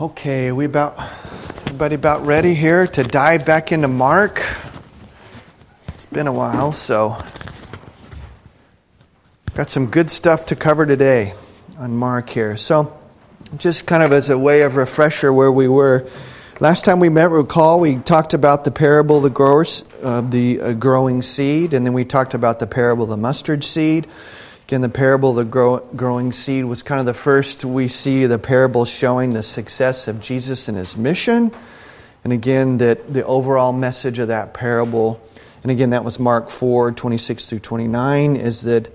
Okay, 0.00 0.50
we 0.50 0.64
about 0.64 0.98
everybody 1.66 1.94
about 1.94 2.24
ready 2.24 2.54
here 2.54 2.86
to 2.86 3.04
dive 3.04 3.44
back 3.44 3.70
into 3.70 3.86
Mark. 3.86 4.42
It's 5.88 6.06
been 6.06 6.26
a 6.26 6.32
while, 6.32 6.72
so 6.72 7.22
got 9.52 9.68
some 9.68 9.88
good 9.88 10.10
stuff 10.10 10.46
to 10.46 10.56
cover 10.56 10.86
today 10.86 11.34
on 11.78 11.94
Mark 11.94 12.30
here. 12.30 12.56
So, 12.56 12.98
just 13.58 13.86
kind 13.86 14.02
of 14.02 14.12
as 14.12 14.30
a 14.30 14.38
way 14.38 14.62
of 14.62 14.76
refresher 14.76 15.34
where 15.34 15.52
we 15.52 15.68
were 15.68 16.08
last 16.60 16.86
time 16.86 16.98
we 16.98 17.10
met, 17.10 17.28
recall 17.28 17.78
we 17.78 17.96
talked 17.96 18.32
about 18.32 18.64
the 18.64 18.70
parable 18.70 19.18
of 19.18 19.24
the 19.24 19.28
growers, 19.28 19.84
uh, 20.02 20.22
the 20.22 20.62
uh, 20.62 20.72
growing 20.72 21.20
seed, 21.20 21.74
and 21.74 21.84
then 21.84 21.92
we 21.92 22.06
talked 22.06 22.32
about 22.32 22.58
the 22.58 22.66
parable 22.66 23.04
of 23.04 23.10
the 23.10 23.18
mustard 23.18 23.64
seed. 23.64 24.06
Again, 24.70 24.82
the 24.82 24.88
parable 24.88 25.30
of 25.30 25.34
the 25.34 25.44
grow, 25.44 25.78
growing 25.96 26.30
seed 26.30 26.64
was 26.64 26.84
kind 26.84 27.00
of 27.00 27.06
the 27.06 27.12
first 27.12 27.64
we 27.64 27.88
see 27.88 28.26
the 28.26 28.38
parable 28.38 28.84
showing 28.84 29.32
the 29.32 29.42
success 29.42 30.06
of 30.06 30.20
Jesus 30.20 30.68
and 30.68 30.78
his 30.78 30.96
mission. 30.96 31.50
And 32.22 32.32
again, 32.32 32.78
that 32.78 33.12
the 33.12 33.26
overall 33.26 33.72
message 33.72 34.20
of 34.20 34.28
that 34.28 34.54
parable, 34.54 35.20
and 35.64 35.72
again, 35.72 35.90
that 35.90 36.04
was 36.04 36.20
Mark 36.20 36.50
4 36.50 36.92
26 36.92 37.48
through 37.48 37.58
29, 37.58 38.36
is 38.36 38.62
that, 38.62 38.94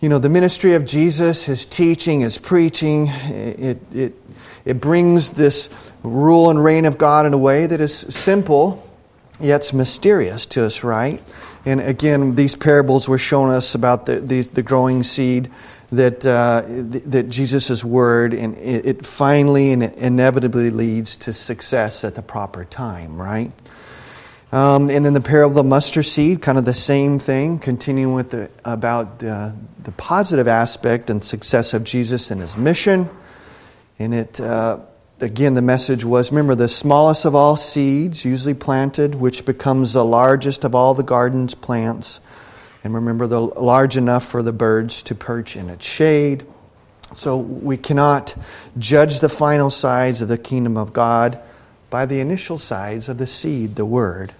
you 0.00 0.08
know, 0.08 0.18
the 0.18 0.28
ministry 0.28 0.74
of 0.74 0.84
Jesus, 0.84 1.44
his 1.44 1.64
teaching, 1.64 2.22
his 2.22 2.36
preaching, 2.36 3.06
it, 3.06 3.80
it, 3.94 4.14
it 4.64 4.80
brings 4.80 5.30
this 5.30 5.92
rule 6.02 6.50
and 6.50 6.64
reign 6.64 6.86
of 6.86 6.98
God 6.98 7.24
in 7.24 7.32
a 7.32 7.38
way 7.38 7.68
that 7.68 7.80
is 7.80 7.96
simple, 7.96 8.84
yet 9.38 9.60
it's 9.60 9.72
mysterious 9.72 10.44
to 10.46 10.64
us, 10.64 10.82
right? 10.82 11.22
And 11.68 11.82
again, 11.82 12.34
these 12.34 12.56
parables 12.56 13.10
were 13.10 13.18
showing 13.18 13.52
us 13.52 13.74
about 13.74 14.06
the, 14.06 14.20
the, 14.20 14.40
the 14.40 14.62
growing 14.62 15.02
seed 15.02 15.50
that, 15.92 16.24
uh, 16.24 16.62
that 16.66 17.28
Jesus' 17.28 17.84
word, 17.84 18.32
and 18.32 18.56
it, 18.56 18.86
it 18.86 19.06
finally 19.06 19.72
and 19.72 19.82
inevitably 19.82 20.70
leads 20.70 21.14
to 21.16 21.34
success 21.34 22.04
at 22.04 22.14
the 22.14 22.22
proper 22.22 22.64
time, 22.64 23.20
right? 23.20 23.52
Um, 24.50 24.88
and 24.88 25.04
then 25.04 25.12
the 25.12 25.20
parable 25.20 25.58
of 25.58 25.66
the 25.66 25.68
mustard 25.68 26.06
seed, 26.06 26.40
kind 26.40 26.56
of 26.56 26.64
the 26.64 26.72
same 26.72 27.18
thing, 27.18 27.58
continuing 27.58 28.14
with 28.14 28.30
the, 28.30 28.50
about 28.64 29.22
uh, 29.22 29.52
the 29.82 29.92
positive 29.92 30.48
aspect 30.48 31.10
and 31.10 31.22
success 31.22 31.74
of 31.74 31.84
Jesus 31.84 32.30
and 32.30 32.40
his 32.40 32.56
mission. 32.56 33.10
And 33.98 34.14
it, 34.14 34.40
uh, 34.40 34.78
again, 35.20 35.54
the 35.54 35.62
message 35.62 36.04
was 36.04 36.30
remember, 36.30 36.54
the 36.54 36.68
smallest 36.68 37.24
of 37.24 37.34
all 37.34 37.56
seeds, 37.56 38.24
usually 38.24 38.54
planted, 38.54 39.14
which 39.14 39.44
becomes 39.44 39.92
the 39.92 40.04
largest 40.04 40.64
of 40.64 40.74
all 40.74 40.94
the 40.94 41.02
garden's 41.02 41.54
plants. 41.54 42.20
And 42.84 42.94
remember, 42.94 43.26
the 43.26 43.40
large 43.40 43.96
enough 43.96 44.24
for 44.24 44.42
the 44.42 44.52
birds 44.52 45.02
to 45.04 45.14
perch 45.14 45.56
in 45.56 45.68
its 45.68 45.84
shade. 45.84 46.46
So 47.14 47.38
we 47.38 47.76
cannot 47.76 48.34
judge 48.78 49.20
the 49.20 49.28
final 49.28 49.70
size 49.70 50.22
of 50.22 50.28
the 50.28 50.38
kingdom 50.38 50.76
of 50.76 50.92
God 50.92 51.40
by 51.90 52.06
the 52.06 52.20
initial 52.20 52.58
size 52.58 53.08
of 53.08 53.18
the 53.18 53.26
seed, 53.26 53.76
the 53.76 53.86
word. 53.86 54.32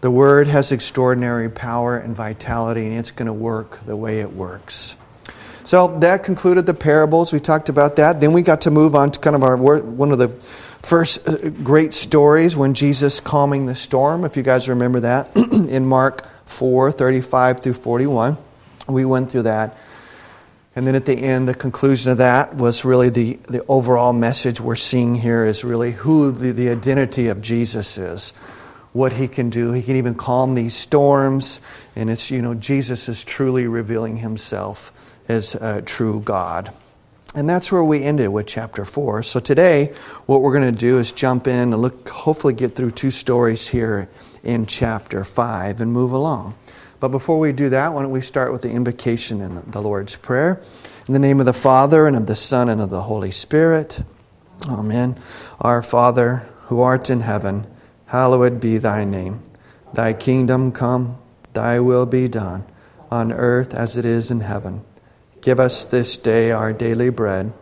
The 0.00 0.10
word 0.10 0.48
has 0.48 0.70
extraordinary 0.70 1.48
power 1.48 1.96
and 1.96 2.14
vitality, 2.14 2.86
and 2.86 2.98
it's 2.98 3.10
going 3.10 3.26
to 3.26 3.32
work 3.32 3.80
the 3.84 3.96
way 3.96 4.20
it 4.20 4.32
works. 4.32 4.96
So 5.64 5.98
that 6.00 6.24
concluded 6.24 6.66
the 6.66 6.74
parables. 6.74 7.32
We 7.32 7.40
talked 7.40 7.70
about 7.70 7.96
that. 7.96 8.20
Then 8.20 8.34
we 8.34 8.42
got 8.42 8.62
to 8.62 8.70
move 8.70 8.94
on 8.94 9.10
to 9.12 9.18
kind 9.18 9.34
of 9.34 9.42
our 9.42 9.56
one 9.56 10.12
of 10.12 10.18
the 10.18 10.28
first 10.28 11.26
uh, 11.26 11.48
great 11.48 11.94
stories 11.94 12.54
when 12.54 12.74
Jesus 12.74 13.18
calming 13.18 13.64
the 13.64 13.74
storm. 13.74 14.26
If 14.26 14.36
you 14.36 14.42
guys 14.42 14.68
remember 14.68 15.00
that 15.00 15.34
in 15.36 15.86
Mark 15.86 16.26
4 16.44 16.92
35 16.92 17.62
through 17.62 17.72
41. 17.72 18.36
We 18.88 19.06
went 19.06 19.30
through 19.30 19.42
that. 19.42 19.78
And 20.76 20.86
then 20.86 20.96
at 20.96 21.06
the 21.06 21.14
end, 21.14 21.48
the 21.48 21.54
conclusion 21.54 22.12
of 22.12 22.18
that 22.18 22.56
was 22.56 22.84
really 22.84 23.08
the, 23.08 23.34
the 23.48 23.64
overall 23.66 24.12
message 24.12 24.60
we're 24.60 24.76
seeing 24.76 25.14
here 25.14 25.44
is 25.46 25.64
really 25.64 25.92
who 25.92 26.32
the, 26.32 26.52
the 26.52 26.68
identity 26.68 27.28
of 27.28 27.40
Jesus 27.40 27.96
is, 27.96 28.32
what 28.92 29.12
he 29.12 29.28
can 29.28 29.50
do. 29.50 29.72
He 29.72 29.82
can 29.82 29.96
even 29.96 30.16
calm 30.16 30.56
these 30.56 30.74
storms. 30.74 31.60
And 31.94 32.10
it's, 32.10 32.30
you 32.30 32.42
know, 32.42 32.54
Jesus 32.54 33.08
is 33.08 33.24
truly 33.24 33.68
revealing 33.68 34.16
himself 34.16 35.13
as 35.28 35.54
a 35.54 35.82
true 35.82 36.20
God. 36.20 36.72
And 37.34 37.48
that's 37.48 37.72
where 37.72 37.82
we 37.82 38.02
ended 38.02 38.28
with 38.28 38.46
chapter 38.46 38.84
4. 38.84 39.24
So 39.24 39.40
today, 39.40 39.92
what 40.26 40.40
we're 40.40 40.52
going 40.52 40.72
to 40.72 40.78
do 40.78 40.98
is 40.98 41.10
jump 41.10 41.48
in 41.48 41.72
and 41.72 41.82
look, 41.82 42.08
hopefully, 42.08 42.54
get 42.54 42.76
through 42.76 42.92
two 42.92 43.10
stories 43.10 43.66
here 43.66 44.08
in 44.44 44.66
chapter 44.66 45.24
5 45.24 45.80
and 45.80 45.92
move 45.92 46.12
along. 46.12 46.54
But 47.00 47.08
before 47.08 47.40
we 47.40 47.52
do 47.52 47.70
that, 47.70 47.92
why 47.92 48.02
don't 48.02 48.12
we 48.12 48.20
start 48.20 48.52
with 48.52 48.62
the 48.62 48.70
invocation 48.70 49.40
in 49.40 49.68
the 49.68 49.82
Lord's 49.82 50.14
Prayer? 50.14 50.62
In 51.08 51.12
the 51.12 51.18
name 51.18 51.40
of 51.40 51.46
the 51.46 51.52
Father, 51.52 52.06
and 52.06 52.16
of 52.16 52.26
the 52.26 52.36
Son, 52.36 52.68
and 52.68 52.80
of 52.80 52.90
the 52.90 53.02
Holy 53.02 53.32
Spirit. 53.32 54.00
Amen. 54.68 55.16
Our 55.60 55.82
Father, 55.82 56.46
who 56.66 56.80
art 56.80 57.10
in 57.10 57.20
heaven, 57.20 57.66
hallowed 58.06 58.60
be 58.60 58.78
thy 58.78 59.04
name. 59.04 59.42
Thy 59.92 60.12
kingdom 60.12 60.70
come, 60.70 61.18
thy 61.52 61.80
will 61.80 62.06
be 62.06 62.28
done, 62.28 62.64
on 63.10 63.32
earth 63.32 63.74
as 63.74 63.96
it 63.96 64.04
is 64.04 64.30
in 64.30 64.40
heaven. 64.40 64.84
Give 65.44 65.60
us 65.60 65.84
this 65.84 66.16
day 66.16 66.52
our 66.52 66.72
daily 66.72 67.10
bread, 67.10 67.52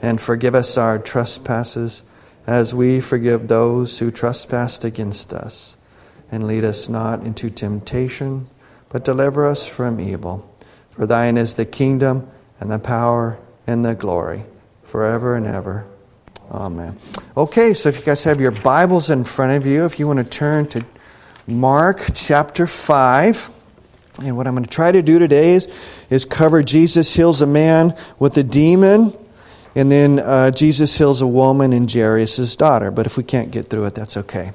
and 0.00 0.20
forgive 0.20 0.54
us 0.54 0.78
our 0.78 1.00
trespasses, 1.00 2.04
as 2.46 2.72
we 2.72 3.00
forgive 3.00 3.48
those 3.48 3.98
who 3.98 4.12
trespass 4.12 4.84
against 4.84 5.32
us. 5.32 5.76
And 6.30 6.46
lead 6.46 6.62
us 6.62 6.88
not 6.88 7.24
into 7.24 7.50
temptation, 7.50 8.46
but 8.88 9.04
deliver 9.04 9.48
us 9.48 9.66
from 9.66 9.98
evil. 9.98 10.48
For 10.92 11.06
thine 11.06 11.36
is 11.36 11.56
the 11.56 11.64
kingdom, 11.64 12.30
and 12.60 12.70
the 12.70 12.78
power, 12.78 13.36
and 13.66 13.84
the 13.84 13.96
glory, 13.96 14.44
forever 14.84 15.34
and 15.34 15.44
ever. 15.44 15.86
Amen. 16.52 16.96
Okay, 17.36 17.74
so 17.74 17.88
if 17.88 17.98
you 17.98 18.04
guys 18.04 18.22
have 18.22 18.40
your 18.40 18.52
Bibles 18.52 19.10
in 19.10 19.24
front 19.24 19.56
of 19.56 19.66
you, 19.66 19.86
if 19.86 19.98
you 19.98 20.06
want 20.06 20.20
to 20.20 20.24
turn 20.24 20.68
to 20.68 20.84
Mark 21.48 22.10
chapter 22.14 22.68
5. 22.68 23.50
And 24.22 24.36
what 24.36 24.46
I'm 24.46 24.54
going 24.54 24.64
to 24.64 24.70
try 24.70 24.92
to 24.92 25.02
do 25.02 25.18
today 25.18 25.54
is, 25.54 25.68
is 26.08 26.24
cover 26.24 26.62
Jesus 26.62 27.14
heals 27.14 27.42
a 27.42 27.46
man 27.46 27.96
with 28.18 28.36
a 28.36 28.44
demon, 28.44 29.12
and 29.74 29.90
then 29.90 30.20
uh, 30.20 30.52
Jesus 30.52 30.96
heals 30.96 31.20
a 31.20 31.26
woman 31.26 31.72
and 31.72 31.90
Jairus' 31.90 32.54
daughter. 32.54 32.92
But 32.92 33.06
if 33.06 33.16
we 33.16 33.24
can't 33.24 33.50
get 33.50 33.66
through 33.66 33.86
it, 33.86 33.94
that's 33.96 34.16
okay. 34.16 34.52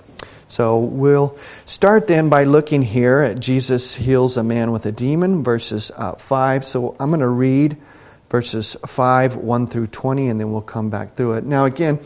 So 0.47 0.79
we'll 0.79 1.37
start 1.65 2.07
then 2.07 2.29
by 2.29 2.45
looking 2.45 2.81
here 2.81 3.19
at 3.19 3.39
Jesus 3.39 3.95
heals 3.95 4.37
a 4.37 4.43
man 4.43 4.71
with 4.71 4.85
a 4.85 4.91
demon, 4.91 5.43
verses 5.43 5.91
uh, 5.95 6.13
5. 6.13 6.63
So 6.63 6.95
I'm 6.99 7.09
going 7.09 7.19
to 7.19 7.27
read 7.27 7.77
verses 8.29 8.77
5, 8.85 9.35
1 9.35 9.67
through 9.67 9.87
20, 9.87 10.29
and 10.29 10.39
then 10.39 10.51
we'll 10.51 10.61
come 10.61 10.89
back 10.89 11.15
through 11.15 11.33
it. 11.33 11.43
Now, 11.43 11.65
again, 11.65 11.99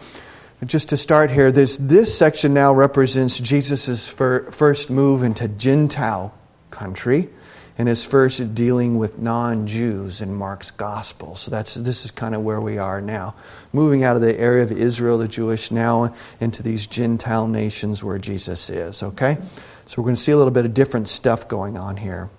just 0.66 0.90
to 0.90 0.98
start 0.98 1.30
here, 1.30 1.52
this, 1.52 1.78
this 1.78 2.18
section 2.18 2.54
now 2.54 2.74
represents 2.74 3.38
Jesus' 3.38 4.10
fir- 4.10 4.50
first 4.50 4.90
move 4.90 5.22
into 5.22 5.48
Gentile 5.48 6.34
country 6.72 7.30
and 7.78 7.88
his 7.88 8.06
first 8.06 8.54
dealing 8.54 8.98
with 8.98 9.18
non-Jews 9.18 10.22
in 10.22 10.34
Mark's 10.34 10.72
gospel. 10.72 11.36
So 11.36 11.50
that's 11.50 11.74
this 11.74 12.06
is 12.06 12.12
kind 12.12 12.36
of 12.36 12.44
where 12.44 12.62
we 12.62 12.78
are 12.78 13.02
now, 13.02 13.36
moving 13.72 14.04
out 14.04 14.16
of 14.16 14.22
the 14.22 14.40
area 14.40 14.64
of 14.64 14.72
Israel, 14.72 15.18
the 15.18 15.28
Jewish, 15.28 15.72
now 15.72 16.14
into 16.40 16.62
these 16.62 16.86
Gentile 16.86 17.48
nations 17.48 18.04
where 18.04 18.20
Jesus 18.20 18.70
is. 18.70 19.02
Okay, 19.02 19.38
so 19.86 20.02
we're 20.02 20.06
going 20.06 20.16
to 20.16 20.22
see 20.22 20.32
a 20.32 20.38
little 20.38 20.52
bit 20.52 20.66
of 20.66 20.74
different 20.74 21.10
stuff 21.10 21.48
going 21.48 21.78
on 21.78 21.98
here 21.98 22.30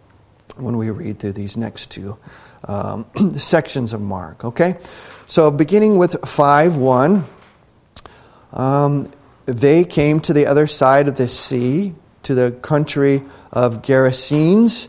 when 0.56 0.76
we 0.76 0.90
read 0.90 1.18
through 1.18 1.32
these 1.32 1.56
next 1.56 1.90
two 1.90 2.16
um, 2.68 3.04
sections 3.36 3.92
of 3.92 4.00
Mark. 4.00 4.44
Okay, 4.44 4.76
so 5.26 5.50
beginning 5.50 5.98
with 5.98 6.16
five 6.28 6.76
one. 6.76 7.24
Um, 8.52 9.10
they 9.46 9.84
came 9.84 10.20
to 10.20 10.32
the 10.32 10.46
other 10.46 10.66
side 10.66 11.08
of 11.08 11.16
the 11.16 11.28
sea, 11.28 11.94
to 12.22 12.34
the 12.34 12.52
country 12.62 13.22
of 13.52 13.82
Gerasenes 13.82 14.88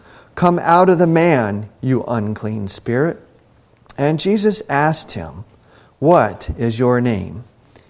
Come 0.35 0.59
out 0.59 0.89
of 0.89 0.97
the 0.97 1.07
man, 1.07 1.69
you 1.81 2.03
unclean 2.07 2.67
spirit. 2.67 3.19
And 3.97 4.19
Jesus 4.19 4.63
asked 4.69 5.11
him, 5.11 5.45
What 5.99 6.49
is 6.57 6.79
your 6.79 7.01
name? 7.01 7.43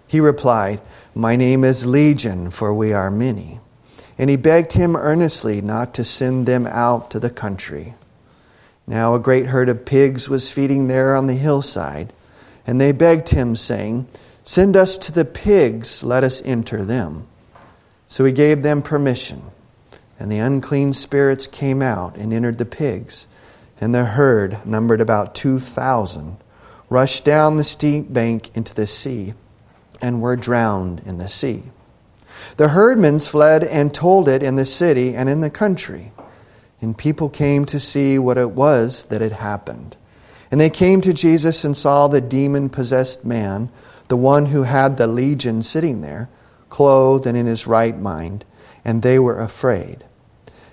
He 0.07 0.19
replied, 0.19 0.81
My 1.15 1.35
name 1.35 1.63
is 1.63 1.85
Legion, 1.85 2.49
for 2.49 2.73
we 2.73 2.91
are 2.91 3.09
many. 3.09 3.59
And 4.17 4.29
he 4.29 4.35
begged 4.35 4.73
him 4.73 4.95
earnestly 4.95 5.61
not 5.61 5.93
to 5.93 6.03
send 6.03 6.45
them 6.45 6.67
out 6.67 7.11
to 7.11 7.19
the 7.19 7.29
country. 7.29 7.93
Now 8.85 9.15
a 9.15 9.19
great 9.19 9.45
herd 9.45 9.69
of 9.69 9.85
pigs 9.85 10.27
was 10.27 10.51
feeding 10.51 10.88
there 10.88 11.15
on 11.15 11.27
the 11.27 11.33
hillside, 11.33 12.11
and 12.67 12.79
they 12.79 12.91
begged 12.91 13.29
him, 13.29 13.55
saying, 13.55 14.07
Send 14.43 14.75
us 14.75 14.97
to 14.97 15.11
the 15.11 15.25
pigs, 15.25 16.03
let 16.03 16.23
us 16.23 16.41
enter 16.43 16.83
them. 16.83 17.27
So 18.07 18.25
he 18.25 18.33
gave 18.33 18.63
them 18.63 18.81
permission, 18.81 19.43
and 20.21 20.31
the 20.31 20.38
unclean 20.38 20.94
spirits 20.94 21.47
came 21.47 21.81
out 21.81 22.15
and 22.15 22.31
entered 22.31 22.59
the 22.59 22.65
pigs, 22.65 23.25
and 23.79 23.94
the 23.94 24.06
herd, 24.06 24.63
numbered 24.68 25.01
about 25.01 25.33
two 25.33 25.57
thousand, 25.57 26.38
rushed 26.89 27.25
down 27.25 27.57
the 27.57 27.63
steep 27.63 28.13
bank 28.13 28.56
into 28.56 28.75
the 28.75 28.85
sea, 28.85 29.33
and 30.00 30.21
were 30.21 30.35
drowned 30.35 31.01
in 31.07 31.18
the 31.18 31.27
sea. 31.27 31.63
The 32.57 32.68
herdmen 32.68 33.19
fled 33.19 33.63
and 33.63 33.91
told 33.91 34.29
it 34.29 34.44
in 34.44 34.57
the 34.57 34.65
city 34.65 35.15
and 35.15 35.27
in 35.27 35.41
the 35.41 35.50
country, 35.50 36.12
and 36.79 36.95
people 36.95 37.27
came 37.27 37.65
to 37.65 37.79
see 37.79 38.19
what 38.19 38.38
it 38.38 38.51
was 38.51 39.06
that 39.06 39.21
had 39.21 39.31
happened. 39.31 39.97
And 40.51 40.62
they 40.62 40.69
came 40.69 41.01
to 41.01 41.13
Jesus 41.13 41.63
and 41.63 41.75
saw 41.75 42.07
the 42.07 42.21
demon 42.21 42.69
possessed 42.69 43.25
man 43.25 43.71
the 44.07 44.17
one 44.17 44.45
who 44.45 44.63
had 44.63 44.97
the 44.97 45.07
legion 45.07 45.63
sitting 45.63 46.01
there, 46.01 46.29
clothed 46.69 47.25
and 47.25 47.35
in 47.35 47.47
his 47.47 47.65
right 47.65 47.97
mind, 47.97 48.45
and 48.85 49.01
they 49.01 49.17
were 49.17 49.39
afraid. 49.39 50.03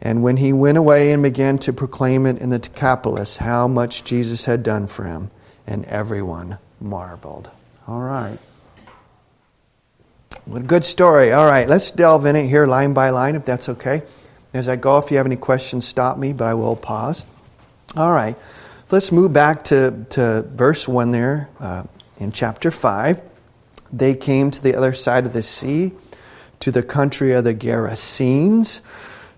And 0.00 0.22
when 0.22 0.36
he 0.36 0.52
went 0.52 0.78
away 0.78 1.12
and 1.12 1.22
began 1.22 1.58
to 1.58 1.72
proclaim 1.72 2.26
it 2.26 2.38
in 2.38 2.50
the 2.50 2.58
Decapolis, 2.58 3.38
how 3.38 3.66
much 3.66 4.04
Jesus 4.04 4.44
had 4.44 4.62
done 4.62 4.86
for 4.86 5.04
him, 5.04 5.30
and 5.66 5.84
everyone 5.86 6.58
marveled. 6.80 7.50
All 7.88 8.00
right. 8.00 8.38
What 10.44 10.62
a 10.62 10.64
good 10.64 10.84
story. 10.84 11.32
All 11.32 11.46
right, 11.46 11.68
let's 11.68 11.90
delve 11.90 12.24
in 12.26 12.36
it 12.36 12.46
here 12.46 12.66
line 12.66 12.92
by 12.92 13.10
line, 13.10 13.34
if 13.34 13.44
that's 13.44 13.68
okay. 13.68 14.02
As 14.54 14.68
I 14.68 14.76
go, 14.76 14.98
if 14.98 15.10
you 15.10 15.16
have 15.16 15.26
any 15.26 15.36
questions, 15.36 15.86
stop 15.86 16.18
me, 16.18 16.32
but 16.32 16.46
I 16.46 16.54
will 16.54 16.76
pause. 16.76 17.24
All 17.96 18.12
right, 18.12 18.36
let's 18.92 19.10
move 19.10 19.32
back 19.32 19.64
to, 19.64 20.06
to 20.10 20.42
verse 20.42 20.86
1 20.86 21.10
there. 21.10 21.48
Uh, 21.58 21.82
in 22.18 22.30
chapter 22.30 22.70
5, 22.70 23.20
they 23.92 24.14
came 24.14 24.50
to 24.52 24.62
the 24.62 24.76
other 24.76 24.92
side 24.92 25.26
of 25.26 25.32
the 25.32 25.42
sea, 25.42 25.92
to 26.60 26.70
the 26.70 26.82
country 26.82 27.32
of 27.32 27.44
the 27.44 27.54
Gerasenes. 27.54 28.80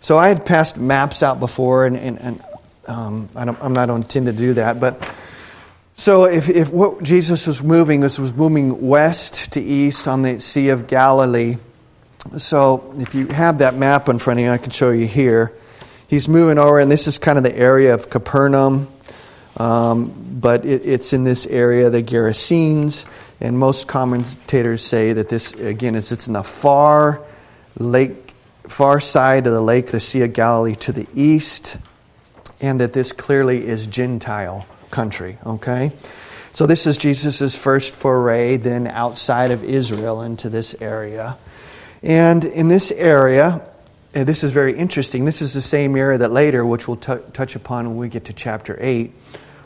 So 0.01 0.17
I 0.17 0.29
had 0.29 0.47
passed 0.47 0.79
maps 0.79 1.23
out 1.23 1.41
before, 1.41 1.87
and, 1.87 1.97
and, 1.97 2.21
and 2.21 2.43
um, 2.87 3.29
I 3.35 3.43
am 3.43 3.73
not 3.73 3.91
intended 3.91 4.37
to 4.37 4.39
do 4.39 4.53
that. 4.55 4.81
But 4.81 5.09
so 5.95 6.25
if, 6.25 6.49
if 6.49 6.73
what 6.73 7.03
Jesus 7.03 7.47
was 7.47 7.63
moving, 7.63 8.01
this 8.01 8.19
was 8.19 8.33
moving 8.33 8.87
west 8.87 9.53
to 9.53 9.61
east 9.61 10.07
on 10.07 10.23
the 10.23 10.41
Sea 10.41 10.69
of 10.69 10.87
Galilee. 10.87 11.57
So 12.37 12.95
if 12.99 13.15
you 13.15 13.27
have 13.29 13.59
that 13.59 13.75
map 13.75 14.09
in 14.09 14.19
front 14.19 14.41
of 14.41 14.47
you, 14.47 14.53
I 14.53 14.59
can 14.59 14.71
show 14.71 14.91
you 14.91 15.07
here. 15.07 15.53
He's 16.09 16.29
moving 16.29 16.59
over, 16.59 16.79
and 16.79 16.91
this 16.91 17.07
is 17.07 17.19
kind 17.19 17.37
of 17.37 17.45
the 17.45 17.57
area 17.57 17.95
of 17.95 18.11
Capernaum. 18.11 18.89
Um, 19.57 20.39
but 20.41 20.65
it, 20.65 20.87
it's 20.87 21.13
in 21.13 21.25
this 21.25 21.47
area, 21.47 21.91
the 21.91 22.03
Gerasenes, 22.03 23.07
and 23.41 23.59
most 23.59 23.89
commentators 23.89 24.85
say 24.85 25.13
that 25.15 25.29
this, 25.29 25.53
again, 25.55 25.97
is 25.97 26.13
it's 26.13 26.29
in 26.29 26.35
the 26.35 26.45
far 26.45 27.21
lake, 27.77 28.28
far 28.69 29.01
side 29.01 29.47
of 29.47 29.53
the 29.53 29.61
lake, 29.61 29.87
the 29.87 30.01
Sea 30.01 30.23
of 30.23 30.33
Galilee 30.33 30.77
to 30.77 30.93
the 30.93 31.07
east, 31.15 31.77
and 32.61 32.81
that 32.81 32.93
this 32.93 33.13
clearly 33.13 33.67
is 33.67 33.87
Gentile 33.87 34.67
country, 34.91 35.39
okay? 35.45 35.93
So 36.53 36.67
this 36.67 36.87
is 36.87 36.99
Jesus' 36.99 37.57
first 37.57 37.95
foray 37.95 38.57
then 38.57 38.87
outside 38.87 39.51
of 39.51 39.63
Israel 39.63 40.23
into 40.23 40.49
this 40.49 40.75
area. 40.81 41.37
And 42.03 42.45
in 42.45 42.69
this 42.69 42.91
area, 42.91 43.63
this 44.13 44.43
is 44.43 44.51
very 44.51 44.77
interesting. 44.77 45.25
This 45.25 45.43
is 45.43 45.55
the 45.55 45.63
same 45.63 45.97
area 45.97 46.19
that 46.19 46.33
later, 46.33 46.65
which 46.65 46.89
we'll 46.89 46.97
t- 46.97 47.15
touch 47.33 47.55
upon 47.55 47.89
when 47.89 47.97
we 47.97 48.09
get 48.09 48.25
to 48.27 48.33
chapter 48.33 48.77
8, 48.81 49.13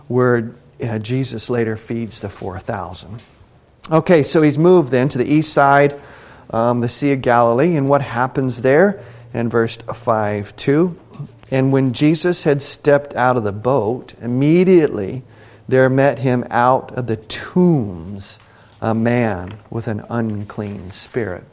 where 0.08 0.54
uh, 0.82 0.98
Jesus 0.98 1.48
later 1.48 1.76
feeds 1.76 2.20
the 2.20 2.28
4,000. 2.28 3.22
Okay, 3.90 4.22
so 4.22 4.42
he's 4.42 4.58
moved 4.58 4.90
then 4.90 5.08
to 5.08 5.18
the 5.18 5.24
east 5.24 5.52
side, 5.52 5.98
um, 6.50 6.80
the 6.80 6.88
Sea 6.88 7.12
of 7.12 7.22
Galilee, 7.22 7.76
and 7.76 7.88
what 7.88 8.02
happens 8.02 8.62
there 8.62 9.02
in 9.34 9.48
verse 9.48 9.76
5 9.76 10.56
2? 10.56 10.98
And 11.50 11.70
when 11.72 11.92
Jesus 11.92 12.44
had 12.44 12.62
stepped 12.62 13.14
out 13.14 13.36
of 13.36 13.44
the 13.44 13.52
boat, 13.52 14.14
immediately 14.20 15.22
there 15.68 15.88
met 15.90 16.18
him 16.18 16.44
out 16.50 16.92
of 16.92 17.06
the 17.06 17.16
tombs 17.16 18.38
a 18.80 18.94
man 18.94 19.58
with 19.70 19.86
an 19.86 20.04
unclean 20.10 20.90
spirit. 20.90 21.44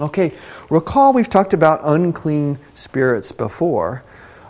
Okay, 0.00 0.32
recall 0.70 1.12
we've 1.12 1.28
talked 1.28 1.54
about 1.54 1.80
unclean 1.84 2.58
spirits 2.74 3.32
before. 3.32 4.02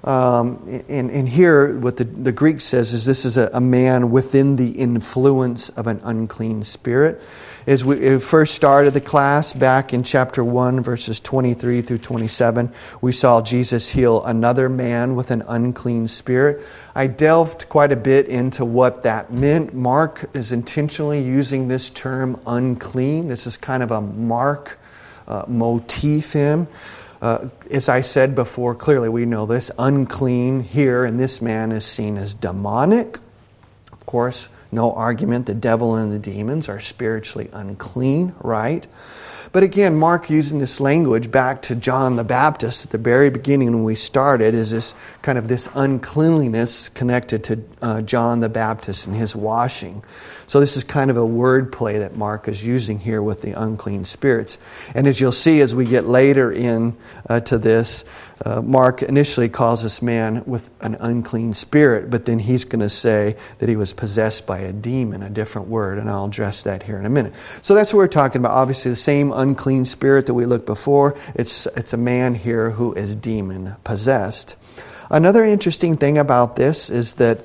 Um, 0.05 0.82
and, 0.88 1.11
and, 1.11 1.29
here, 1.29 1.79
what 1.79 1.97
the, 1.97 2.05
the 2.05 2.32
Greek 2.32 2.61
says 2.61 2.94
is 2.94 3.05
this 3.05 3.25
is 3.25 3.37
a, 3.37 3.50
a, 3.53 3.61
man 3.61 4.11
within 4.11 4.56
the 4.56 4.71
influence 4.71 5.71
of 5.71 5.87
an 5.87 6.00
unclean 6.05 6.62
spirit. 6.62 7.21
As 7.69 7.85
we 7.85 8.19
first 8.19 8.55
started 8.55 8.94
the 8.94 9.00
class 9.03 9.53
back 9.53 9.93
in 9.93 10.03
chapter 10.03 10.43
1, 10.43 10.82
verses 10.82 11.20
23 11.20 11.82
through 11.82 11.99
27, 11.99 12.73
we 13.02 13.12
saw 13.12 13.42
Jesus 13.42 13.90
heal 13.90 14.25
another 14.25 14.71
man 14.71 15.16
with 15.16 15.31
an 15.31 15.45
unclean 15.47 16.09
spirit. 16.09 16.64
I 16.95 17.09
delved 17.09 17.69
quite 17.69 17.92
a 17.92 17.97
bit 17.97 18.26
into 18.26 18.64
what 18.64 19.02
that 19.02 19.31
meant. 19.31 19.75
Mark 19.75 20.35
is 20.35 20.50
intentionally 20.50 21.21
using 21.21 21.69
this 21.69 21.90
term 21.90 22.40
unclean. 22.47 23.28
This 23.28 23.47
is 23.47 23.59
kind 23.59 23.83
of 23.83 23.90
a 23.90 24.00
Mark 24.00 24.78
uh, 25.26 25.45
motif 25.47 26.33
him. 26.33 26.69
Uh, 27.21 27.50
as 27.71 27.90
I 27.90 28.00
said 28.00 28.35
before, 28.35 28.75
clearly 28.75 29.11
we 29.11 29.26
know 29.26 29.45
this 29.45 29.71
unclean 29.78 30.61
here, 30.61 31.04
and 31.04 31.21
this 31.21 31.42
man 31.42 31.73
is 31.73 31.85
seen 31.85 32.16
as 32.16 32.33
demonic. 32.33 33.19
Of 33.92 34.07
course, 34.07 34.49
no 34.70 34.92
argument, 34.92 35.46
the 35.46 35.54
devil 35.54 35.94
and 35.96 36.12
the 36.12 36.18
demons 36.18 36.68
are 36.68 36.80
spiritually 36.80 37.48
unclean, 37.52 38.34
right? 38.40 38.87
But 39.52 39.62
again, 39.62 39.97
Mark 39.97 40.31
using 40.31 40.59
this 40.59 40.81
language 40.81 41.31
back 41.31 41.62
to 41.62 41.75
John 41.75 42.17
the 42.17 42.25
Baptist 42.25 42.85
at 42.85 42.90
the 42.90 42.99
very 42.99 43.31
beginning 43.31 43.73
when 43.73 43.85
we 43.85 43.95
started 43.95 44.55
is 44.55 44.71
this 44.71 44.95
kind 45.23 45.38
of 45.38 45.49
this 45.49 45.69
uncleanliness 45.75 46.88
connected 46.88 47.45
to 47.45 47.62
uh, 47.81 48.02
John 48.02 48.40
the 48.40 48.49
Baptist 48.49 49.07
and 49.07 49.17
his 49.17 49.35
washing. 49.35 50.05
So 50.47 50.61
this 50.61 50.76
is 50.76 50.85
kind 50.85 51.11
of 51.11 51.17
a 51.17 51.25
word 51.25 51.73
play 51.73 51.99
that 51.99 52.17
Mark 52.17 52.49
is 52.49 52.64
using 52.64 52.99
here 52.99 53.23
with 53.23 53.40
the 53.40 53.52
unclean 53.52 54.05
spirits. 54.05 54.59
And 54.95 55.07
as 55.07 55.21
you'll 55.21 55.33
see 55.33 55.61
as 55.61 55.75
we 55.75 55.85
get 55.85 56.07
later 56.07 56.52
in 56.52 56.97
uh, 57.28 57.40
to 57.40 57.59
this, 57.59 58.05
uh, 58.45 58.62
Mark 58.62 59.02
initially 59.02 59.49
calls 59.49 59.83
this 59.83 60.00
man 60.00 60.45
with 60.47 60.71
an 60.81 60.97
unclean 61.00 61.52
spirit, 61.52 62.09
but 62.09 62.25
then 62.25 62.38
he's 62.38 62.64
going 62.64 62.81
to 62.81 62.88
say 62.88 63.37
that 63.59 63.69
he 63.69 63.76
was 63.76 63.93
possessed 63.93 64.47
by 64.47 64.59
a 64.61 64.73
demon, 64.73 65.23
a 65.23 65.31
different 65.31 65.69
word, 65.69 65.99
and 65.99 66.09
I'll 66.09 66.26
address 66.26 66.62
that 66.62 66.83
here 66.83 66.99
in 66.99 67.05
a 67.05 67.11
minute. 67.11 67.35
So 67.62 67.75
that's 67.75 67.93
what 67.93 67.99
we're 67.99 68.09
talking 68.09 68.40
about. 68.40 68.52
Obviously, 68.52 68.90
the 68.90 68.97
same 68.97 69.33
unclean 69.33 69.48
spirit 69.85 70.26
that 70.26 70.35
we 70.35 70.45
looked 70.45 70.67
before. 70.67 71.17
It's 71.35 71.67
it's 71.76 71.93
a 71.93 71.97
man 71.97 72.35
here 72.35 72.71
who 72.71 72.93
is 72.95 73.17
demon 73.17 73.76
possessed. 73.85 74.57
Another 75.11 75.45
interesting 75.45 75.97
thing 75.97 76.19
about 76.19 76.57
this 76.57 76.90
is 76.90 77.14
that 77.14 77.38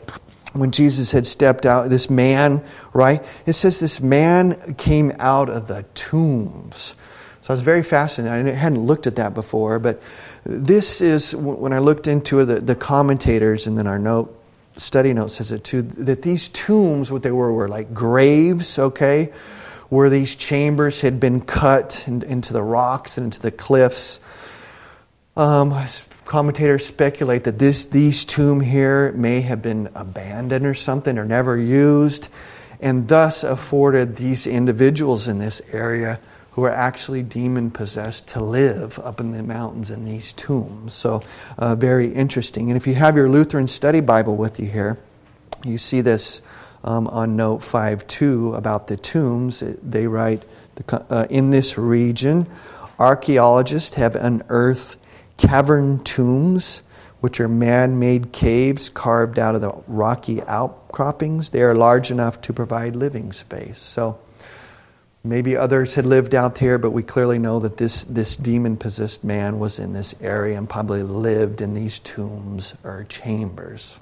when 0.54 0.72
Jesus 0.72 1.12
had 1.12 1.26
stepped 1.26 1.66
out, 1.66 1.90
this 1.90 2.10
man, 2.10 2.64
right? 2.94 3.26
It 3.46 3.54
says 3.54 3.80
this 3.80 4.02
man 4.02 4.76
came 4.76 5.12
out 5.20 5.50
of 5.50 5.68
the 5.68 5.84
tombs. 5.96 6.96
So 7.42 7.52
I 7.52 7.56
was 7.56 7.64
very 7.64 7.84
fascinated. 7.84 8.54
I 8.54 8.58
hadn't 8.58 8.86
looked 8.86 9.08
at 9.08 9.18
that 9.18 9.34
before, 9.34 9.80
but 9.80 10.02
this 10.46 11.02
is 11.02 11.36
when 11.36 11.74
I 11.74 11.80
looked 11.80 12.08
into 12.08 12.46
the, 12.46 12.62
the 12.62 12.76
commentators 12.76 13.68
and 13.68 13.78
then 13.78 13.88
our 13.88 14.00
note 14.00 14.40
study 14.78 15.14
note 15.14 15.28
says 15.28 15.52
it 15.52 15.64
too 15.64 15.82
that 15.82 16.22
these 16.22 16.50
tombs, 16.50 17.12
what 17.12 17.24
they 17.24 17.32
were, 17.32 17.52
were 17.52 17.68
like 17.68 17.94
graves, 17.94 18.80
okay, 18.80 19.32
where 19.94 20.10
these 20.10 20.36
chambers 20.36 21.02
had 21.02 21.20
been 21.20 21.40
cut 21.40 22.04
in, 22.08 22.24
into 22.24 22.52
the 22.52 22.64
rocks 22.64 23.18
and 23.18 23.26
into 23.26 23.40
the 23.40 23.52
cliffs. 23.52 24.20
Um, 25.38 25.76
commentators 26.26 26.86
speculate 26.86 27.44
that 27.44 27.60
this 27.60 27.86
these 27.86 28.26
tomb 28.26 28.60
here 28.60 29.12
may 29.12 29.42
have 29.42 29.62
been 29.62 29.90
abandoned 29.94 30.66
or 30.66 30.74
something 30.74 31.20
or 31.20 31.26
never 31.26 31.56
used, 31.56 32.30
and 32.82 33.08
thus 33.08 33.44
afforded 33.44 34.16
these 34.16 34.48
individuals 34.48 35.28
in 35.28 35.38
this 35.38 35.62
area 35.72 36.20
who 36.54 36.64
are 36.64 36.72
actually 36.72 37.22
demon 37.22 37.70
possessed 37.70 38.28
to 38.30 38.44
live 38.44 38.98
up 39.00 39.20
in 39.20 39.30
the 39.30 39.44
mountains 39.44 39.92
in 39.92 40.06
these 40.06 40.34
tombs. 40.34 40.94
So, 40.96 41.22
uh, 41.58 41.76
very 41.76 42.12
interesting. 42.14 42.72
And 42.72 42.78
if 42.78 42.88
you 42.88 42.96
have 42.96 43.16
your 43.16 43.30
Lutheran 43.30 43.68
Study 43.68 44.00
Bible 44.00 44.36
with 44.36 44.60
you 44.60 44.68
here, 44.68 44.98
you 45.64 45.78
see 45.78 46.02
this 46.02 46.42
um, 46.84 47.08
on 47.08 47.36
note 47.36 47.64
5 47.64 48.08
2 48.08 48.56
about 48.56 48.88
the 48.88 48.98
tombs. 48.98 49.60
They 49.60 50.08
write 50.08 50.44
uh, 50.90 51.28
In 51.30 51.50
this 51.50 51.78
region, 51.78 52.48
archaeologists 53.00 53.96
have 53.96 54.16
unearthed 54.16 54.98
cavern 55.38 56.04
tombs, 56.04 56.82
which 57.22 57.40
are 57.40 57.48
man 57.48 58.00
made 58.00 58.32
caves 58.32 58.90
carved 58.90 59.40
out 59.40 59.56
of 59.56 59.62
the 59.62 59.74
rocky 59.88 60.42
outcroppings. 60.42 61.52
They 61.52 61.62
are 61.62 61.76
large 61.76 62.12
enough 62.12 62.42
to 62.42 62.54
provide 62.54 62.96
living 62.96 63.32
space. 63.32 63.80
So, 63.80 64.20
Maybe 65.26 65.56
others 65.56 65.96
had 65.96 66.06
lived 66.06 66.36
out 66.36 66.58
here, 66.58 66.78
but 66.78 66.92
we 66.92 67.02
clearly 67.02 67.40
know 67.40 67.60
that 67.60 67.78
this, 67.78 68.04
this 68.04 68.36
demon 68.36 68.76
possessed 68.76 69.24
man 69.24 69.58
was 69.58 69.80
in 69.80 69.94
this 69.94 70.14
area 70.20 70.58
and 70.58 70.70
probably 70.70 71.02
lived 71.02 71.62
in 71.62 71.74
these 71.74 72.00
tombs 72.00 72.76
or 72.84 73.06
chambers. 73.08 74.02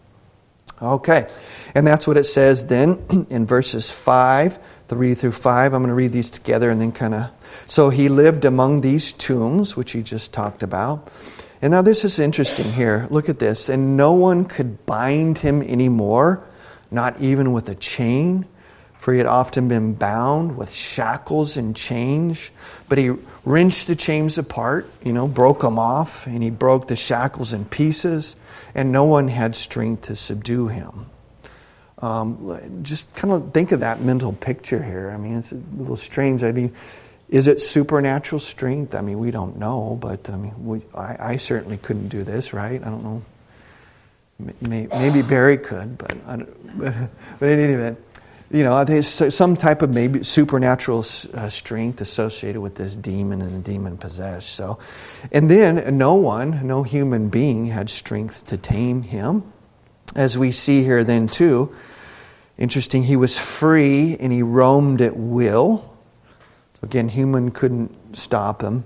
Okay, 0.81 1.27
and 1.75 1.85
that's 1.85 2.07
what 2.07 2.17
it 2.17 2.23
says 2.23 2.65
then 2.65 3.27
in 3.29 3.45
verses 3.45 3.91
5, 3.91 4.57
3 4.87 5.13
through 5.13 5.31
5. 5.31 5.73
I'm 5.73 5.81
going 5.81 5.89
to 5.89 5.93
read 5.93 6.11
these 6.11 6.31
together 6.31 6.71
and 6.71 6.81
then 6.81 6.91
kind 6.91 7.13
of. 7.13 7.31
So 7.67 7.89
he 7.89 8.09
lived 8.09 8.45
among 8.45 8.81
these 8.81 9.13
tombs, 9.13 9.77
which 9.77 9.91
he 9.91 10.01
just 10.01 10.33
talked 10.33 10.63
about. 10.63 11.11
And 11.61 11.71
now 11.71 11.83
this 11.83 12.03
is 12.03 12.17
interesting 12.19 12.71
here. 12.71 13.07
Look 13.11 13.29
at 13.29 13.37
this. 13.37 13.69
And 13.69 13.95
no 13.95 14.13
one 14.13 14.45
could 14.45 14.83
bind 14.87 15.37
him 15.37 15.61
anymore, 15.61 16.43
not 16.89 17.21
even 17.21 17.53
with 17.53 17.69
a 17.69 17.75
chain 17.75 18.47
for 19.01 19.13
he 19.13 19.17
had 19.17 19.25
often 19.25 19.67
been 19.67 19.95
bound 19.95 20.55
with 20.55 20.71
shackles 20.71 21.57
and 21.57 21.75
chains. 21.75 22.51
But 22.87 22.99
he 22.99 23.09
wrenched 23.43 23.87
the 23.87 23.95
chains 23.95 24.37
apart, 24.37 24.87
you 25.03 25.11
know, 25.11 25.27
broke 25.27 25.61
them 25.61 25.79
off, 25.79 26.27
and 26.27 26.43
he 26.43 26.51
broke 26.51 26.87
the 26.87 26.95
shackles 26.95 27.51
in 27.51 27.65
pieces, 27.65 28.35
and 28.75 28.91
no 28.91 29.05
one 29.05 29.27
had 29.27 29.55
strength 29.55 30.03
to 30.03 30.15
subdue 30.15 30.67
him. 30.67 31.07
Um, 31.97 32.83
just 32.83 33.11
kind 33.15 33.33
of 33.33 33.51
think 33.51 33.71
of 33.71 33.79
that 33.79 34.01
mental 34.01 34.33
picture 34.33 34.83
here. 34.83 35.09
I 35.09 35.17
mean, 35.17 35.39
it's 35.39 35.51
a 35.51 35.59
little 35.75 35.97
strange. 35.97 36.43
I 36.43 36.51
mean, 36.51 36.71
is 37.27 37.47
it 37.47 37.59
supernatural 37.59 38.39
strength? 38.39 38.93
I 38.93 39.01
mean, 39.01 39.17
we 39.17 39.31
don't 39.31 39.57
know, 39.57 39.97
but 39.99 40.29
I 40.29 40.37
mean, 40.37 40.63
we, 40.63 40.81
I, 40.93 41.31
I 41.31 41.37
certainly 41.37 41.77
couldn't 41.77 42.09
do 42.09 42.21
this, 42.21 42.53
right? 42.53 42.79
I 42.79 42.85
don't 42.85 43.03
know. 43.03 43.23
Maybe 44.61 45.23
Barry 45.23 45.57
could, 45.57 45.97
but, 45.97 46.15
but, 46.77 46.93
but 47.39 47.49
in 47.49 47.59
any 47.59 47.73
event, 47.73 47.97
you 48.51 48.63
know, 48.63 48.83
there's 48.83 49.07
some 49.07 49.55
type 49.55 49.81
of 49.81 49.93
maybe 49.93 50.23
supernatural 50.23 50.99
uh, 50.99 51.49
strength 51.49 52.01
associated 52.01 52.61
with 52.61 52.75
this 52.75 52.95
demon 52.95 53.41
and 53.41 53.55
the 53.55 53.71
demon 53.71 53.97
possessed. 53.97 54.49
So, 54.49 54.79
and 55.31 55.49
then 55.49 55.97
no 55.97 56.15
one, 56.15 56.67
no 56.67 56.83
human 56.83 57.29
being 57.29 57.67
had 57.67 57.89
strength 57.89 58.47
to 58.47 58.57
tame 58.57 59.03
him. 59.03 59.51
As 60.15 60.37
we 60.37 60.51
see 60.51 60.83
here, 60.83 61.03
then 61.03 61.27
too, 61.27 61.73
interesting, 62.57 63.03
he 63.03 63.15
was 63.15 63.39
free 63.39 64.17
and 64.19 64.33
he 64.33 64.43
roamed 64.43 65.01
at 65.01 65.15
will. 65.15 65.89
So 66.73 66.79
again, 66.83 67.07
human 67.07 67.51
couldn't 67.51 68.17
stop 68.17 68.61
him. 68.61 68.83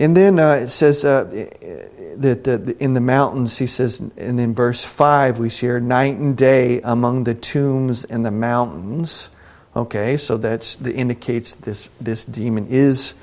And 0.00 0.16
then 0.16 0.38
uh, 0.38 0.52
it 0.52 0.68
says 0.68 1.04
uh, 1.04 1.24
that 1.24 2.46
uh, 2.46 2.72
in 2.78 2.94
the 2.94 3.00
mountains, 3.00 3.58
he 3.58 3.66
says, 3.66 3.98
and 3.98 4.38
in 4.38 4.54
verse 4.54 4.84
5, 4.84 5.40
we 5.40 5.48
see 5.48 5.66
here, 5.66 5.80
night 5.80 6.16
and 6.16 6.36
day 6.36 6.80
among 6.82 7.24
the 7.24 7.34
tombs 7.34 8.04
and 8.04 8.24
the 8.24 8.30
mountains. 8.30 9.30
Okay, 9.74 10.16
so 10.16 10.36
that 10.36 10.78
indicates 10.86 11.56
this, 11.56 11.88
this 12.00 12.24
demon 12.24 12.68
is 12.68 13.14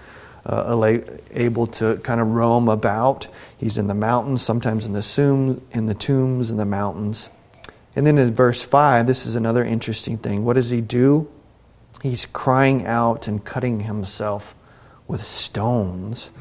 uh, 0.45 0.97
able 1.31 1.67
to 1.67 1.95
kind 1.97 2.19
of 2.19 2.27
roam 2.27 2.67
about. 2.67 3.29
He's 3.57 3.77
in 3.77 3.87
the 3.87 3.93
mountains, 3.93 4.41
sometimes 4.41 4.85
in 4.85 4.91
the, 4.91 5.01
tombs, 5.01 5.61
in 5.71 5.85
the 5.85 5.93
tombs 5.93 6.51
and 6.51 6.59
the 6.59 6.65
mountains. 6.65 7.29
And 7.95 8.05
then 8.05 8.17
in 8.17 8.33
verse 8.33 8.63
5, 8.63 9.07
this 9.07 9.25
is 9.25 9.37
another 9.37 9.63
interesting 9.63 10.17
thing. 10.17 10.43
What 10.43 10.53
does 10.53 10.69
he 10.69 10.81
do? 10.81 11.31
He's 12.01 12.25
crying 12.25 12.85
out 12.85 13.29
and 13.29 13.43
cutting 13.43 13.79
himself 13.79 14.53
with 15.07 15.23
stones. 15.23 16.31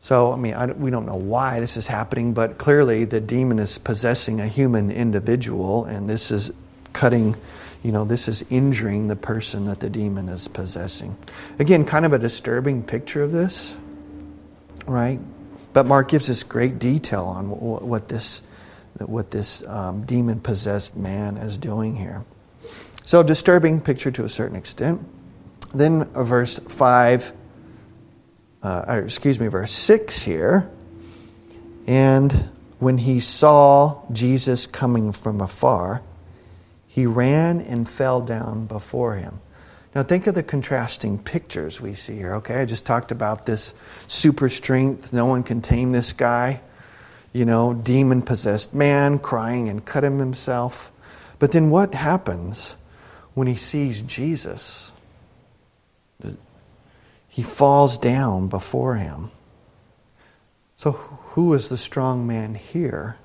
So, 0.00 0.32
I 0.32 0.36
mean, 0.36 0.54
I, 0.54 0.66
we 0.66 0.90
don't 0.90 1.04
know 1.04 1.16
why 1.16 1.60
this 1.60 1.76
is 1.76 1.86
happening, 1.86 2.32
but 2.32 2.56
clearly 2.56 3.04
the 3.04 3.20
demon 3.20 3.58
is 3.58 3.76
possessing 3.76 4.40
a 4.40 4.46
human 4.46 4.90
individual, 4.90 5.84
and 5.84 6.08
this 6.08 6.30
is 6.30 6.50
cutting, 6.94 7.36
you 7.82 7.92
know, 7.92 8.06
this 8.06 8.26
is 8.26 8.42
injuring 8.48 9.08
the 9.08 9.16
person 9.16 9.66
that 9.66 9.80
the 9.80 9.90
demon 9.90 10.30
is 10.30 10.48
possessing. 10.48 11.16
Again, 11.58 11.84
kind 11.84 12.06
of 12.06 12.14
a 12.14 12.18
disturbing 12.18 12.82
picture 12.82 13.22
of 13.22 13.30
this, 13.30 13.76
right? 14.86 15.20
But 15.74 15.84
Mark 15.86 16.08
gives 16.08 16.30
us 16.30 16.42
great 16.42 16.78
detail 16.78 17.24
on 17.24 17.50
what 17.50 18.08
this, 18.08 18.42
what 18.98 19.30
this 19.30 19.62
um, 19.66 20.04
demon 20.04 20.40
possessed 20.40 20.96
man 20.96 21.36
is 21.36 21.58
doing 21.58 21.94
here. 21.94 22.24
So, 23.04 23.22
disturbing 23.22 23.80
picture 23.80 24.10
to 24.12 24.24
a 24.24 24.28
certain 24.28 24.56
extent. 24.56 25.06
Then, 25.74 26.06
verse 26.06 26.58
5 26.58 27.34
uh, 28.62 28.84
or 28.88 28.98
excuse 28.98 29.40
me, 29.40 29.48
verse 29.48 29.72
6 29.72 30.22
here. 30.22 30.70
And 31.86 32.50
when 32.78 32.98
he 32.98 33.20
saw 33.20 34.02
Jesus 34.12 34.66
coming 34.66 35.12
from 35.12 35.40
afar, 35.40 36.02
he 36.86 37.06
ran 37.06 37.60
and 37.60 37.88
fell 37.88 38.20
down 38.20 38.66
before 38.66 39.16
him. 39.16 39.40
Now, 39.94 40.02
think 40.04 40.26
of 40.26 40.34
the 40.34 40.42
contrasting 40.42 41.18
pictures 41.18 41.80
we 41.80 41.94
see 41.94 42.16
here, 42.16 42.34
okay? 42.36 42.60
I 42.60 42.64
just 42.64 42.86
talked 42.86 43.10
about 43.10 43.44
this 43.44 43.74
super 44.06 44.48
strength, 44.48 45.12
no 45.12 45.26
one 45.26 45.42
can 45.42 45.62
tame 45.62 45.90
this 45.90 46.12
guy, 46.12 46.60
you 47.32 47.44
know, 47.44 47.74
demon 47.74 48.22
possessed 48.22 48.72
man 48.72 49.18
crying 49.18 49.68
and 49.68 49.84
cutting 49.84 50.18
himself. 50.18 50.92
But 51.40 51.52
then 51.52 51.70
what 51.70 51.94
happens 51.94 52.76
when 53.34 53.48
he 53.48 53.56
sees 53.56 54.02
Jesus? 54.02 54.92
He 57.30 57.42
falls 57.42 57.96
down 57.96 58.48
before 58.48 58.96
him. 58.96 59.30
So, 60.76 60.92
who 60.92 61.54
is 61.54 61.68
the 61.68 61.76
strong 61.76 62.26
man 62.26 62.54
here? 62.54 63.16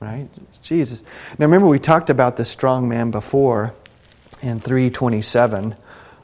Right? 0.00 0.28
It's 0.48 0.58
Jesus. 0.58 1.02
Now, 1.38 1.46
remember, 1.46 1.66
we 1.66 1.80
talked 1.80 2.08
about 2.08 2.36
the 2.36 2.44
strong 2.44 2.88
man 2.88 3.10
before 3.10 3.74
in 4.42 4.60
327 4.60 5.74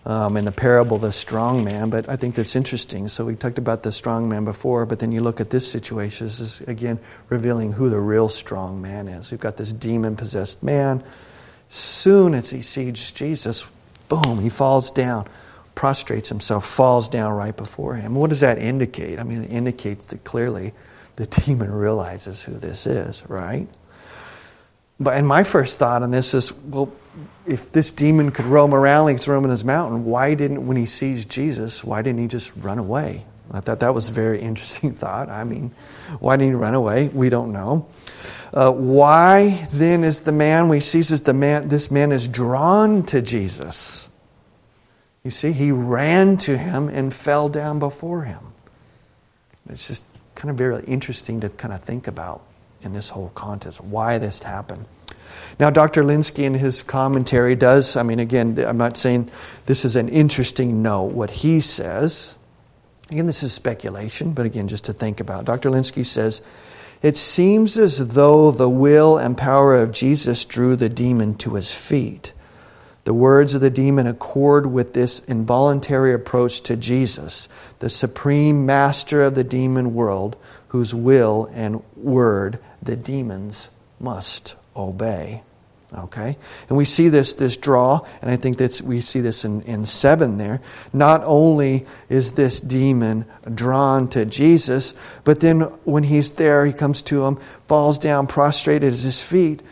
um, 0.07 0.37
in 0.37 0.45
the 0.45 0.53
parable 0.53 0.99
the 0.99 1.11
strong 1.11 1.65
man, 1.65 1.91
but 1.91 2.09
I 2.09 2.17
think 2.17 2.37
that's 2.37 2.55
interesting. 2.55 3.09
So, 3.09 3.25
we 3.25 3.35
talked 3.35 3.59
about 3.59 3.83
the 3.83 3.91
strong 3.91 4.29
man 4.29 4.45
before, 4.45 4.87
but 4.87 5.01
then 5.01 5.11
you 5.11 5.21
look 5.21 5.41
at 5.41 5.51
this 5.51 5.69
situation, 5.69 6.29
this 6.29 6.39
is 6.39 6.61
again 6.63 7.01
revealing 7.31 7.73
who 7.73 7.91
the 7.91 7.99
real 7.99 8.29
strong 8.29 8.81
man 8.81 9.09
is. 9.09 9.33
We've 9.33 9.41
got 9.41 9.57
this 9.57 9.73
demon 9.73 10.15
possessed 10.15 10.63
man. 10.63 11.03
Soon 11.69 12.33
as 12.35 12.51
he 12.51 12.63
sees 12.63 13.11
Jesus, 13.11 13.69
boom, 14.09 14.39
he 14.39 14.51
falls 14.51 14.93
down 14.93 15.27
prostrates 15.79 16.29
himself, 16.29 16.67
falls 16.67 17.09
down 17.09 17.33
right 17.35 17.57
before 17.57 17.95
him. 17.95 18.17
What 18.17 18.31
does 18.31 18.41
that 18.41 18.59
indicate? 18.59 19.21
I 19.21 19.23
mean, 19.23 19.45
it 19.45 19.53
indicates 19.53 20.09
that 20.09 20.25
clearly 20.25 20.73
the 21.15 21.27
demon 21.45 21.71
realizes 21.71 22.43
who 22.43 22.55
this 22.55 22.85
is, 22.85 23.23
right? 23.31 23.69
But 24.99 25.17
and 25.17 25.29
my 25.29 25.45
first 25.45 25.79
thought 25.79 26.03
on 26.03 26.11
this 26.11 26.35
is, 26.35 26.53
well, 26.53 26.93
if 27.47 27.71
this 27.71 27.93
demon 27.93 28.33
could 28.33 28.47
roam 28.47 28.75
around 28.75 29.05
like 29.05 29.15
it's 29.15 29.29
roaming 29.29 29.53
his 29.53 29.65
mountain, 29.65 30.05
why 30.05 30.35
didn't 30.35 30.67
when 30.67 30.77
he 30.77 30.85
sees 30.85 31.25
Jesus, 31.25 31.85
why 31.85 32.03
didn't 32.03 32.19
he 32.19 32.27
just 32.27 32.51
run 32.57 32.81
away? 32.81 33.25
I 33.53 33.61
thought 33.61 33.79
that 33.79 33.95
was 33.95 34.09
a 34.09 34.13
very 34.13 34.41
interesting 34.51 34.95
thought. 34.95 35.29
I 35.29 35.45
mean, 35.45 35.71
why 36.19 36.35
didn't 36.39 36.55
he 36.55 36.57
run 36.57 36.75
away? 36.75 37.07
We 37.07 37.29
don't 37.29 37.53
know. 37.53 37.87
Uh, 38.53 38.73
why 38.73 39.69
then 39.75 40.03
is 40.03 40.23
the 40.23 40.33
man 40.33 40.69
we 40.71 40.81
see 40.81 40.99
as 40.99 41.21
the 41.21 41.35
man 41.35 41.69
this 41.69 41.89
man 41.89 42.11
is 42.11 42.27
drawn 42.27 43.05
to 43.05 43.23
Jesus? 43.23 44.09
You 45.25 45.31
see, 45.31 45.53
he 45.53 45.73
ran 45.73 46.37
to 46.39 46.57
him 46.57 46.89
and 46.89 47.13
fell 47.13 47.49
down 47.49 47.79
before 47.79 48.23
him. 48.23 48.53
It's 49.69 49.89
just 49.89 50.05
kind 50.35 50.51
of 50.51 50.57
very 50.57 50.85
interesting 50.85 51.41
to 51.41 51.49
kind 51.49 51.75
of 51.75 51.83
think 51.83 52.07
about 52.07 52.43
in 52.83 52.93
this 52.93 53.11
whole 53.11 53.31
context 53.35 53.81
why 53.81 54.19
this 54.19 54.43
happened. 54.43 54.87
Now, 55.59 55.71
Dr. 55.71 56.05
Lenski 56.05 56.45
in 56.45 56.55
his 56.55 56.83
commentary 56.83 57.55
does, 57.55 57.97
I 57.97 58.03
mean, 58.03 58.19
again, 58.19 58.59
I'm 58.65 58.79
not 58.79 58.97
saying 58.97 59.31
this 59.67 59.85
is 59.85 59.97
an 59.97 60.09
interesting 60.09 60.83
note, 60.83 61.13
what 61.13 61.31
he 61.31 61.61
says. 61.61 62.39
Again, 63.11 63.27
this 63.27 63.43
is 63.43 63.53
speculation, 63.53 64.33
but 64.33 64.47
again, 64.47 64.69
just 64.69 64.85
to 64.87 64.93
think 64.93 65.21
about. 65.21 65.45
Dr. 65.45 65.71
Lenski 65.71 66.05
says, 66.05 66.41
It 67.03 67.17
seems 67.17 67.77
as 67.77 68.09
though 68.09 68.51
the 68.51 68.69
will 68.69 69.19
and 69.19 69.37
power 69.37 69.75
of 69.75 69.93
Jesus 69.93 70.45
drew 70.45 70.77
the 70.77 70.89
demon 70.89 71.35
to 71.39 71.55
his 71.55 71.75
feet 71.75 72.33
The 73.09 73.15
words 73.15 73.55
of 73.55 73.63
the 73.63 73.71
demon 73.71 74.07
accord 74.07 74.67
with 74.67 74.93
this 74.93 75.21
involuntary 75.21 76.13
approach 76.13 76.61
to 76.65 76.77
Jesus, 76.77 77.49
the 77.79 77.89
supreme 77.89 78.67
master 78.67 79.23
of 79.23 79.35
the 79.35 79.45
demon 79.45 79.95
world, 79.95 80.37
whose 80.69 80.95
will 80.95 81.51
and 81.55 81.83
word 81.97 82.59
the 82.83 82.97
demons 82.97 83.71
must 83.99 84.57
obey. 84.77 85.43
Okay? 85.97 86.37
And 86.69 86.77
we 86.77 86.85
see 86.85 87.09
this, 87.09 87.33
this 87.33 87.57
draw, 87.57 88.05
and 88.21 88.31
I 88.31 88.37
think 88.37 88.59
that's, 88.59 88.83
we 88.83 89.01
see 89.01 89.21
this 89.21 89.43
in, 89.43 89.63
in 89.63 89.87
7 89.87 90.37
there. 90.37 90.61
Not 90.93 91.23
only 91.25 91.87
is 92.11 92.33
this 92.33 92.61
demon 92.61 93.25
drawn 93.55 94.09
to 94.09 94.27
Jesus, 94.27 94.95
but 95.25 95.41
then 95.41 95.63
when 95.85 96.03
he's 96.03 96.33
there, 96.33 96.67
he 96.67 96.75
comes 96.75 97.01
to 97.05 97.25
him, 97.25 97.37
falls 97.69 97.99
down 97.99 98.27
prostrated 98.27 98.93
at 98.93 98.99
his 98.99 99.23
feet. 99.23 99.63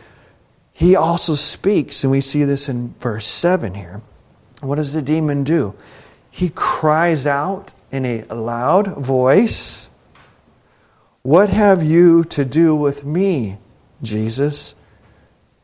He 0.76 0.94
also 0.94 1.34
speaks, 1.34 2.04
and 2.04 2.10
we 2.10 2.20
see 2.20 2.44
this 2.44 2.68
in 2.68 2.94
verse 3.00 3.26
7 3.26 3.72
here. 3.72 4.02
What 4.60 4.74
does 4.74 4.92
the 4.92 5.00
demon 5.00 5.42
do? 5.42 5.74
He 6.30 6.50
cries 6.50 7.26
out 7.26 7.72
in 7.90 8.04
a 8.04 8.24
loud 8.24 8.88
voice, 8.88 9.88
What 11.22 11.48
have 11.48 11.82
you 11.82 12.24
to 12.24 12.44
do 12.44 12.76
with 12.76 13.06
me, 13.06 13.56
Jesus? 14.02 14.74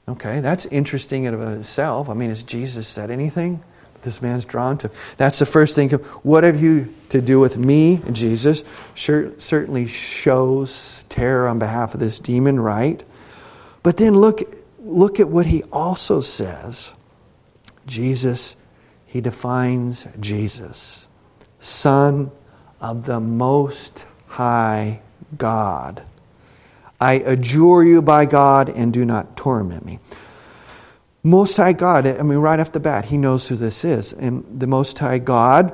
Okay, 0.08 0.40
that's 0.40 0.64
interesting 0.64 1.24
in 1.24 1.34
of 1.34 1.42
itself. 1.58 2.08
I 2.08 2.14
mean, 2.14 2.30
has 2.30 2.42
Jesus 2.42 2.88
said 2.88 3.10
anything? 3.10 3.62
This 4.00 4.22
man's 4.22 4.46
drawn 4.46 4.78
to. 4.78 4.90
That's 5.18 5.38
the 5.40 5.46
first 5.46 5.76
thing. 5.76 5.90
What 5.90 6.42
have 6.42 6.58
you 6.58 6.92
to 7.10 7.20
do 7.20 7.38
with 7.38 7.58
me, 7.58 8.00
Jesus? 8.12 8.64
Sure, 8.94 9.38
certainly 9.38 9.86
shows 9.86 11.04
terror 11.10 11.48
on 11.48 11.58
behalf 11.58 11.92
of 11.92 12.00
this 12.00 12.18
demon, 12.18 12.58
right? 12.58 13.04
But 13.82 13.98
then 13.98 14.14
look, 14.14 14.40
look 14.82 15.20
at 15.20 15.28
what 15.28 15.46
he 15.46 15.62
also 15.72 16.20
says. 16.20 16.94
Jesus, 17.86 18.56
he 19.06 19.20
defines 19.20 20.06
Jesus, 20.20 21.08
Son 21.58 22.30
of 22.80 23.06
the 23.06 23.20
Most 23.20 24.06
High 24.26 25.00
God. 25.36 26.04
I 27.00 27.14
adjure 27.14 27.82
you 27.82 28.00
by 28.02 28.26
God 28.26 28.68
and 28.68 28.92
do 28.92 29.04
not 29.04 29.36
torment 29.36 29.84
me. 29.84 29.98
Most 31.24 31.56
High 31.56 31.72
God, 31.72 32.06
I 32.06 32.22
mean, 32.22 32.38
right 32.38 32.58
off 32.58 32.72
the 32.72 32.80
bat, 32.80 33.06
he 33.06 33.16
knows 33.16 33.48
who 33.48 33.56
this 33.56 33.84
is. 33.84 34.12
And 34.12 34.44
the 34.60 34.66
Most 34.66 34.98
High 34.98 35.18
God, 35.18 35.72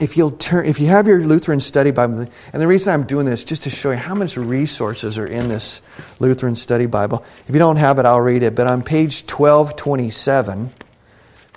if 0.00 0.16
you'll 0.16 0.32
turn, 0.32 0.64
if 0.64 0.80
you 0.80 0.86
have 0.86 1.06
your 1.06 1.20
Lutheran 1.20 1.60
study 1.60 1.90
Bible, 1.90 2.26
and 2.52 2.62
the 2.62 2.66
reason 2.66 2.94
I'm 2.94 3.04
doing 3.04 3.26
this 3.26 3.44
just 3.44 3.64
to 3.64 3.70
show 3.70 3.90
you 3.90 3.98
how 3.98 4.14
much 4.14 4.38
resources 4.38 5.18
are 5.18 5.26
in 5.26 5.48
this 5.48 5.82
Lutheran 6.18 6.56
study 6.56 6.86
Bible. 6.86 7.22
If 7.46 7.54
you 7.54 7.58
don't 7.58 7.76
have 7.76 7.98
it, 7.98 8.06
I'll 8.06 8.20
read 8.20 8.42
it. 8.42 8.54
But 8.54 8.66
on 8.66 8.82
page 8.82 9.22
1227, 9.22 10.72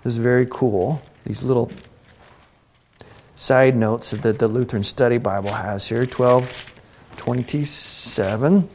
this 0.04 0.14
is 0.14 0.18
very 0.18 0.46
cool. 0.50 1.02
These 1.26 1.42
little 1.42 1.72
side 3.36 3.78
notes 3.78 4.12
that 4.12 4.40
the 4.40 4.50
Lutheran 4.50 4.84
study 4.84 5.18
Bible 5.18 5.54
has 5.54 5.88
here. 5.88 6.06
1227. 6.06 8.68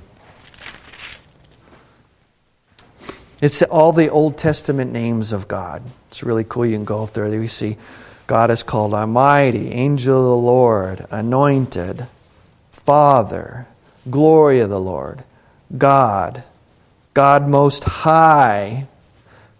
It's 3.40 3.62
all 3.62 3.92
the 3.92 4.08
Old 4.08 4.36
Testament 4.38 4.92
names 4.92 5.32
of 5.32 5.46
God. 5.46 5.82
It's 6.08 6.22
really 6.22 6.42
cool. 6.42 6.64
You 6.64 6.76
can 6.76 6.86
go 6.86 7.04
up 7.04 7.12
there. 7.12 7.28
We 7.28 7.48
see 7.48 7.76
God 8.28 8.50
is 8.50 8.62
called 8.62 8.92
Almighty, 8.92 9.72
Angel 9.72 10.18
of 10.18 10.24
the 10.24 10.46
Lord, 10.46 11.06
Anointed, 11.10 12.06
Father, 12.70 13.66
Glory 14.08 14.60
of 14.60 14.68
the 14.68 14.78
Lord, 14.78 15.24
God, 15.76 16.44
God 17.14 17.48
Most 17.48 17.84
High, 17.84 18.86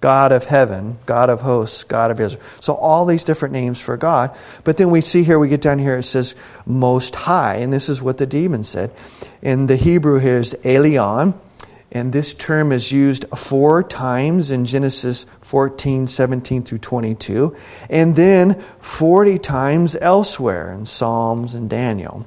God 0.02 0.32
of 0.32 0.44
heaven, 0.44 0.98
God 1.06 1.30
of 1.30 1.40
hosts, 1.40 1.82
God 1.82 2.10
of 2.10 2.20
Israel. 2.20 2.42
So 2.60 2.74
all 2.74 3.06
these 3.06 3.24
different 3.24 3.52
names 3.52 3.80
for 3.80 3.96
God. 3.96 4.36
But 4.64 4.76
then 4.76 4.90
we 4.90 5.00
see 5.00 5.24
here, 5.24 5.38
we 5.38 5.48
get 5.48 5.62
down 5.62 5.78
here, 5.78 5.96
it 5.96 6.02
says 6.02 6.36
Most 6.66 7.16
High. 7.16 7.56
And 7.56 7.72
this 7.72 7.88
is 7.88 8.02
what 8.02 8.18
the 8.18 8.26
demon 8.26 8.64
said. 8.64 8.92
In 9.40 9.66
the 9.66 9.76
Hebrew 9.76 10.18
here 10.18 10.38
is 10.38 10.54
Elyon. 10.62 11.32
And 11.90 12.12
this 12.12 12.34
term 12.34 12.70
is 12.70 12.92
used 12.92 13.24
four 13.36 13.82
times 13.82 14.50
in 14.50 14.66
Genesis 14.66 15.24
14, 15.40 16.06
17 16.06 16.62
through 16.62 16.78
22, 16.78 17.56
and 17.88 18.14
then 18.14 18.60
40 18.80 19.38
times 19.38 19.96
elsewhere 20.00 20.72
in 20.72 20.84
Psalms 20.84 21.54
and 21.54 21.70
Daniel. 21.70 22.26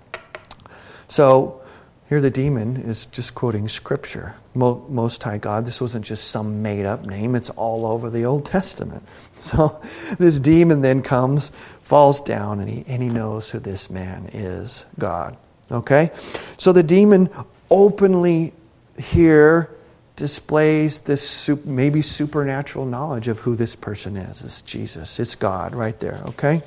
So 1.08 1.62
here 2.10 2.22
the 2.22 2.32
demon 2.32 2.78
is 2.78 3.06
just 3.06 3.36
quoting 3.36 3.68
Scripture. 3.68 4.36
Most 4.54 5.24
High 5.24 5.38
God, 5.38 5.66
this 5.66 5.80
wasn't 5.80 6.04
just 6.04 6.30
some 6.30 6.62
made 6.62 6.86
up 6.86 7.06
name, 7.06 7.36
it's 7.36 7.50
all 7.52 7.86
over 7.86 8.10
the 8.10 8.26
Old 8.26 8.46
Testament. 8.46 9.04
So 9.36 9.82
this 10.20 10.40
demon 10.40 10.82
then 10.82 11.02
comes, 11.02 11.52
falls 11.82 12.22
down, 12.22 12.60
and 12.60 12.70
he, 12.70 12.86
and 12.88 13.02
he 13.02 13.10
knows 13.10 13.50
who 13.50 13.60
this 13.60 13.90
man 13.90 14.30
is 14.34 14.86
God. 15.00 15.36
Okay? 15.72 16.12
So 16.58 16.74
the 16.74 16.84
demon 16.84 17.30
openly 17.72 18.54
here 19.02 19.70
displays 20.16 21.00
this 21.00 21.50
maybe 21.66 22.02
supernatural 22.02 22.86
knowledge 22.86 23.28
of 23.28 23.40
who 23.40 23.56
this 23.56 23.76
person 23.76 24.18
is. 24.18 24.44
It's 24.44 24.62
Jesus, 24.62 25.20
it's 25.20 25.36
God 25.36 25.74
right 25.74 26.00
there, 26.00 26.22
okay? 26.28 26.62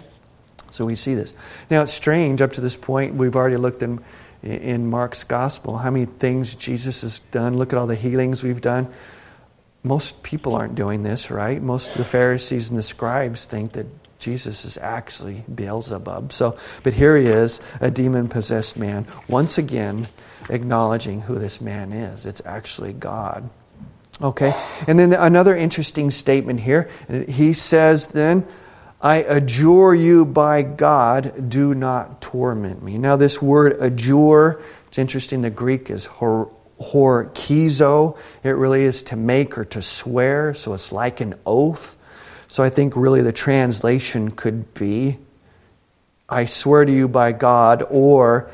So 0.70 0.84
we 0.84 0.96
see 0.96 1.14
this. 1.14 1.32
Now 1.70 1.82
it's 1.82 1.92
strange 1.92 2.42
up 2.42 2.52
to 2.54 2.60
this 2.60 2.76
point, 2.76 3.14
we've 3.14 3.36
already 3.36 3.56
looked 3.56 3.82
in, 3.82 4.02
in 4.42 4.90
Mark's 4.90 5.22
gospel, 5.22 5.78
how 5.78 5.90
many 5.90 6.06
things 6.06 6.54
Jesus 6.56 7.02
has 7.02 7.20
done. 7.30 7.56
Look 7.56 7.72
at 7.72 7.78
all 7.78 7.86
the 7.86 7.94
healings 7.94 8.42
we've 8.42 8.60
done. 8.60 8.92
Most 9.84 10.22
people 10.22 10.56
aren't 10.56 10.74
doing 10.74 11.02
this, 11.02 11.30
right? 11.30 11.62
Most 11.62 11.92
of 11.92 11.98
the 11.98 12.04
Pharisees 12.04 12.70
and 12.70 12.78
the 12.78 12.82
scribes 12.82 13.44
think 13.44 13.72
that 13.72 13.86
Jesus 14.18 14.64
is 14.64 14.78
actually 14.78 15.44
Beelzebub. 15.54 16.32
So, 16.32 16.56
but 16.82 16.94
here 16.94 17.16
he 17.16 17.26
is, 17.26 17.60
a 17.80 17.90
demon 17.90 18.28
possessed 18.28 18.76
man, 18.76 19.06
once 19.28 19.58
again 19.58 20.08
acknowledging 20.48 21.20
who 21.22 21.38
this 21.38 21.60
man 21.60 21.92
is. 21.92 22.26
It's 22.26 22.42
actually 22.44 22.92
God. 22.92 23.48
Okay? 24.22 24.52
And 24.86 24.98
then 24.98 25.12
another 25.12 25.56
interesting 25.56 26.10
statement 26.10 26.60
here. 26.60 26.88
He 27.28 27.52
says, 27.52 28.08
then, 28.08 28.46
I 29.00 29.16
adjure 29.16 29.94
you 29.94 30.24
by 30.24 30.62
God, 30.62 31.50
do 31.50 31.74
not 31.74 32.20
torment 32.22 32.82
me. 32.82 32.96
Now, 32.96 33.16
this 33.16 33.42
word 33.42 33.76
adjure, 33.80 34.62
it's 34.86 34.98
interesting. 34.98 35.42
The 35.42 35.50
Greek 35.50 35.90
is 35.90 36.06
hor, 36.06 36.52
horkizo. 36.80 38.16
It 38.42 38.50
really 38.50 38.82
is 38.82 39.02
to 39.04 39.16
make 39.16 39.58
or 39.58 39.64
to 39.66 39.82
swear, 39.82 40.54
so 40.54 40.72
it's 40.72 40.90
like 40.90 41.20
an 41.20 41.34
oath. 41.44 41.96
So 42.48 42.62
I 42.62 42.70
think 42.70 42.96
really 42.96 43.20
the 43.20 43.32
translation 43.32 44.30
could 44.30 44.72
be 44.74 45.18
I 46.28 46.46
swear 46.46 46.84
to 46.84 46.92
you 46.92 47.06
by 47.06 47.32
God, 47.32 47.84
or 47.90 48.50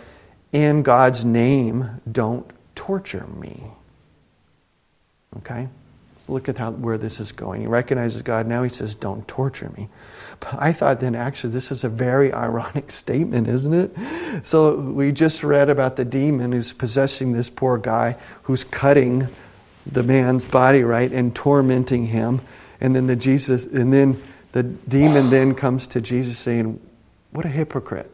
in 0.52 0.82
God's 0.82 1.24
name, 1.24 2.00
don't 2.10 2.50
torture 2.74 3.26
me. 3.26 3.62
Okay? 5.38 5.68
Look 6.28 6.48
at 6.48 6.58
how, 6.58 6.70
where 6.72 6.98
this 6.98 7.18
is 7.18 7.32
going. 7.32 7.62
He 7.62 7.66
recognizes 7.66 8.22
God. 8.22 8.46
Now 8.46 8.62
he 8.62 8.68
says, 8.68 8.94
Don't 8.94 9.26
torture 9.26 9.70
me. 9.76 9.88
But 10.38 10.54
I 10.58 10.72
thought 10.72 11.00
then, 11.00 11.14
actually, 11.14 11.52
this 11.52 11.72
is 11.72 11.82
a 11.82 11.88
very 11.88 12.32
ironic 12.46 12.92
statement, 12.92 13.48
isn't 13.48 13.74
it? 13.74 14.46
So 14.46 14.76
we 14.76 15.12
just 15.12 15.42
read 15.42 15.68
about 15.68 15.96
the 15.96 16.04
demon 16.04 16.52
who's 16.52 16.72
possessing 16.72 17.32
this 17.32 17.50
poor 17.50 17.78
guy 17.78 18.16
who's 18.44 18.64
cutting 18.64 19.28
the 19.86 20.02
man's 20.02 20.46
body, 20.46 20.84
right, 20.84 21.10
and 21.10 21.34
tormenting 21.34 22.06
him. 22.06 22.40
And 22.80 22.94
then 22.94 23.06
the 23.06 23.16
Jesus, 23.16 23.66
and 23.66 23.92
then 23.92 24.20
the 24.52 24.62
demon 24.62 25.30
then 25.30 25.54
comes 25.54 25.88
to 25.88 26.00
Jesus 26.00 26.38
saying, 26.38 26.80
What 27.32 27.44
a 27.44 27.48
hypocrite. 27.48 28.10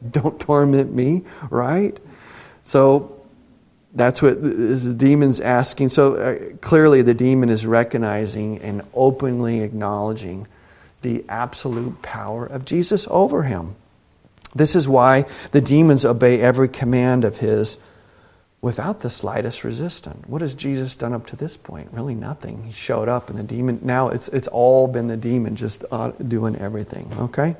Don't 0.10 0.38
torment 0.40 0.92
me, 0.92 1.22
right? 1.50 1.98
So 2.62 3.20
that's 3.92 4.22
what 4.22 4.40
the 4.42 4.94
demon's 4.94 5.40
asking. 5.40 5.88
So 5.88 6.14
uh, 6.14 6.56
clearly, 6.60 7.02
the 7.02 7.14
demon 7.14 7.48
is 7.48 7.66
recognizing 7.66 8.58
and 8.58 8.82
openly 8.94 9.60
acknowledging 9.60 10.46
the 11.02 11.24
absolute 11.28 12.02
power 12.02 12.46
of 12.46 12.64
Jesus 12.64 13.08
over 13.10 13.42
him. 13.42 13.74
This 14.54 14.74
is 14.74 14.88
why 14.88 15.24
the 15.52 15.60
demons 15.60 16.04
obey 16.04 16.40
every 16.40 16.68
command 16.68 17.24
of 17.24 17.38
his 17.38 17.78
without 18.60 19.00
the 19.00 19.08
slightest 19.08 19.64
resistance. 19.64 20.26
What 20.26 20.42
has 20.42 20.54
Jesus 20.54 20.94
done 20.94 21.14
up 21.14 21.26
to 21.28 21.36
this 21.36 21.56
point? 21.56 21.88
Really 21.92 22.14
nothing. 22.14 22.64
He 22.64 22.72
showed 22.72 23.08
up, 23.08 23.30
and 23.30 23.38
the 23.38 23.42
demon, 23.42 23.80
now 23.82 24.08
it's, 24.08 24.28
it's 24.28 24.48
all 24.48 24.86
been 24.86 25.06
the 25.08 25.16
demon 25.16 25.56
just 25.56 25.84
uh, 25.90 26.10
doing 26.10 26.56
everything, 26.56 27.10
okay? 27.18 27.56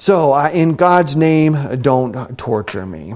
So, 0.00 0.32
uh, 0.32 0.48
in 0.52 0.76
God's 0.76 1.16
name, 1.16 1.56
don't 1.82 2.38
torture 2.38 2.86
me. 2.86 3.14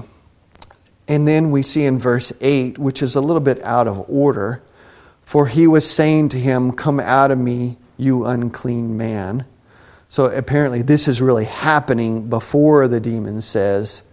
And 1.07 1.25
then 1.25 1.51
we 1.51 1.61
see 1.61 1.85
in 1.85 1.97
verse 1.97 2.33
8, 2.41 2.77
which 2.77 3.01
is 3.01 3.15
a 3.15 3.21
little 3.21 3.41
bit 3.41 3.63
out 3.63 3.87
of 3.87 4.03
order, 4.09 4.61
for 5.21 5.47
he 5.47 5.65
was 5.65 5.89
saying 5.89 6.29
to 6.29 6.39
him, 6.39 6.73
Come 6.73 6.99
out 6.99 7.31
of 7.31 7.39
me, 7.39 7.77
you 7.97 8.25
unclean 8.25 8.97
man. 8.97 9.45
So 10.09 10.25
apparently, 10.25 10.81
this 10.81 11.07
is 11.07 11.21
really 11.21 11.45
happening 11.45 12.29
before 12.29 12.87
the 12.89 12.99
demon 12.99 13.41
says, 13.41 14.03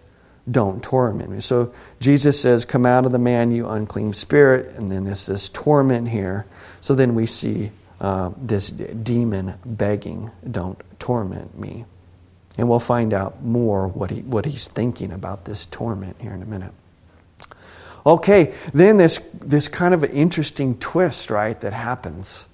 don't 0.49 0.81
torment 0.81 1.29
me. 1.29 1.39
So 1.39 1.73
Jesus 1.99 2.39
says, 2.39 2.65
Come 2.65 2.85
out 2.85 3.05
of 3.05 3.11
the 3.11 3.19
man, 3.19 3.51
you 3.51 3.67
unclean 3.67 4.13
spirit. 4.13 4.75
And 4.75 4.91
then 4.91 5.03
there's 5.03 5.25
this 5.25 5.49
torment 5.49 6.07
here. 6.07 6.45
So 6.79 6.95
then 6.95 7.15
we 7.15 7.25
see 7.25 7.71
uh, 7.99 8.31
this 8.37 8.69
demon 8.69 9.55
begging, 9.65 10.31
Don't 10.49 10.81
torment 10.99 11.59
me. 11.59 11.85
And 12.57 12.69
we'll 12.69 12.79
find 12.79 13.13
out 13.13 13.43
more 13.43 13.87
what, 13.87 14.11
he, 14.11 14.21
what 14.21 14.45
he's 14.45 14.67
thinking 14.67 15.11
about 15.11 15.45
this 15.45 15.65
torment 15.65 16.17
here 16.19 16.33
in 16.33 16.41
a 16.41 16.45
minute. 16.45 16.73
Okay, 18.05 18.53
then 18.73 18.97
this, 18.97 19.19
this 19.33 19.67
kind 19.67 19.93
of 19.93 20.03
interesting 20.03 20.77
twist, 20.77 21.29
right, 21.29 21.59
that 21.61 21.73
happens. 21.73 22.47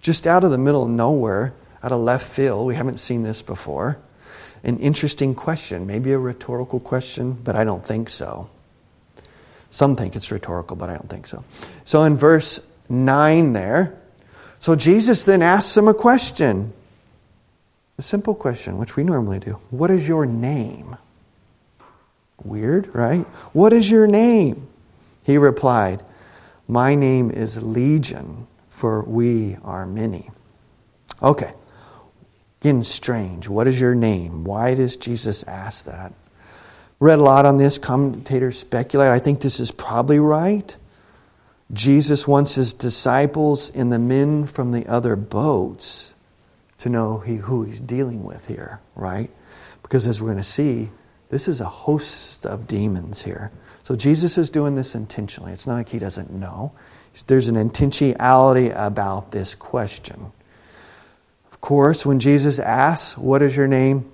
Just 0.00 0.26
out 0.26 0.44
of 0.44 0.50
the 0.50 0.58
middle 0.58 0.84
of 0.84 0.90
nowhere, 0.90 1.52
out 1.82 1.92
of 1.92 2.00
left 2.00 2.26
field, 2.26 2.66
we 2.66 2.76
haven't 2.76 2.98
seen 2.98 3.22
this 3.22 3.42
before. 3.42 3.98
An 4.62 4.78
interesting 4.78 5.34
question, 5.34 5.86
maybe 5.86 6.12
a 6.12 6.18
rhetorical 6.18 6.80
question, 6.80 7.32
but 7.32 7.56
I 7.56 7.64
don't 7.64 7.84
think 7.84 8.08
so. 8.08 8.48
Some 9.70 9.96
think 9.96 10.16
it's 10.16 10.30
rhetorical, 10.30 10.76
but 10.76 10.88
I 10.88 10.94
don't 10.94 11.08
think 11.08 11.26
so. 11.26 11.44
So 11.84 12.02
in 12.04 12.16
verse 12.16 12.60
9 12.88 13.52
there, 13.52 13.98
so 14.58 14.74
Jesus 14.74 15.24
then 15.24 15.42
asks 15.42 15.76
him 15.76 15.88
a 15.88 15.94
question. 15.94 16.72
A 17.98 18.02
simple 18.02 18.34
question, 18.34 18.76
which 18.76 18.96
we 18.96 19.04
normally 19.04 19.38
do. 19.38 19.58
What 19.70 19.90
is 19.90 20.06
your 20.06 20.26
name? 20.26 20.96
Weird, 22.44 22.94
right? 22.94 23.24
What 23.54 23.72
is 23.72 23.90
your 23.90 24.06
name? 24.06 24.68
He 25.22 25.38
replied, 25.38 26.02
My 26.68 26.94
name 26.94 27.30
is 27.30 27.62
Legion, 27.62 28.46
for 28.68 29.02
we 29.02 29.56
are 29.64 29.86
many. 29.86 30.30
Okay. 31.22 31.52
Again, 32.60 32.82
strange. 32.82 33.48
What 33.48 33.66
is 33.66 33.80
your 33.80 33.94
name? 33.94 34.44
Why 34.44 34.74
does 34.74 34.96
Jesus 34.96 35.42
ask 35.44 35.86
that? 35.86 36.12
Read 37.00 37.18
a 37.18 37.22
lot 37.22 37.46
on 37.46 37.56
this. 37.56 37.78
Commentators 37.78 38.58
speculate. 38.58 39.10
I 39.10 39.18
think 39.18 39.40
this 39.40 39.58
is 39.58 39.70
probably 39.70 40.20
right. 40.20 40.76
Jesus 41.72 42.28
wants 42.28 42.54
his 42.54 42.74
disciples 42.74 43.70
and 43.70 43.90
the 43.90 43.98
men 43.98 44.46
from 44.46 44.72
the 44.72 44.86
other 44.86 45.16
boats 45.16 46.14
to 46.78 46.88
know 46.88 47.18
he, 47.18 47.36
who 47.36 47.64
he's 47.64 47.80
dealing 47.80 48.24
with 48.24 48.46
here, 48.46 48.80
right? 48.94 49.30
Because 49.82 50.06
as 50.06 50.20
we're 50.20 50.28
going 50.28 50.38
to 50.38 50.42
see, 50.42 50.90
this 51.30 51.48
is 51.48 51.60
a 51.60 51.66
host 51.66 52.46
of 52.46 52.66
demons 52.66 53.22
here. 53.22 53.50
So 53.82 53.96
Jesus 53.96 54.38
is 54.38 54.50
doing 54.50 54.74
this 54.74 54.94
intentionally. 54.94 55.52
It's 55.52 55.66
not 55.66 55.74
like 55.74 55.88
he 55.88 55.98
doesn't 55.98 56.30
know. 56.30 56.72
There's 57.26 57.48
an 57.48 57.56
intentionality 57.56 58.74
about 58.76 59.32
this 59.32 59.54
question. 59.54 60.32
Of 61.50 61.60
course, 61.60 62.04
when 62.04 62.20
Jesus 62.20 62.58
asks, 62.58 63.16
What 63.16 63.42
is 63.42 63.56
your 63.56 63.66
name? 63.66 64.12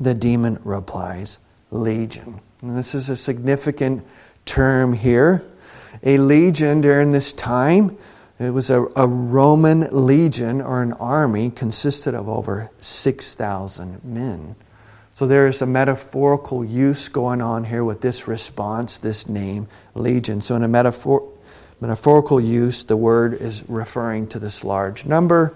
the 0.00 0.14
demon 0.14 0.60
replies, 0.64 1.38
Legion. 1.70 2.40
And 2.62 2.76
this 2.76 2.94
is 2.94 3.08
a 3.08 3.16
significant 3.16 4.06
term 4.44 4.92
here. 4.92 5.44
A 6.02 6.18
legion 6.18 6.80
during 6.80 7.10
this 7.10 7.32
time, 7.32 7.96
it 8.38 8.50
was 8.50 8.70
a, 8.70 8.84
a 8.96 9.06
Roman 9.06 9.88
legion 9.90 10.60
or 10.60 10.82
an 10.82 10.92
army, 10.94 11.50
consisted 11.50 12.14
of 12.14 12.28
over 12.28 12.70
6,000 12.80 14.04
men. 14.04 14.54
So 15.14 15.26
there's 15.26 15.60
a 15.62 15.66
metaphorical 15.66 16.64
use 16.64 17.08
going 17.08 17.42
on 17.42 17.64
here 17.64 17.82
with 17.82 18.00
this 18.00 18.28
response, 18.28 18.98
this 18.98 19.28
name, 19.28 19.66
legion. 19.94 20.40
So 20.40 20.54
in 20.54 20.62
a 20.62 20.68
metaphor, 20.68 21.28
metaphorical 21.80 22.40
use, 22.40 22.84
the 22.84 22.96
word 22.96 23.34
is 23.34 23.64
referring 23.68 24.28
to 24.28 24.38
this 24.38 24.62
large 24.62 25.04
number. 25.04 25.54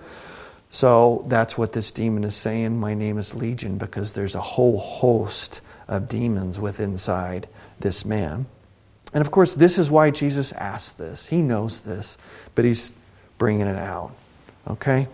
So 0.71 1.25
that's 1.29 1.57
what 1.57 1.75
this 1.75 1.91
demon 1.91 2.25
is 2.25 2.35
saying. 2.35 2.81
My 2.81 2.95
name 2.95 3.19
is 3.19 3.35
Legion 3.35 3.77
because 3.77 4.15
there's 4.15 4.35
a 4.35 4.41
whole 4.41 4.79
host 4.79 5.61
of 5.87 6.09
demons 6.09 6.59
within 6.59 6.93
inside 6.93 7.47
this 7.79 8.05
man. 8.07 8.47
And 9.15 9.21
of 9.21 9.31
course, 9.31 9.55
this 9.55 9.79
is 9.79 9.91
why 9.91 10.11
Jesus 10.11 10.53
asked 10.53 10.99
this. 10.99 11.27
He 11.27 11.43
knows 11.43 11.83
this, 11.83 12.17
but 12.55 12.65
he's 12.65 12.93
bringing 13.39 13.67
it 13.67 13.77
out. 13.77 14.15
Okay? 14.67 15.09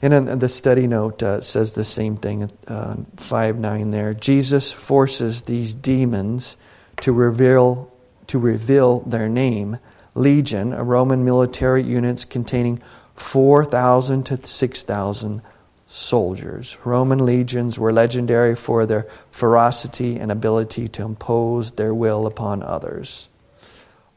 And 0.00 0.40
the 0.40 0.48
study 0.48 0.88
note 0.88 1.22
uh, 1.22 1.40
says 1.40 1.74
the 1.74 1.84
same 1.84 2.16
thing, 2.16 2.50
uh, 2.66 2.96
5 3.16 3.58
9 3.58 3.90
there. 3.90 4.14
Jesus 4.14 4.72
forces 4.72 5.42
these 5.42 5.76
demons 5.76 6.56
to 7.02 7.12
reveal, 7.12 7.92
to 8.26 8.38
reveal 8.38 9.00
their 9.00 9.28
name. 9.28 9.78
Legion, 10.16 10.72
a 10.72 10.82
Roman 10.82 11.24
military 11.24 11.82
unit 11.82 12.26
containing 12.28 12.82
4,000 13.14 14.24
to 14.26 14.44
6,000 14.44 15.42
soldiers. 15.86 16.78
Roman 16.84 17.24
legions 17.24 17.78
were 17.78 17.92
legendary 17.92 18.56
for 18.56 18.86
their 18.86 19.06
ferocity 19.30 20.18
and 20.18 20.32
ability 20.32 20.88
to 20.88 21.02
impose 21.02 21.72
their 21.72 21.94
will 21.94 22.26
upon 22.26 22.62
others. 22.62 23.28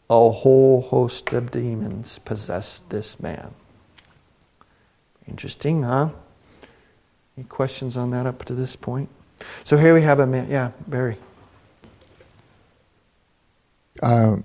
A 0.09 0.29
whole 0.29 0.81
host 0.81 1.33
of 1.33 1.51
demons 1.51 2.19
possessed 2.19 2.89
this 2.89 3.19
man. 3.19 3.53
Interesting, 5.27 5.83
huh? 5.83 6.09
Any 7.37 7.45
questions 7.47 7.97
on 7.97 8.11
that 8.11 8.25
up 8.25 8.45
to 8.45 8.53
this 8.53 8.75
point? 8.75 9.09
So 9.63 9.77
here 9.77 9.93
we 9.93 10.01
have 10.03 10.19
a 10.19 10.27
man. 10.27 10.47
Yeah, 10.49 10.71
Barry. 10.87 11.17
Uh, 14.01 14.37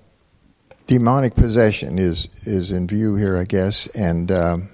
demonic 0.86 1.34
possession 1.34 1.98
is 1.98 2.28
is 2.44 2.70
in 2.70 2.86
view 2.86 3.16
here, 3.16 3.36
I 3.36 3.44
guess, 3.44 3.86
and 3.94 4.32
um, 4.32 4.68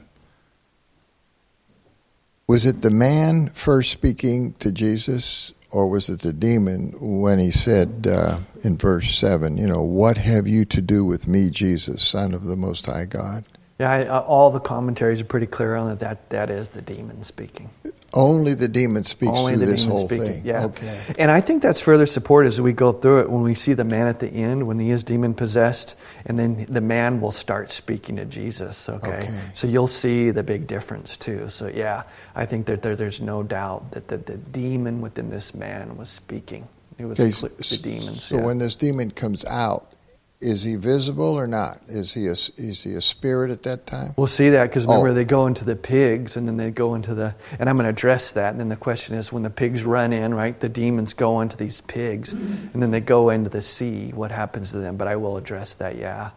was 2.46 2.64
it 2.64 2.83
the 2.83 2.90
man 2.90 3.51
first 3.51 3.90
speaking 3.90 4.55
to 4.61 4.70
Jesus, 4.72 5.53
or 5.71 5.89
was 5.89 6.09
it 6.09 6.21
the 6.21 6.33
demon 6.33 6.93
when 6.99 7.39
he 7.39 7.51
said 7.51 8.07
uh, 8.11 8.39
in 8.63 8.77
verse 8.77 9.17
seven, 9.17 9.57
you 9.57 9.67
know, 9.67 9.83
what 9.83 10.17
have 10.17 10.47
you 10.47 10.65
to 10.67 10.81
do 10.81 11.05
with 11.05 11.27
me, 11.27 11.51
Jesus, 11.51 12.03
Son 12.03 12.35
of 12.35 12.45
the 12.45 12.57
Most 12.57 12.87
High 12.87 13.05
God? 13.07 13.45
Yeah, 13.79 13.91
I, 13.91 14.07
uh, 14.07 14.21
all 14.21 14.51
the 14.51 14.61
commentaries 14.61 15.21
are 15.21 15.27
pretty 15.27 15.47
clear 15.47 15.77
on 15.77 15.89
that. 15.89 16.01
That 16.01 16.31
that 16.31 16.51
is 16.51 16.71
the 16.71 16.81
demon 16.81 17.23
speaking. 17.25 17.71
Only 18.17 18.55
the 18.55 18.67
demon 18.67 19.05
speaks 19.05 19.33
Only 19.39 19.57
through 19.57 19.67
this 19.67 19.85
whole 19.85 20.09
speaking. 20.09 20.27
thing. 20.27 20.43
Yeah. 20.45 20.65
Okay. 20.65 21.15
And 21.19 21.31
I 21.31 21.41
think 21.43 21.63
that's 21.63 21.81
further 21.83 22.07
supported 22.07 22.49
as 22.49 22.61
we 22.61 22.73
go 22.73 22.93
through 22.93 23.21
it 23.21 23.31
when 23.31 23.43
we 23.43 23.55
see 23.55 23.75
the 23.75 23.85
man 23.85 24.07
at 24.07 24.21
the 24.21 24.29
end 24.29 24.67
when 24.67 24.79
he 24.79 24.91
is 24.91 25.05
demon 25.05 25.35
possessed, 25.35 25.97
and 26.25 26.39
then 26.39 26.65
the 26.69 26.81
man 26.81 27.21
will 27.21 27.31
start 27.31 27.71
speaking 27.71 28.17
to 28.17 28.25
Jesus. 28.25 28.89
Okay. 28.89 29.19
Okay. 29.19 29.41
So 29.53 29.67
you'll 29.69 29.87
see 29.87 30.31
the 30.31 30.43
big 30.43 30.67
difference 30.67 31.17
too. 31.17 31.51
So 31.51 31.69
yeah, 31.69 32.05
I 32.35 32.47
think 32.47 32.67
that 32.67 32.81
there, 32.83 32.97
there's 32.97 33.21
no 33.21 33.43
doubt 33.43 33.93
that 33.93 34.09
the, 34.09 34.17
the 34.17 34.39
demon 34.39 35.03
within 35.03 35.29
this 35.31 35.55
man 35.55 35.97
was 35.97 36.09
speaking. 36.09 36.67
It 36.99 37.05
was 37.05 37.21
Okay, 37.21 37.31
the 37.59 37.79
demons. 37.83 38.23
So 38.25 38.37
yeah. 38.39 38.45
when 38.47 38.59
this 38.59 38.75
demon 38.75 39.11
comes 39.11 39.45
out, 39.45 39.93
is 40.40 40.62
he 40.62 40.77
visible 40.77 41.35
or 41.35 41.46
not? 41.46 41.79
Is 41.88 42.12
he 42.12 42.27
a, 42.27 42.33
is 42.33 42.83
he 42.85 42.94
a 42.94 43.01
spirit 43.01 43.51
at 43.51 43.62
that 43.62 43.87
time? 43.87 44.12
We'll 44.16 44.27
see 44.27 44.51
that 44.51 44.64
because 44.68 44.85
remember 44.85 45.09
Oh. 45.09 45.14
they 45.14 45.25
go 45.25 45.46
into 45.46 45.64
the 45.64 45.77
pigs 45.77 46.37
and 46.37 46.46
then 46.46 46.57
they 46.59 46.70
go 46.70 46.94
into 46.94 47.14
the 47.14 47.35
and 47.59 47.68
I'm 47.70 47.77
going 47.77 47.85
to 47.85 47.90
address 47.90 48.33
that 48.33 48.51
and 48.51 48.61
then 48.61 48.68
the 48.68 48.77
question 48.77 49.16
is 49.16 49.33
when 49.33 49.42
the 49.42 49.51
pigs 49.51 49.85
run 49.85 50.12
in 50.12 50.35
right 50.35 50.59
the 50.61 50.68
demons 50.68 51.14
go 51.14 51.40
into 51.40 51.57
these 51.57 51.81
pigs 51.83 52.33
and 52.35 52.83
then 52.83 52.90
they 52.90 53.01
go 53.01 53.31
into 53.31 53.49
the 53.49 53.62
sea 53.62 54.11
what 54.14 54.31
happens 54.31 54.72
to 54.72 54.79
them 54.79 54.96
but 54.96 55.09
I 55.09 55.16
will 55.16 55.37
address 55.38 55.75
that 55.77 55.96
yeah 55.96 56.31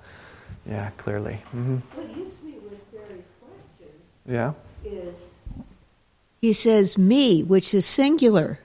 yeah 0.65 0.91
clearly 0.97 1.35
hmm 1.51 1.77
What 1.95 2.07
hits 2.07 2.41
me 2.41 2.53
with 2.69 2.91
Barry's 2.93 3.25
question 3.41 3.93
yeah 4.25 4.53
is 4.85 5.15
He 6.41 6.53
says 6.53 6.97
me, 6.97 7.43
which 7.43 7.73
is 7.73 7.85
singular. 7.85 8.59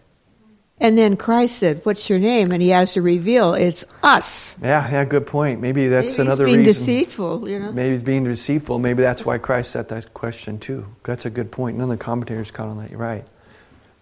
And 0.81 0.99
then 0.99 1.17
Christ 1.17 1.59
said, 1.59 1.81
What's 1.85 2.11
your 2.11 2.19
name? 2.19 2.51
And 2.51 2.61
he 2.63 2.71
has 2.71 2.95
to 2.95 3.03
reveal 3.03 3.55
it's 3.55 3.87
us. 4.03 4.57
yeah 4.63 4.89
yeah 4.91 5.05
good 5.05 5.27
point 5.27 5.61
maybe 5.61 5.89
that's 5.89 6.19
Maybe 6.19 6.27
another 6.27 6.47
he's 6.47 6.55
being 6.57 6.67
reason 6.67 6.81
deceitful, 6.87 7.49
you 7.49 7.59
know. 7.61 7.73
maybe 7.73 7.95
he's 7.97 8.03
being 8.05 8.25
deceitful 8.25 8.79
maybe 8.79 9.03
that's 9.03 9.25
why 9.25 9.39
Christ 9.39 9.71
set 9.73 9.89
that 9.89 10.13
question 10.15 10.59
too 10.59 10.85
that's 11.05 11.27
a 11.27 11.31
good 11.31 11.51
point 11.53 11.77
none 11.79 11.91
of 11.91 11.99
the 11.99 12.05
commentators 12.05 12.51
caught 12.51 12.69
on 12.69 12.79
that 12.79 12.91
you're 12.91 12.99
right 13.01 13.25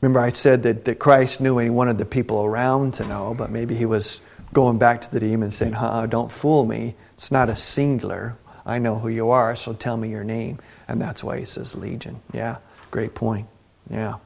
Remember, 0.00 0.18
I 0.18 0.30
said 0.30 0.64
that, 0.64 0.84
that 0.86 0.98
Christ 0.98 1.40
knew 1.40 1.58
and 1.58 1.66
he 1.66 1.70
wanted 1.70 1.96
the 1.96 2.04
people 2.04 2.42
around 2.44 2.94
to 2.94 3.04
know, 3.06 3.34
but 3.38 3.52
maybe 3.52 3.76
he 3.76 3.86
was 3.86 4.20
going 4.52 4.76
back 4.76 5.00
to 5.02 5.10
the 5.12 5.20
demon 5.20 5.52
saying, 5.52 5.74
huh, 5.74 6.06
don't 6.06 6.28
fool 6.28 6.64
me. 6.66 6.96
It's 7.12 7.30
not 7.30 7.48
a 7.48 7.54
singular. 7.54 8.36
I 8.66 8.80
know 8.80 8.98
who 8.98 9.08
you 9.08 9.30
are, 9.30 9.54
so 9.54 9.72
tell 9.72 9.96
me 9.96 10.10
your 10.10 10.24
name. 10.24 10.58
And 10.88 11.00
that's 11.00 11.22
why 11.22 11.38
he 11.38 11.44
says 11.44 11.76
legion. 11.76 12.20
Yeah, 12.32 12.56
great 12.90 13.14
point. 13.14 13.46
Yeah. 13.88 14.16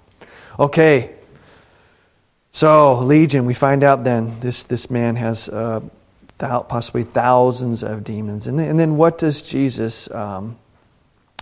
Okay. 0.58 1.14
So, 2.56 3.00
legion, 3.00 3.44
we 3.44 3.52
find 3.52 3.84
out 3.84 4.04
then 4.04 4.40
this, 4.40 4.62
this 4.62 4.90
man 4.90 5.16
has 5.16 5.50
uh, 5.50 5.80
thou, 6.38 6.62
possibly 6.62 7.02
thousands 7.02 7.82
of 7.82 8.02
demons. 8.02 8.46
And 8.46 8.58
then, 8.58 8.70
and 8.70 8.80
then 8.80 8.96
what 8.96 9.18
does 9.18 9.42
Jesus, 9.42 10.10
um, 10.10 10.56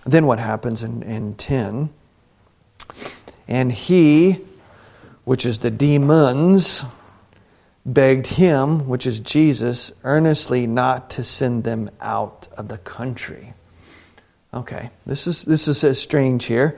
then 0.05 0.25
what 0.25 0.39
happens 0.39 0.83
in, 0.83 1.03
in 1.03 1.35
10? 1.35 1.89
And 3.47 3.71
he, 3.71 4.41
which 5.23 5.45
is 5.45 5.59
the 5.59 5.71
demons, 5.71 6.83
begged 7.85 8.27
him, 8.27 8.85
which 8.85 9.07
is 9.07 9.21
Jesus, 9.21 9.93
earnestly 10.03 10.67
not 10.67 11.11
to 11.11 11.23
send 11.23 11.63
them 11.63 11.89
out 12.01 12.49
of 12.57 12.67
the 12.67 12.77
country. 12.79 13.53
Okay, 14.53 14.89
this 15.05 15.27
is 15.27 15.45
this 15.45 15.69
is 15.69 15.81
uh, 15.81 15.93
strange 15.93 16.43
here. 16.43 16.77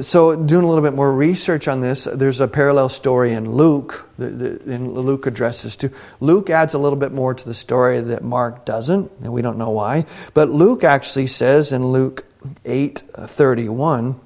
So, 0.00 0.34
doing 0.34 0.64
a 0.64 0.68
little 0.68 0.82
bit 0.82 0.94
more 0.94 1.14
research 1.14 1.68
on 1.68 1.80
this, 1.80 2.04
there's 2.04 2.40
a 2.40 2.48
parallel 2.48 2.88
story 2.88 3.32
in 3.32 3.52
Luke. 3.52 4.08
in 4.18 4.94
Luke 4.94 5.26
addresses 5.26 5.76
to 5.76 5.92
Luke 6.20 6.50
adds 6.50 6.74
a 6.74 6.78
little 6.78 6.98
bit 6.98 7.12
more 7.12 7.34
to 7.34 7.44
the 7.44 7.54
story 7.54 8.00
that 8.00 8.24
Mark 8.24 8.64
doesn't, 8.64 9.12
and 9.22 9.32
we 9.32 9.42
don't 9.42 9.58
know 9.58 9.70
why. 9.70 10.04
But 10.34 10.50
Luke 10.50 10.82
actually 10.82 11.28
says 11.28 11.72
in 11.72 11.86
Luke 11.86 12.24
8:31. 12.64 14.10
Uh, 14.10 14.18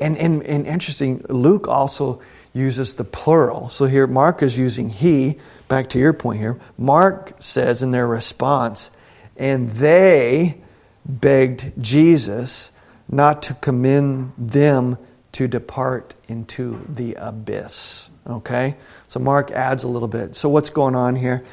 and, 0.00 0.18
and, 0.18 0.42
and 0.42 0.66
interesting, 0.66 1.24
Luke 1.28 1.68
also 1.68 2.20
uses 2.52 2.94
the 2.94 3.04
plural. 3.04 3.68
So 3.68 3.86
here 3.86 4.06
Mark 4.06 4.42
is 4.42 4.58
using 4.58 4.88
he, 4.88 5.38
back 5.68 5.90
to 5.90 5.98
your 5.98 6.12
point 6.12 6.40
here. 6.40 6.58
Mark 6.76 7.34
says 7.38 7.82
in 7.82 7.92
their 7.92 8.06
response, 8.06 8.90
and 9.36 9.70
they 9.70 10.60
begged 11.06 11.72
Jesus 11.80 12.71
not 13.12 13.42
to 13.44 13.54
commend 13.54 14.32
them 14.36 14.98
to 15.32 15.46
depart 15.46 16.14
into 16.28 16.78
the 16.88 17.14
abyss. 17.14 18.10
Okay? 18.26 18.76
So 19.08 19.20
Mark 19.20 19.50
adds 19.50 19.84
a 19.84 19.88
little 19.88 20.08
bit. 20.08 20.34
So 20.34 20.48
what's 20.48 20.70
going 20.70 20.94
on 20.94 21.14
here 21.16 21.44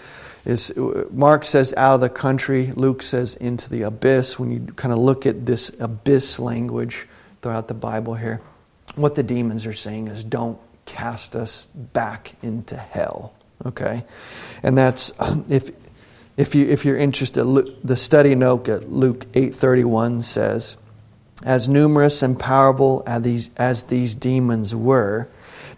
is 0.46 0.72
uh, 0.72 1.06
Mark 1.12 1.46
says 1.46 1.74
out 1.76 1.96
of 1.96 2.02
the 2.02 2.10
country, 2.10 2.72
Luke 2.76 3.02
says 3.02 3.36
into 3.36 3.70
the 3.70 3.84
abyss. 3.84 4.40
When 4.40 4.52
you 4.52 4.60
kind 4.74 4.94
of 4.94 5.00
look 5.00 5.26
at 5.26 5.46
this 5.46 5.70
abyss 5.80 6.40
language 6.40 7.08
throughout 7.42 7.68
the 7.68 7.74
Bible 7.74 8.16
here, 8.16 8.42
what 8.96 9.16
the 9.16 9.24
demons 9.24 9.66
are 9.66 9.74
saying 9.74 10.08
is 10.08 10.24
don't 10.24 10.60
cast 10.86 11.36
us 11.36 11.66
back 11.94 12.34
into 12.42 12.76
hell. 12.76 13.34
Okay? 13.66 14.04
And 14.64 14.78
that's 14.78 15.12
if 15.50 15.72
if 16.38 16.56
you 16.56 16.68
if 16.68 16.86
you're 16.86 16.98
interested 16.98 17.44
the 17.84 17.98
study 17.98 18.34
note 18.34 18.70
at 18.70 18.90
Luke 18.90 19.26
8:31 19.34 20.24
says 20.24 20.78
as 21.44 21.70
numerous 21.70 22.22
and 22.22 22.38
powerful 22.38 23.04
as 23.06 23.22
these, 23.22 23.50
as 23.58 23.84
these 23.86 24.16
demons 24.16 24.76
were, 24.76 25.28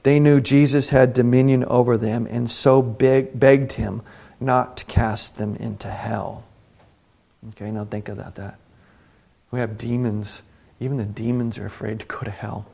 they 0.04 0.20
knew 0.20 0.42
Jesus 0.42 0.90
had 0.90 1.14
dominion 1.14 1.64
over 1.66 1.98
them 1.98 2.28
and 2.30 2.50
so 2.50 2.82
beg, 2.82 3.40
begged 3.40 3.74
him 3.74 4.02
not 4.40 4.78
to 4.78 4.86
cast 4.86 5.38
them 5.38 5.56
into 5.56 5.88
hell. 5.88 6.44
Okay, 7.50 7.72
now 7.72 7.86
think 7.86 8.10
about 8.10 8.36
that. 8.36 8.58
We 9.52 9.60
have 9.60 9.78
demons, 9.78 10.42
even 10.80 10.98
the 10.98 11.06
demons 11.06 11.58
are 11.60 11.66
afraid 11.66 12.00
to 12.00 12.06
go 12.06 12.22
to 12.22 12.32
hell. 12.32 12.66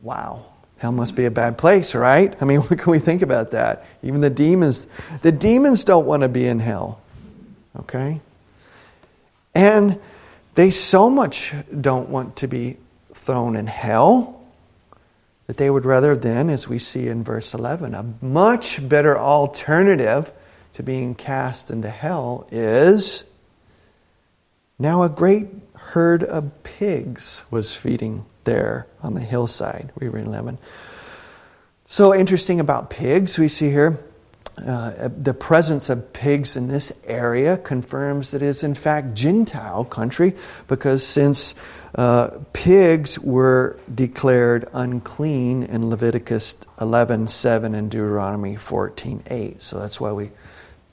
Wow. 0.00 0.46
Hell 0.78 0.92
must 0.92 1.14
be 1.14 1.26
a 1.26 1.30
bad 1.30 1.58
place, 1.58 1.94
right? 1.94 2.34
I 2.40 2.44
mean, 2.44 2.60
what 2.62 2.78
can 2.78 2.90
we 2.90 2.98
think 2.98 3.22
about 3.22 3.52
that? 3.52 3.84
Even 4.02 4.20
the 4.20 4.30
demons, 4.30 4.86
the 5.22 5.32
demons 5.32 5.84
don't 5.84 6.06
want 6.06 6.22
to 6.22 6.28
be 6.28 6.46
in 6.46 6.58
hell. 6.58 7.00
Okay? 7.78 8.20
And 9.54 10.00
they 10.60 10.70
so 10.70 11.08
much 11.08 11.54
don't 11.80 12.10
want 12.10 12.36
to 12.36 12.46
be 12.46 12.76
thrown 13.14 13.56
in 13.56 13.66
hell 13.66 14.42
that 15.46 15.56
they 15.56 15.70
would 15.70 15.86
rather 15.86 16.14
then, 16.14 16.50
as 16.50 16.68
we 16.68 16.78
see 16.78 17.08
in 17.08 17.24
verse 17.24 17.54
11, 17.54 17.94
a 17.94 18.04
much 18.20 18.86
better 18.86 19.18
alternative 19.18 20.30
to 20.74 20.82
being 20.82 21.14
cast 21.14 21.70
into 21.70 21.88
hell 21.88 22.46
is 22.52 23.24
now 24.78 25.02
a 25.02 25.08
great 25.08 25.48
herd 25.76 26.22
of 26.22 26.62
pigs 26.62 27.42
was 27.50 27.74
feeding 27.74 28.26
there 28.44 28.86
on 29.02 29.14
the 29.14 29.20
hillside. 29.22 29.90
We 29.98 30.08
read 30.08 30.26
11. 30.26 30.58
So 31.86 32.14
interesting 32.14 32.60
about 32.60 32.90
pigs, 32.90 33.38
we 33.38 33.48
see 33.48 33.70
here 33.70 33.98
uh, 34.66 35.08
the 35.16 35.34
presence 35.34 35.88
of 35.90 36.12
pigs 36.12 36.56
in 36.56 36.68
this 36.68 36.92
area 37.04 37.56
confirms 37.56 38.30
that 38.30 38.42
it 38.42 38.46
is 38.46 38.62
in 38.62 38.74
fact 38.74 39.14
Gentile 39.14 39.84
country 39.84 40.34
because 40.68 41.06
since 41.06 41.54
uh, 41.94 42.38
pigs 42.52 43.18
were 43.18 43.78
declared 43.94 44.68
unclean 44.72 45.62
in 45.62 45.88
Leviticus 45.88 46.56
11 46.80 47.28
7 47.28 47.74
and 47.74 47.90
Deuteronomy 47.90 48.56
14 48.56 49.22
8. 49.26 49.62
So 49.62 49.78
that's 49.78 50.00
why 50.00 50.12
we 50.12 50.30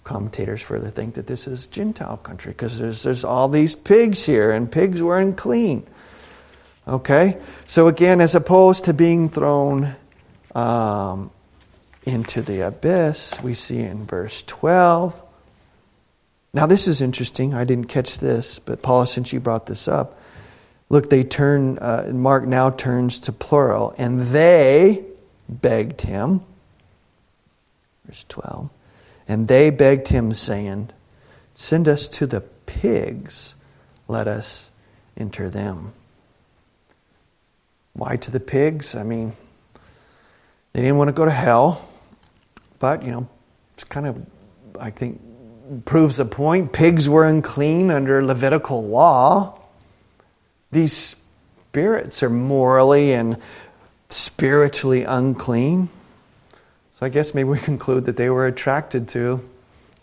commentators 0.03 0.61
further 0.61 0.89
think 0.89 1.15
that 1.15 1.27
this 1.27 1.47
is 1.47 1.67
Gentile 1.67 2.17
country 2.17 2.53
because 2.53 2.79
there's, 2.79 3.03
there's 3.03 3.25
all 3.25 3.49
these 3.49 3.75
pigs 3.75 4.25
here 4.25 4.51
and 4.51 4.71
pigs 4.71 5.01
were 5.01 5.19
unclean. 5.19 5.85
Okay? 6.87 7.37
So 7.65 7.87
again, 7.87 8.21
as 8.21 8.33
opposed 8.33 8.85
to 8.85 8.93
being 8.93 9.27
thrown 9.27 9.97
um, 10.55 11.29
into 12.07 12.41
the 12.41 12.61
abyss, 12.61 13.39
we 13.43 13.53
see 13.53 13.79
in 13.79 14.05
verse 14.05 14.41
12. 14.43 15.21
Now, 16.53 16.65
this 16.65 16.87
is 16.87 17.01
interesting. 17.01 17.53
I 17.53 17.65
didn't 17.65 17.87
catch 17.87 18.19
this, 18.19 18.59
but 18.59 18.81
Paula, 18.81 19.05
since 19.05 19.33
you 19.33 19.39
brought 19.41 19.65
this 19.65 19.87
up, 19.87 20.19
look, 20.89 21.09
they 21.09 21.23
turn, 21.23 21.77
uh, 21.79 22.09
Mark 22.13 22.45
now 22.45 22.69
turns 22.69 23.19
to 23.19 23.33
plural, 23.33 23.93
and 23.97 24.21
they 24.21 25.03
begged 25.49 26.01
him. 26.01 26.41
Verse 28.05 28.25
12. 28.29 28.69
And 29.27 29.49
they 29.49 29.69
begged 29.69 30.07
him, 30.07 30.33
saying, 30.33 30.89
Send 31.53 31.87
us 31.89 32.07
to 32.09 32.25
the 32.25 32.41
pigs, 32.41 33.55
let 34.07 34.27
us 34.27 34.71
enter 35.17 35.49
them. 35.49 35.91
Why 37.91 38.15
to 38.15 38.31
the 38.31 38.39
pigs? 38.39 38.95
I 38.95 39.03
mean, 39.03 39.33
they 40.71 40.81
didn't 40.81 40.97
want 40.97 41.09
to 41.09 41.13
go 41.13 41.25
to 41.25 41.31
hell. 41.31 41.87
But, 42.79 43.03
you 43.03 43.11
know, 43.11 43.27
it's 43.73 43.83
kind 43.83 44.07
of, 44.07 44.25
I 44.79 44.91
think, 44.91 45.21
proves 45.85 46.19
a 46.19 46.25
point. 46.25 46.73
Pigs 46.73 47.09
were 47.09 47.25
unclean 47.25 47.91
under 47.91 48.23
Levitical 48.23 48.87
law. 48.87 49.59
These 50.71 51.15
spirits 51.59 52.23
are 52.23 52.29
morally 52.29 53.13
and 53.13 53.37
spiritually 54.09 55.03
unclean. 55.03 55.89
So 56.95 57.05
I 57.05 57.09
guess 57.09 57.33
maybe 57.33 57.49
we 57.49 57.59
conclude 57.73 58.05
that 58.05 58.17
they 58.17 58.29
were 58.29 58.47
attracted 58.47 59.09
to, 59.09 59.47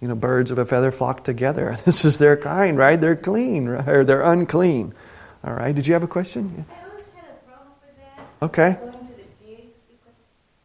you 0.01 0.09
know, 0.09 0.15
birds 0.15 0.51
of 0.51 0.59
a 0.59 0.67
feather 0.67 0.93
flock 0.93 1.25
together. 1.25 1.77
This 1.85 2.05
is 2.05 2.19
their 2.19 2.37
kind, 2.37 2.79
right? 2.79 3.01
They're 3.01 3.17
clean, 3.17 3.69
right? 3.69 3.89
or 3.89 4.05
they're 4.05 4.23
unclean. 4.23 4.95
All 5.43 5.53
right. 5.53 5.75
Did 5.75 5.87
you 5.87 5.93
have 5.93 6.03
a 6.03 6.09
question? 6.09 6.65
I 6.71 6.89
always 6.89 7.07
had 7.15 7.25
a 7.25 7.51
problem 7.51 7.75
with 7.83 8.17
that. 8.17 8.45
Okay. 8.47 8.79
Going 8.81 8.93
to 8.93 8.99
the 8.99 9.45
pigs 9.45 9.77
because 9.89 10.15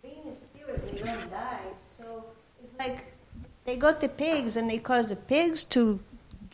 being 0.02 0.28
a 0.30 0.36
spirit, 0.36 0.78
they 0.92 1.04
don't 1.04 1.32
die. 1.32 1.60
So 1.98 2.26
it's 2.64 2.78
like 2.80 3.06
they 3.70 3.78
got 3.78 4.02
the 4.02 4.10
pigs 4.10 4.58
and 4.58 4.68
they 4.68 4.80
cause 4.80 5.10
the 5.10 5.16
pigs 5.16 5.64
to 5.64 6.00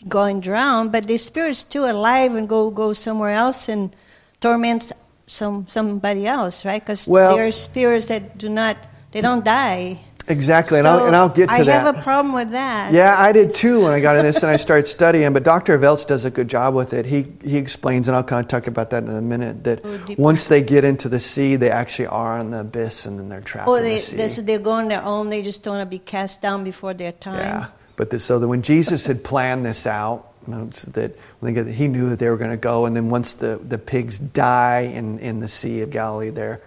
go 0.09 0.23
and 0.23 0.43
drown, 0.43 0.89
but 0.89 1.07
the 1.07 1.15
spirit's 1.17 1.59
still 1.59 1.89
alive 1.89 2.35
and 2.35 2.49
go 2.49 2.69
go 2.69 2.91
somewhere 2.91 3.31
else 3.31 3.69
and 3.69 3.95
torment 4.41 4.91
some 5.25 5.65
somebody 5.69 6.27
else, 6.27 6.65
right? 6.65 6.81
Because 6.81 7.07
Well- 7.07 7.35
there 7.37 7.47
are 7.47 7.51
spirits 7.51 8.07
that 8.07 8.37
do 8.37 8.49
not, 8.49 8.75
they 9.11 9.21
don't 9.21 9.45
die. 9.45 10.01
Exactly. 10.27 10.79
and, 10.79 10.87
I'll, 10.87 11.05
and 11.05 11.15
I'll 11.15 11.29
get 11.29 11.47
to 11.47 11.53
I 11.53 11.63
that. 11.63 11.81
I 11.81 11.83
have 11.83 11.95
a 11.97 12.01
problem 12.01 12.33
with 12.33 12.51
that. 12.51 12.93
Yeah, 12.93 13.15
I 13.17 13.31
did 13.31 13.53
too 13.53 13.81
when 13.81 13.91
I 13.91 13.99
got 13.99 14.17
in 14.17 14.23
this 14.23 14.41
and 14.41 14.51
I 14.51 14.55
started 14.55 14.87
studying. 14.87 15.31
But 15.33 15.43
Dr. 15.43 15.77
Voelz 15.77 16.05
does 16.05 16.25
a 16.25 16.31
good 16.31 16.47
job 16.47 16.73
with 16.73 16.93
it. 16.93 17.05
He 17.05 17.27
he 17.43 17.57
explains, 17.57 18.07
and 18.07 18.15
I'll 18.15 18.23
kind 18.23 18.43
of 18.43 18.47
talk 18.47 18.67
about 18.67 18.89
that 18.89 19.03
in 19.03 19.09
a 19.09 19.21
minute. 19.21 19.63
That 19.63 19.83
deeper. 20.05 20.21
once 20.21 20.47
they 20.47 20.63
get 20.63 20.83
into 20.83 21.09
the 21.09 21.19
sea, 21.19 21.55
they 21.55 21.69
actually 21.69 22.07
are 22.07 22.39
in 22.39 22.51
the 22.51 22.61
abyss, 22.61 23.05
and 23.05 23.19
then 23.19 23.29
they're 23.29 23.41
trapped 23.41 23.69
in 23.69 23.83
they, 23.83 23.95
the 23.95 23.99
sea. 23.99 24.17
they, 24.17 24.27
so 24.27 24.41
they 24.41 24.57
go 24.57 24.71
on 24.71 24.87
their 24.87 25.03
own, 25.03 25.29
they 25.29 25.43
just 25.43 25.63
don't 25.63 25.75
want 25.75 25.85
to 25.85 25.89
be 25.89 25.99
cast 25.99 26.41
down 26.41 26.63
before 26.63 26.93
their 26.93 27.11
time. 27.11 27.39
yeah, 27.39 27.67
but 27.95 28.09
this, 28.09 28.23
so 28.23 28.39
that 28.39 28.47
when 28.47 28.61
Jesus 28.61 29.05
had 29.05 29.23
planned 29.23 29.65
this 29.65 29.85
out, 29.85 30.31
you 30.47 30.53
know, 30.53 30.69
so 30.71 30.89
that 30.91 31.17
when 31.39 31.53
they 31.53 31.63
get, 31.63 31.71
he 31.71 31.87
knew 31.87 32.09
that 32.09 32.19
they 32.19 32.29
were 32.29 32.37
going 32.37 32.51
to 32.51 32.57
go, 32.57 32.85
and 32.87 32.95
then 32.95 33.09
once 33.09 33.35
the, 33.35 33.59
the 33.63 33.77
pigs 33.77 34.17
die 34.17 34.81
in 34.81 35.19
in 35.19 35.39
the 35.39 35.47
Sea 35.47 35.81
of 35.81 35.91
Galilee, 35.91 36.31
there. 36.31 36.61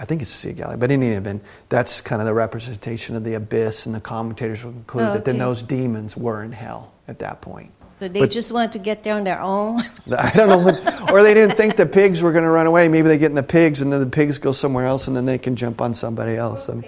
I 0.00 0.06
think 0.06 0.22
it's 0.22 0.30
the 0.32 0.38
Sea 0.38 0.50
of 0.50 0.56
Galilee, 0.56 0.76
but 0.78 0.90
in 0.90 1.02
any 1.02 1.14
event, 1.14 1.42
that's 1.68 2.00
kind 2.00 2.22
of 2.22 2.26
the 2.26 2.32
representation 2.32 3.16
of 3.16 3.22
the 3.22 3.34
abyss, 3.34 3.84
and 3.84 3.94
the 3.94 4.00
commentators 4.00 4.64
will 4.64 4.72
conclude 4.72 5.04
Oh, 5.08 5.12
that 5.12 5.26
then 5.26 5.36
those 5.36 5.62
demons 5.62 6.16
were 6.16 6.42
in 6.42 6.52
hell 6.52 6.92
at 7.06 7.18
that 7.18 7.42
point. 7.42 7.70
So 8.00 8.08
they 8.08 8.20
But- 8.20 8.30
just 8.30 8.50
wanted 8.50 8.72
to 8.72 8.78
get 8.78 9.02
there 9.02 9.12
on 9.14 9.24
their 9.24 9.38
own. 9.42 9.82
I 10.18 10.30
don't 10.30 10.48
know, 10.48 10.56
what, 10.56 11.12
or 11.12 11.22
they 11.22 11.34
didn't 11.34 11.54
think 11.54 11.76
the 11.76 11.84
pigs 11.84 12.22
were 12.22 12.32
going 12.32 12.44
to 12.44 12.50
run 12.50 12.66
away. 12.66 12.88
Maybe 12.88 13.08
they 13.08 13.18
get 13.18 13.28
in 13.28 13.34
the 13.34 13.42
pigs, 13.42 13.82
and 13.82 13.92
then 13.92 14.00
the 14.00 14.06
pigs 14.06 14.38
go 14.38 14.52
somewhere 14.52 14.86
else, 14.86 15.06
and 15.06 15.14
then 15.14 15.26
they 15.26 15.36
can 15.36 15.54
jump 15.54 15.82
on 15.82 15.92
somebody 15.92 16.34
else. 16.34 16.70
I, 16.70 16.74
mean, 16.76 16.84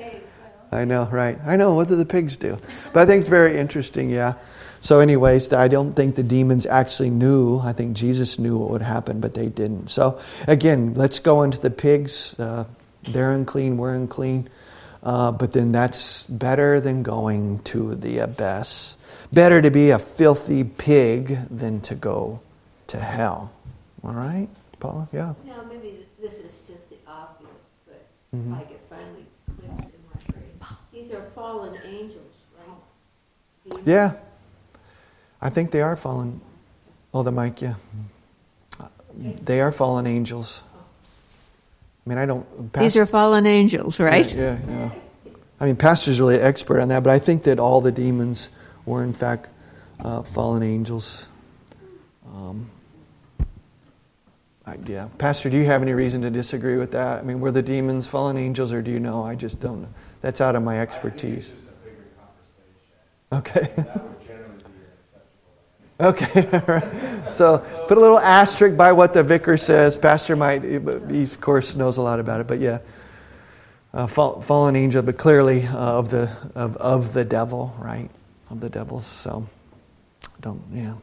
I 0.73 0.87
know, 0.87 1.07
right? 1.13 1.39
I 1.45 1.57
know. 1.57 1.75
What 1.75 1.89
do 1.89 1.97
the 1.97 2.07
pigs 2.07 2.39
do? 2.39 2.57
But 2.95 3.01
I 3.03 3.05
think 3.05 3.21
it's 3.21 3.29
very 3.29 3.59
interesting. 3.59 4.09
Yeah. 4.09 4.35
So, 4.81 5.01
anyways, 5.01 5.53
I 5.53 5.69
don't 5.69 5.93
think 5.95 6.15
the 6.15 6.23
demons 6.23 6.65
actually 6.65 7.11
knew. 7.11 7.59
I 7.59 7.75
think 7.75 7.95
Jesus 7.95 8.39
knew 8.39 8.57
what 8.57 8.71
would 8.71 8.83
happen, 8.83 9.21
but 9.21 9.35
they 9.35 9.49
didn't. 9.49 9.91
So, 9.91 10.19
again, 10.49 10.95
let's 10.95 11.19
go 11.19 11.43
into 11.43 11.61
the 11.61 11.71
pigs. 11.71 12.35
Uh, 12.41 12.65
they're 13.05 13.33
unclean. 13.33 13.77
We're 13.77 13.95
unclean. 13.95 14.49
Uh, 15.03 15.33
but 15.33 15.51
then 15.53 15.73
that's 15.73 16.27
better 16.27 16.79
than 16.81 17.03
going 17.03 17.59
to 17.65 17.95
the 17.97 18.19
abyss. 18.19 18.97
Better 19.33 19.61
to 19.61 19.71
be 19.71 19.91
a 19.91 19.99
filthy 19.99 20.63
pig 20.63 21.37
than 21.51 21.81
to 21.83 21.95
go 21.97 22.41
to 22.89 22.99
hell. 23.01 23.51
All 24.05 24.13
right, 24.13 24.49
Paula? 24.79 25.09
Yeah. 25.13 25.35
Now, 25.47 25.63
maybe 25.69 26.07
this 26.21 26.35
is 26.35 26.61
just 26.69 26.89
the 26.91 26.97
obvious, 27.09 27.51
but 27.87 28.07
Mhm. 28.35 28.53
like 28.53 28.71
it 28.71 28.81
finally 28.89 29.27
clicks 29.59 29.87
in 29.93 30.01
my 30.15 30.21
brain. 30.33 30.77
These 30.93 31.11
are 31.11 31.23
fallen 31.35 31.77
angels, 31.85 32.33
right? 32.59 33.81
Yeah. 33.85 34.13
I 35.41 35.51
think 35.51 35.73
they 35.73 35.83
are 35.83 35.97
fallen. 35.97 36.41
Oh, 37.13 37.23
the 37.25 37.33
mic, 37.33 37.61
yeah. 37.61 37.75
They 39.17 39.61
are 39.61 39.73
fallen 39.73 40.07
angels. 40.07 40.63
I 42.05 42.09
mean, 42.09 42.19
I 42.19 42.27
don't. 42.27 42.73
These 42.73 42.97
are 42.97 43.07
fallen 43.07 43.47
angels, 43.47 44.01
right? 44.01 44.33
Yeah, 44.35 44.59
yeah. 44.67 44.71
yeah. 44.71 44.91
I 45.61 45.67
mean, 45.67 45.77
Pastor's 45.77 46.21
really 46.21 46.41
expert 46.41 46.81
on 46.81 46.89
that, 46.89 47.05
but 47.05 47.11
I 47.11 47.21
think 47.21 47.45
that 47.45 47.61
all 47.61 47.81
the 47.81 47.93
demons 47.93 48.51
were, 48.85 49.05
in 49.05 49.13
fact, 49.13 49.49
uh, 50.01 50.23
fallen 50.23 50.65
angels. 50.65 51.29
Um, 52.27 52.69
I, 54.67 54.77
yeah. 54.87 55.09
Pastor, 55.19 55.51
do 55.51 55.57
you 55.57 55.65
have 55.65 55.83
any 55.83 55.93
reason 55.93 56.23
to 56.23 56.31
disagree 56.31 56.77
with 56.77 56.93
that? 56.93 57.21
I 57.21 57.23
mean, 57.23 57.39
were 57.41 57.53
the 57.53 57.63
demons 57.63 58.09
fallen 58.09 58.37
angels, 58.37 58.73
or 58.73 58.83
do 58.83 58.91
you 58.91 58.99
know? 58.99 59.23
I 59.23 59.37
just 59.37 59.61
don't 59.61 59.83
know. 59.83 59.89
That's 60.21 60.41
out 60.41 60.57
of 60.57 60.65
my 60.65 60.81
expertise. 60.81 61.53
Okay. 63.33 63.73
Okay. 66.03 67.13
So 67.33 67.59
put 67.89 67.97
a 67.97 68.01
little 68.01 68.19
asterisk 68.19 68.77
by 68.77 68.93
what 68.93 69.15
the 69.15 69.23
vicar 69.23 69.57
says. 69.57 69.97
Pastor 69.97 70.37
might, 70.37 70.63
he 70.63 70.77
of 70.77 71.41
course 71.41 71.75
knows 71.75 71.97
a 71.97 72.03
lot 72.03 72.21
about 72.21 72.41
it, 72.41 72.47
but 72.47 72.61
yeah, 72.61 72.81
uh, 73.95 74.07
fall, 74.07 74.43
fallen 74.43 74.77
angel, 74.77 75.03
but 75.03 75.17
clearly 75.17 75.65
uh, 75.67 75.99
of 75.99 76.11
the 76.11 76.31
of, 76.55 76.77
of 76.77 77.15
the 77.15 77.25
devil, 77.25 77.75
right? 77.79 78.11
Of 78.51 78.61
the 78.61 78.69
devil. 78.69 79.01
So 79.01 79.49
don't, 80.43 80.63
yeah. 80.73 80.95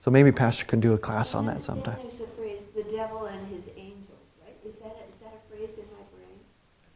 So 0.00 0.10
maybe 0.10 0.30
Pastor 0.30 0.66
can 0.66 0.80
do 0.80 0.92
a 0.92 0.98
class 0.98 1.34
on 1.34 1.46
that 1.46 1.62
sometime. 1.62 1.96
There's 2.02 2.18
the 2.18 2.26
phrase, 2.26 2.66
the 2.74 2.84
devil 2.84 3.24
and 3.26 3.48
his 3.48 3.68
angels, 3.76 4.28
right? 4.44 4.56
Is 4.66 4.78
that 4.80 4.94
a, 4.94 5.10
is 5.10 5.18
that 5.20 5.32
a 5.34 5.56
phrase 5.56 5.78
in 5.78 5.84
my 5.90 6.04
brain? 6.12 6.38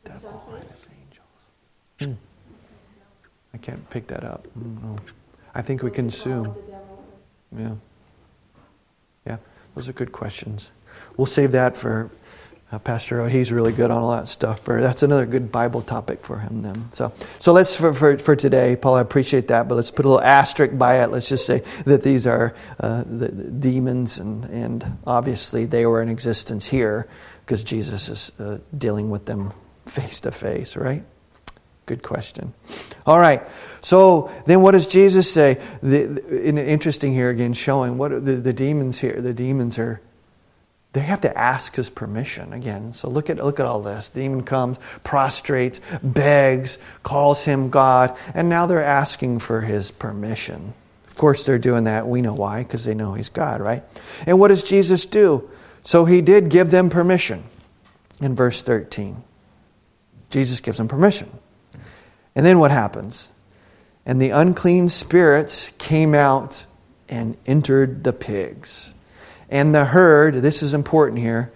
Devil 0.04 0.54
and 0.54 0.64
his 0.64 0.88
angels. 1.00 2.18
Hmm. 2.18 2.24
I 3.54 3.58
can't 3.58 3.88
pick 3.90 4.06
that 4.08 4.24
up. 4.24 4.46
I 4.54 4.86
don't. 4.86 5.00
I 5.54 5.62
think 5.62 5.82
we 5.82 5.90
can 5.90 6.10
Yeah. 7.56 7.74
Yeah, 9.26 9.36
those 9.74 9.88
are 9.88 9.92
good 9.92 10.12
questions. 10.12 10.70
We'll 11.16 11.26
save 11.26 11.52
that 11.52 11.76
for 11.76 12.10
uh, 12.72 12.78
Pastor 12.78 13.20
O. 13.20 13.26
He's 13.26 13.50
really 13.50 13.72
good 13.72 13.90
on 13.90 13.98
all 13.98 14.12
that 14.12 14.28
stuff. 14.28 14.60
For 14.60 14.80
that's 14.80 15.02
another 15.02 15.26
good 15.26 15.50
Bible 15.50 15.82
topic 15.82 16.24
for 16.24 16.38
him. 16.38 16.62
Then, 16.62 16.90
so 16.92 17.12
so 17.38 17.52
let's 17.52 17.74
for, 17.74 17.92
for, 17.92 18.18
for 18.18 18.36
today, 18.36 18.76
Paul. 18.76 18.94
I 18.94 19.00
appreciate 19.00 19.48
that, 19.48 19.68
but 19.68 19.74
let's 19.74 19.90
put 19.90 20.04
a 20.04 20.08
little 20.08 20.22
asterisk 20.22 20.76
by 20.78 21.02
it. 21.02 21.10
Let's 21.10 21.28
just 21.28 21.46
say 21.46 21.62
that 21.84 22.02
these 22.02 22.26
are 22.26 22.54
uh, 22.78 23.02
the, 23.02 23.28
the 23.28 23.50
demons, 23.50 24.18
and 24.18 24.44
and 24.44 24.98
obviously 25.06 25.66
they 25.66 25.86
were 25.86 26.02
in 26.02 26.08
existence 26.08 26.68
here 26.68 27.08
because 27.44 27.64
Jesus 27.64 28.08
is 28.08 28.32
uh, 28.38 28.58
dealing 28.76 29.10
with 29.10 29.26
them 29.26 29.52
face 29.86 30.20
to 30.20 30.30
face, 30.30 30.76
right? 30.76 31.02
Good 31.86 32.02
question. 32.02 32.52
All 33.06 33.18
right. 33.18 33.42
So 33.80 34.30
then, 34.46 34.62
what 34.62 34.72
does 34.72 34.86
Jesus 34.86 35.30
say? 35.30 35.60
The, 35.82 36.04
the, 36.04 36.42
in- 36.42 36.58
interesting 36.58 37.12
here 37.12 37.30
again, 37.30 37.52
showing 37.52 37.98
what 37.98 38.10
the, 38.10 38.36
the 38.36 38.52
demons 38.52 39.00
here. 39.00 39.20
The 39.20 39.34
demons 39.34 39.78
are. 39.78 40.00
They 40.92 41.00
have 41.00 41.20
to 41.20 41.38
ask 41.38 41.76
his 41.76 41.88
permission 41.88 42.52
again. 42.52 42.94
So 42.94 43.08
look 43.08 43.30
at 43.30 43.36
look 43.38 43.60
at 43.60 43.66
all 43.66 43.80
this. 43.80 44.10
demon 44.10 44.42
comes, 44.42 44.78
prostrates, 45.04 45.80
begs, 46.02 46.78
calls 47.02 47.44
him 47.44 47.70
God, 47.70 48.16
and 48.34 48.48
now 48.48 48.66
they're 48.66 48.84
asking 48.84 49.38
for 49.38 49.60
his 49.60 49.90
permission. 49.90 50.74
Of 51.06 51.14
course, 51.14 51.44
they're 51.44 51.58
doing 51.58 51.84
that. 51.84 52.06
We 52.06 52.22
know 52.22 52.34
why, 52.34 52.62
because 52.62 52.84
they 52.84 52.94
know 52.94 53.14
he's 53.14 53.28
God, 53.28 53.60
right? 53.60 53.84
And 54.26 54.38
what 54.38 54.48
does 54.48 54.62
Jesus 54.62 55.06
do? 55.06 55.48
So 55.82 56.04
he 56.04 56.22
did 56.22 56.48
give 56.48 56.70
them 56.70 56.90
permission 56.90 57.44
in 58.20 58.34
verse 58.34 58.62
13. 58.62 59.22
Jesus 60.30 60.60
gives 60.60 60.78
them 60.78 60.88
permission. 60.88 61.30
And 62.34 62.46
then 62.46 62.58
what 62.58 62.70
happens? 62.70 63.28
And 64.06 64.20
the 64.20 64.30
unclean 64.30 64.88
spirits 64.88 65.72
came 65.78 66.14
out 66.14 66.66
and 67.08 67.36
entered 67.46 68.04
the 68.04 68.12
pigs. 68.12 68.90
And 69.50 69.74
the 69.74 69.84
herd, 69.84 70.36
this 70.36 70.62
is 70.62 70.74
important 70.74 71.18
here, 71.18 71.52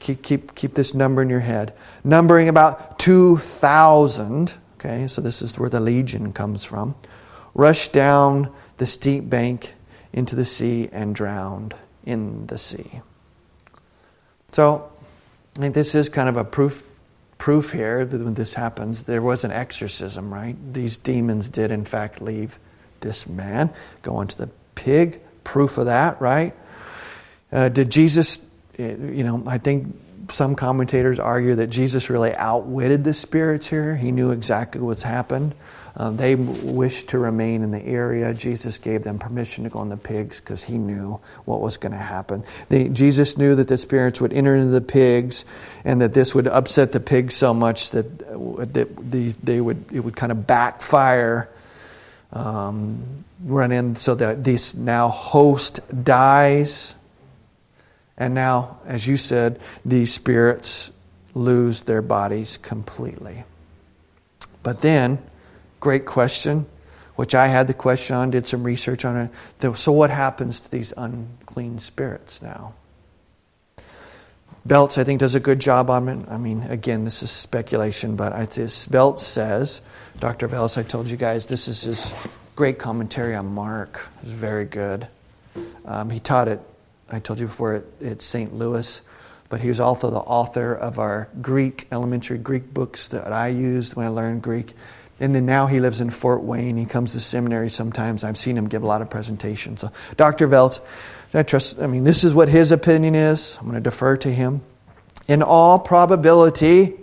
keep, 0.00 0.22
keep, 0.22 0.54
keep 0.54 0.74
this 0.74 0.94
number 0.94 1.22
in 1.22 1.30
your 1.30 1.40
head, 1.40 1.72
numbering 2.02 2.48
about 2.48 2.98
2,000, 2.98 4.52
okay, 4.74 5.06
so 5.06 5.20
this 5.20 5.40
is 5.40 5.58
where 5.58 5.70
the 5.70 5.80
legion 5.80 6.32
comes 6.32 6.64
from, 6.64 6.96
rushed 7.54 7.92
down 7.92 8.52
the 8.78 8.86
steep 8.86 9.30
bank 9.30 9.74
into 10.12 10.34
the 10.34 10.44
sea 10.44 10.88
and 10.90 11.14
drowned 11.14 11.74
in 12.04 12.46
the 12.46 12.58
sea. 12.58 13.00
So, 14.52 14.90
I 15.56 15.60
think 15.60 15.74
this 15.74 15.94
is 15.94 16.08
kind 16.08 16.28
of 16.28 16.36
a 16.36 16.44
proof 16.44 16.89
proof 17.40 17.72
here 17.72 18.04
that 18.04 18.22
when 18.22 18.34
this 18.34 18.54
happens, 18.54 19.04
there 19.04 19.22
was 19.22 19.44
an 19.44 19.50
exorcism, 19.50 20.32
right? 20.32 20.54
These 20.72 20.98
demons 20.98 21.48
did, 21.48 21.72
in 21.72 21.84
fact, 21.84 22.20
leave 22.20 22.60
this 23.00 23.26
man, 23.26 23.72
go 24.02 24.20
into 24.20 24.36
the 24.36 24.50
pig. 24.74 25.20
Proof 25.42 25.78
of 25.78 25.86
that, 25.86 26.20
right? 26.20 26.54
Uh, 27.50 27.70
did 27.70 27.90
Jesus, 27.90 28.38
uh, 28.78 28.82
you 28.82 29.24
know, 29.24 29.42
I 29.46 29.56
think 29.58 29.96
some 30.30 30.54
commentators 30.54 31.18
argue 31.18 31.56
that 31.56 31.68
Jesus 31.68 32.10
really 32.10 32.34
outwitted 32.36 33.02
the 33.04 33.14
spirits 33.14 33.66
here. 33.66 33.96
He 33.96 34.12
knew 34.12 34.30
exactly 34.30 34.80
what's 34.80 35.02
happened. 35.02 35.54
Uh, 35.96 36.10
they 36.10 36.34
wished 36.34 37.08
to 37.08 37.18
remain 37.18 37.62
in 37.62 37.70
the 37.70 37.82
area. 37.84 38.32
Jesus 38.32 38.78
gave 38.78 39.02
them 39.02 39.18
permission 39.18 39.64
to 39.64 39.70
go 39.70 39.82
in 39.82 39.88
the 39.88 39.96
pigs 39.96 40.40
because 40.40 40.62
he 40.62 40.78
knew 40.78 41.20
what 41.44 41.60
was 41.60 41.76
going 41.76 41.92
to 41.92 41.98
happen. 41.98 42.44
They, 42.68 42.88
Jesus 42.88 43.36
knew 43.36 43.54
that 43.56 43.68
the 43.68 43.76
spirits 43.76 44.20
would 44.20 44.32
enter 44.32 44.54
into 44.54 44.70
the 44.70 44.80
pigs 44.80 45.44
and 45.84 46.00
that 46.00 46.12
this 46.12 46.34
would 46.34 46.46
upset 46.46 46.92
the 46.92 47.00
pigs 47.00 47.34
so 47.34 47.52
much 47.52 47.90
that, 47.90 48.06
uh, 48.22 48.64
that 48.72 49.10
these, 49.10 49.36
they 49.36 49.60
would, 49.60 49.84
it 49.92 50.00
would 50.00 50.16
kind 50.16 50.32
of 50.32 50.46
backfire, 50.46 51.48
um, 52.32 53.24
run 53.44 53.72
in 53.72 53.96
so 53.96 54.14
that 54.14 54.44
this 54.44 54.74
now 54.74 55.08
host 55.08 55.80
dies. 56.04 56.94
And 58.16 58.34
now, 58.34 58.78
as 58.86 59.06
you 59.06 59.16
said, 59.16 59.60
these 59.84 60.12
spirits 60.12 60.92
lose 61.34 61.82
their 61.82 62.02
bodies 62.02 62.58
completely. 62.58 63.44
But 64.62 64.80
then, 64.80 65.18
Great 65.80 66.06
question, 66.06 66.66
which 67.16 67.34
I 67.34 67.48
had 67.48 67.66
the 67.66 67.74
question 67.74 68.16
on, 68.16 68.30
did 68.30 68.46
some 68.46 68.62
research 68.62 69.04
on 69.04 69.16
it. 69.16 69.76
So, 69.76 69.92
what 69.92 70.10
happens 70.10 70.60
to 70.60 70.70
these 70.70 70.92
unclean 70.96 71.78
spirits 71.78 72.42
now? 72.42 72.74
Voelz, 74.68 74.98
I 74.98 75.04
think, 75.04 75.20
does 75.20 75.34
a 75.34 75.40
good 75.40 75.58
job 75.58 75.88
on 75.88 76.08
it. 76.08 76.28
I 76.28 76.36
mean, 76.36 76.62
again, 76.64 77.04
this 77.04 77.22
is 77.22 77.30
speculation, 77.30 78.16
but 78.16 78.34
I, 78.34 78.44
this 78.44 78.86
Voelz 78.88 79.20
says, 79.20 79.80
Dr. 80.18 80.48
Voelz, 80.48 80.76
I 80.76 80.82
told 80.82 81.08
you 81.08 81.16
guys, 81.16 81.46
this 81.46 81.66
is 81.66 81.82
his 81.82 82.12
great 82.56 82.78
commentary 82.78 83.34
on 83.34 83.46
Mark. 83.46 84.06
It's 84.22 84.30
very 84.30 84.66
good. 84.66 85.08
Um, 85.86 86.10
he 86.10 86.20
taught 86.20 86.46
it, 86.46 86.60
I 87.10 87.20
told 87.20 87.40
you 87.40 87.46
before, 87.46 87.76
at, 87.76 87.84
at 88.04 88.20
St. 88.20 88.54
Louis, 88.54 89.02
but 89.48 89.62
he 89.62 89.68
was 89.68 89.80
also 89.80 90.10
the 90.10 90.18
author 90.18 90.74
of 90.74 90.98
our 90.98 91.28
Greek, 91.40 91.88
elementary 91.90 92.36
Greek 92.36 92.72
books 92.74 93.08
that 93.08 93.32
I 93.32 93.48
used 93.48 93.94
when 93.94 94.06
I 94.06 94.10
learned 94.10 94.42
Greek. 94.42 94.74
And 95.20 95.34
then 95.34 95.44
now 95.44 95.66
he 95.66 95.80
lives 95.80 96.00
in 96.00 96.08
Fort 96.08 96.42
Wayne. 96.42 96.78
He 96.78 96.86
comes 96.86 97.12
to 97.12 97.20
seminary 97.20 97.68
sometimes. 97.68 98.24
I've 98.24 98.38
seen 98.38 98.56
him 98.56 98.68
give 98.68 98.82
a 98.82 98.86
lot 98.86 99.02
of 99.02 99.10
presentations. 99.10 99.82
So, 99.82 99.92
Dr. 100.16 100.48
Voelz, 100.48 100.80
I 101.34 101.42
trust, 101.42 101.78
I 101.78 101.86
mean, 101.86 102.04
this 102.04 102.24
is 102.24 102.34
what 102.34 102.48
his 102.48 102.72
opinion 102.72 103.14
is. 103.14 103.58
I'm 103.60 103.66
going 103.66 103.74
to 103.74 103.80
defer 103.82 104.16
to 104.16 104.32
him. 104.32 104.62
In 105.28 105.42
all 105.42 105.78
probability, 105.78 106.94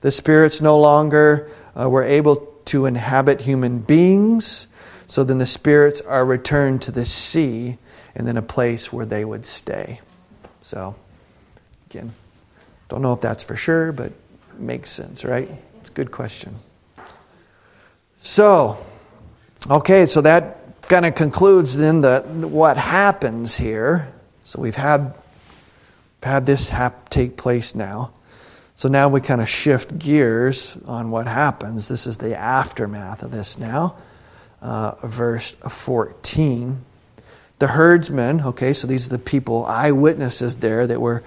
the 0.00 0.12
spirits 0.12 0.60
no 0.60 0.78
longer 0.78 1.50
uh, 1.78 1.90
were 1.90 2.04
able 2.04 2.36
to 2.66 2.86
inhabit 2.86 3.40
human 3.40 3.80
beings. 3.80 4.68
So 5.08 5.24
then 5.24 5.38
the 5.38 5.46
spirits 5.46 6.00
are 6.00 6.24
returned 6.24 6.82
to 6.82 6.92
the 6.92 7.04
sea 7.04 7.76
and 8.14 8.26
then 8.26 8.36
a 8.36 8.42
place 8.42 8.92
where 8.92 9.04
they 9.04 9.24
would 9.24 9.44
stay. 9.44 10.00
So, 10.62 10.94
again, 11.90 12.12
don't 12.88 13.02
know 13.02 13.12
if 13.12 13.20
that's 13.20 13.42
for 13.42 13.56
sure, 13.56 13.90
but 13.90 14.12
makes 14.58 14.90
sense, 14.90 15.24
right? 15.24 15.50
It's 15.80 15.90
a 15.90 15.92
good 15.92 16.12
question. 16.12 16.56
So, 18.24 18.78
okay, 19.68 20.06
so 20.06 20.20
that 20.20 20.80
kind 20.82 21.04
of 21.04 21.16
concludes 21.16 21.76
then 21.76 22.02
the, 22.02 22.20
what 22.20 22.76
happens 22.76 23.56
here. 23.56 24.12
So 24.44 24.60
we've 24.60 24.76
had 24.76 25.18
had 26.22 26.46
this 26.46 26.68
hap- 26.68 27.08
take 27.08 27.36
place 27.36 27.74
now. 27.74 28.12
So 28.76 28.88
now 28.88 29.08
we 29.08 29.20
kind 29.20 29.40
of 29.40 29.48
shift 29.48 29.98
gears 29.98 30.78
on 30.86 31.10
what 31.10 31.26
happens. 31.26 31.88
This 31.88 32.06
is 32.06 32.18
the 32.18 32.36
aftermath 32.36 33.24
of 33.24 33.32
this 33.32 33.58
now. 33.58 33.96
Uh, 34.60 34.92
verse 35.02 35.52
14. 35.52 36.80
The 37.58 37.66
herdsmen, 37.66 38.40
okay, 38.42 38.72
so 38.72 38.86
these 38.86 39.06
are 39.06 39.10
the 39.10 39.18
people, 39.18 39.66
eyewitnesses 39.66 40.58
there 40.58 40.86
that 40.86 41.00
were 41.00 41.24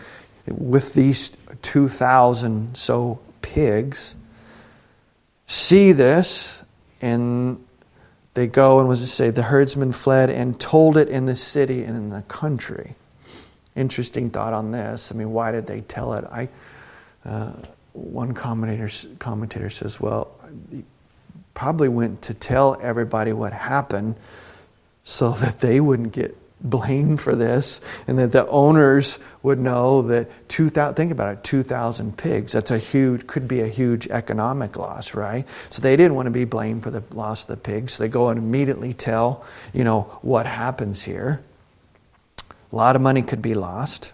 with 0.47 0.93
these 0.93 1.35
2,000 1.61 2.77
so 2.77 3.19
pigs, 3.41 4.15
see 5.45 5.91
this 5.91 6.54
and 7.05 7.63
they 8.33 8.47
go 8.47 8.79
and 8.79 8.87
was 8.87 8.99
it 9.01 9.07
say 9.07 9.29
the 9.29 9.43
herdsmen 9.43 9.91
fled 9.91 10.31
and 10.31 10.59
told 10.59 10.97
it 10.97 11.07
in 11.07 11.27
the 11.27 11.35
city 11.35 11.83
and 11.83 11.95
in 11.95 12.09
the 12.09 12.23
country. 12.23 12.95
Interesting 13.75 14.31
thought 14.31 14.53
on 14.53 14.71
this. 14.71 15.11
I 15.11 15.15
mean, 15.15 15.31
why 15.31 15.51
did 15.51 15.67
they 15.67 15.81
tell 15.81 16.15
it? 16.15 16.25
I 16.25 16.49
uh, 17.23 17.53
one 17.93 18.33
commentator 18.33 18.89
commentator 19.19 19.69
says, 19.69 20.01
well, 20.01 20.31
probably 21.53 21.89
went 21.89 22.23
to 22.23 22.33
tell 22.33 22.75
everybody 22.81 23.33
what 23.33 23.53
happened 23.53 24.15
so 25.03 25.31
that 25.43 25.59
they 25.59 25.79
wouldn't 25.79 26.11
get 26.11 26.35
blamed 26.61 27.21
for 27.21 27.35
this 27.35 27.81
and 28.07 28.17
that 28.17 28.31
the 28.31 28.47
owners 28.47 29.19
would 29.43 29.59
know 29.59 30.01
that 30.03 30.29
2000 30.47 30.95
think 30.95 31.11
about 31.11 31.33
it 31.33 31.43
2000 31.43 32.17
pigs 32.17 32.53
that's 32.53 32.71
a 32.71 32.77
huge 32.77 33.27
could 33.27 33.47
be 33.47 33.61
a 33.61 33.67
huge 33.67 34.07
economic 34.07 34.77
loss 34.77 35.13
right 35.13 35.45
so 35.69 35.81
they 35.81 35.95
didn't 35.95 36.15
want 36.15 36.25
to 36.27 36.31
be 36.31 36.45
blamed 36.45 36.81
for 36.81 36.89
the 36.91 37.03
loss 37.13 37.43
of 37.43 37.47
the 37.49 37.57
pigs 37.57 37.93
so 37.93 38.03
they 38.03 38.09
go 38.09 38.29
and 38.29 38.39
immediately 38.39 38.93
tell 38.93 39.45
you 39.73 39.83
know 39.83 40.03
what 40.21 40.45
happens 40.45 41.03
here 41.03 41.41
a 42.71 42.75
lot 42.75 42.95
of 42.95 43.01
money 43.01 43.21
could 43.21 43.41
be 43.41 43.53
lost 43.53 44.13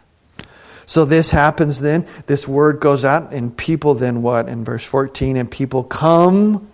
So 0.91 1.05
this 1.05 1.31
happens 1.31 1.79
then. 1.79 2.05
This 2.27 2.49
word 2.49 2.81
goes 2.81 3.05
out, 3.05 3.31
and 3.31 3.55
people 3.55 3.93
then 3.93 4.21
what? 4.21 4.49
In 4.49 4.65
verse 4.65 4.83
14, 4.83 5.37
and 5.37 5.49
people 5.49 5.85
come 5.85 6.69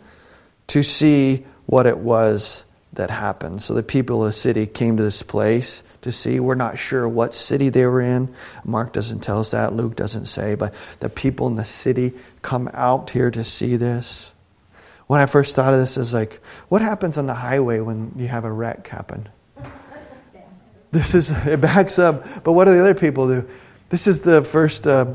to 0.67 0.81
see 0.81 1.45
what 1.67 1.85
it 1.85 1.99
was 1.99 2.65
that 2.97 3.09
happened. 3.09 3.61
So 3.61 3.73
the 3.73 3.83
people 3.83 4.23
of 4.23 4.29
the 4.29 4.33
city 4.33 4.67
came 4.67 4.97
to 4.97 5.03
this 5.03 5.23
place 5.23 5.83
to 6.01 6.11
see. 6.11 6.39
We're 6.39 6.55
not 6.55 6.77
sure 6.77 7.07
what 7.07 7.33
city 7.33 7.69
they 7.69 7.85
were 7.85 8.01
in. 8.01 8.33
Mark 8.63 8.93
doesn't 8.93 9.21
tell 9.21 9.39
us 9.39 9.51
that. 9.51 9.73
Luke 9.73 9.95
doesn't 9.95 10.25
say. 10.25 10.55
But 10.55 10.73
the 10.99 11.09
people 11.09 11.47
in 11.47 11.55
the 11.55 11.65
city 11.65 12.13
come 12.41 12.69
out 12.73 13.09
here 13.09 13.31
to 13.31 13.43
see 13.43 13.75
this. 13.75 14.33
When 15.07 15.21
I 15.21 15.25
first 15.25 15.55
thought 15.55 15.73
of 15.73 15.79
this, 15.79 15.97
is 15.97 16.13
like, 16.13 16.41
what 16.67 16.81
happens 16.81 17.17
on 17.17 17.27
the 17.27 17.33
highway 17.33 17.79
when 17.79 18.11
you 18.17 18.27
have 18.27 18.43
a 18.43 18.51
wreck 18.51 18.85
happen? 18.87 19.29
This 20.91 21.13
is 21.13 21.31
it 21.31 21.61
backs 21.61 21.99
up. 21.99 22.43
But 22.43 22.53
what 22.53 22.65
do 22.65 22.73
the 22.73 22.81
other 22.81 22.95
people 22.95 23.27
do? 23.27 23.47
This 23.89 24.07
is 24.07 24.21
the 24.21 24.41
first 24.41 24.85
uh, 24.85 25.13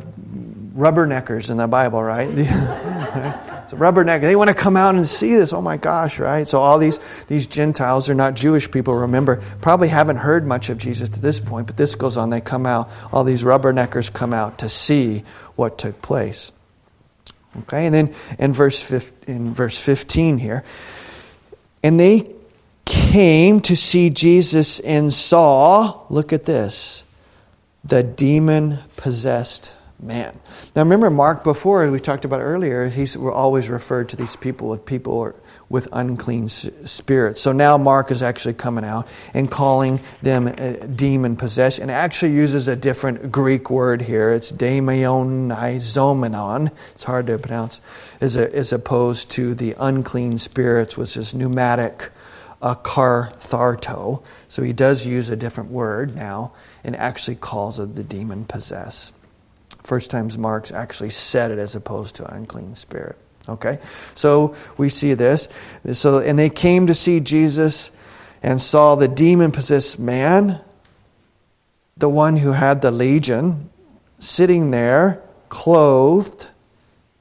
rubberneckers 0.74 1.50
in 1.50 1.58
the 1.58 1.66
Bible, 1.66 2.02
right? 2.02 2.28
it's 3.62 3.72
a 3.72 3.76
rubberneck. 3.76 4.20
They 4.20 4.36
want 4.36 4.48
to 4.48 4.54
come 4.54 4.76
out 4.76 4.94
and 4.94 5.06
see 5.06 5.34
this. 5.34 5.52
Oh 5.52 5.60
my 5.60 5.76
gosh, 5.76 6.18
right? 6.18 6.46
So 6.46 6.60
all 6.60 6.78
these 6.78 6.98
these 7.26 7.46
Gentiles 7.46 8.08
are 8.10 8.14
not 8.14 8.34
Jewish 8.34 8.70
people. 8.70 8.94
Remember, 8.94 9.36
probably 9.60 9.88
haven't 9.88 10.16
heard 10.16 10.46
much 10.46 10.68
of 10.68 10.78
Jesus 10.78 11.10
to 11.10 11.20
this 11.20 11.40
point. 11.40 11.66
But 11.66 11.76
this 11.76 11.94
goes 11.94 12.16
on. 12.16 12.30
They 12.30 12.40
come 12.40 12.66
out. 12.66 12.90
All 13.12 13.24
these 13.24 13.42
rubberneckers 13.42 14.12
come 14.12 14.32
out 14.32 14.58
to 14.58 14.68
see 14.68 15.24
what 15.56 15.78
took 15.78 16.00
place. 16.02 16.52
Okay, 17.60 17.86
and 17.86 17.94
then 17.94 18.14
in 18.38 18.52
verse 18.52 18.90
in 19.26 19.54
verse 19.54 19.78
fifteen 19.78 20.38
here, 20.38 20.64
and 21.82 22.00
they 22.00 22.30
came 22.84 23.60
to 23.60 23.76
see 23.76 24.10
Jesus 24.10 24.80
and 24.80 25.12
saw, 25.12 26.02
look 26.10 26.32
at 26.32 26.44
this, 26.44 27.04
the 27.84 28.02
demon 28.02 28.78
possessed 28.96 29.74
man. 30.02 30.38
Now 30.74 30.82
remember, 30.82 31.10
Mark, 31.10 31.44
before 31.44 31.88
we 31.90 32.00
talked 32.00 32.24
about 32.24 32.40
earlier, 32.40 32.88
he's 32.88 33.16
always 33.16 33.68
referred 33.68 34.08
to 34.10 34.16
these 34.16 34.36
people 34.36 34.68
with 34.68 34.84
people 34.84 35.32
with 35.68 35.88
unclean 35.92 36.48
spirits. 36.48 37.40
So 37.40 37.52
now 37.52 37.78
Mark 37.78 38.10
is 38.10 38.22
actually 38.22 38.54
coming 38.54 38.84
out 38.84 39.06
and 39.32 39.48
calling 39.50 40.00
them 40.20 40.48
uh, 40.48 40.86
demon 40.86 41.36
possessed 41.36 41.78
and 41.78 41.90
actually 41.90 42.32
uses 42.32 42.68
a 42.68 42.76
different 42.76 43.32
Greek 43.32 43.70
word 43.70 44.02
here. 44.02 44.32
It's 44.32 44.52
daimonizomenon. 44.52 46.72
It's 46.90 47.04
hard 47.04 47.28
to 47.28 47.38
pronounce, 47.38 47.80
as, 48.20 48.36
a, 48.36 48.54
as 48.54 48.72
opposed 48.72 49.30
to 49.32 49.54
the 49.54 49.74
unclean 49.78 50.38
spirits, 50.38 50.98
which 50.98 51.16
is 51.16 51.34
pneumatic 51.34 52.10
uh, 52.60 52.74
akartharto. 52.74 54.22
So 54.48 54.62
he 54.62 54.72
does 54.72 55.06
use 55.06 55.30
a 55.30 55.36
different 55.36 55.70
word 55.70 56.14
now 56.14 56.52
and 56.84 56.94
actually 56.96 57.36
calls 57.36 57.80
it 57.80 57.94
the 57.94 58.04
demon 58.04 58.44
possess. 58.44 59.12
First 59.84 60.10
times 60.10 60.38
Mark's 60.38 60.72
actually 60.72 61.10
said 61.10 61.50
it 61.50 61.58
as 61.58 61.74
opposed 61.74 62.16
to 62.16 62.34
unclean 62.34 62.74
spirit. 62.74 63.16
Okay? 63.48 63.78
So 64.14 64.54
we 64.76 64.88
see 64.88 65.14
this. 65.14 65.48
So 65.92 66.20
and 66.20 66.38
they 66.38 66.50
came 66.50 66.86
to 66.86 66.94
see 66.94 67.20
Jesus 67.20 67.90
and 68.42 68.60
saw 68.60 68.94
the 68.94 69.08
demon 69.08 69.50
possessed 69.52 69.98
man, 69.98 70.60
the 71.96 72.08
one 72.08 72.36
who 72.36 72.52
had 72.52 72.82
the 72.82 72.90
legion, 72.90 73.70
sitting 74.18 74.70
there, 74.70 75.22
clothed 75.48 76.48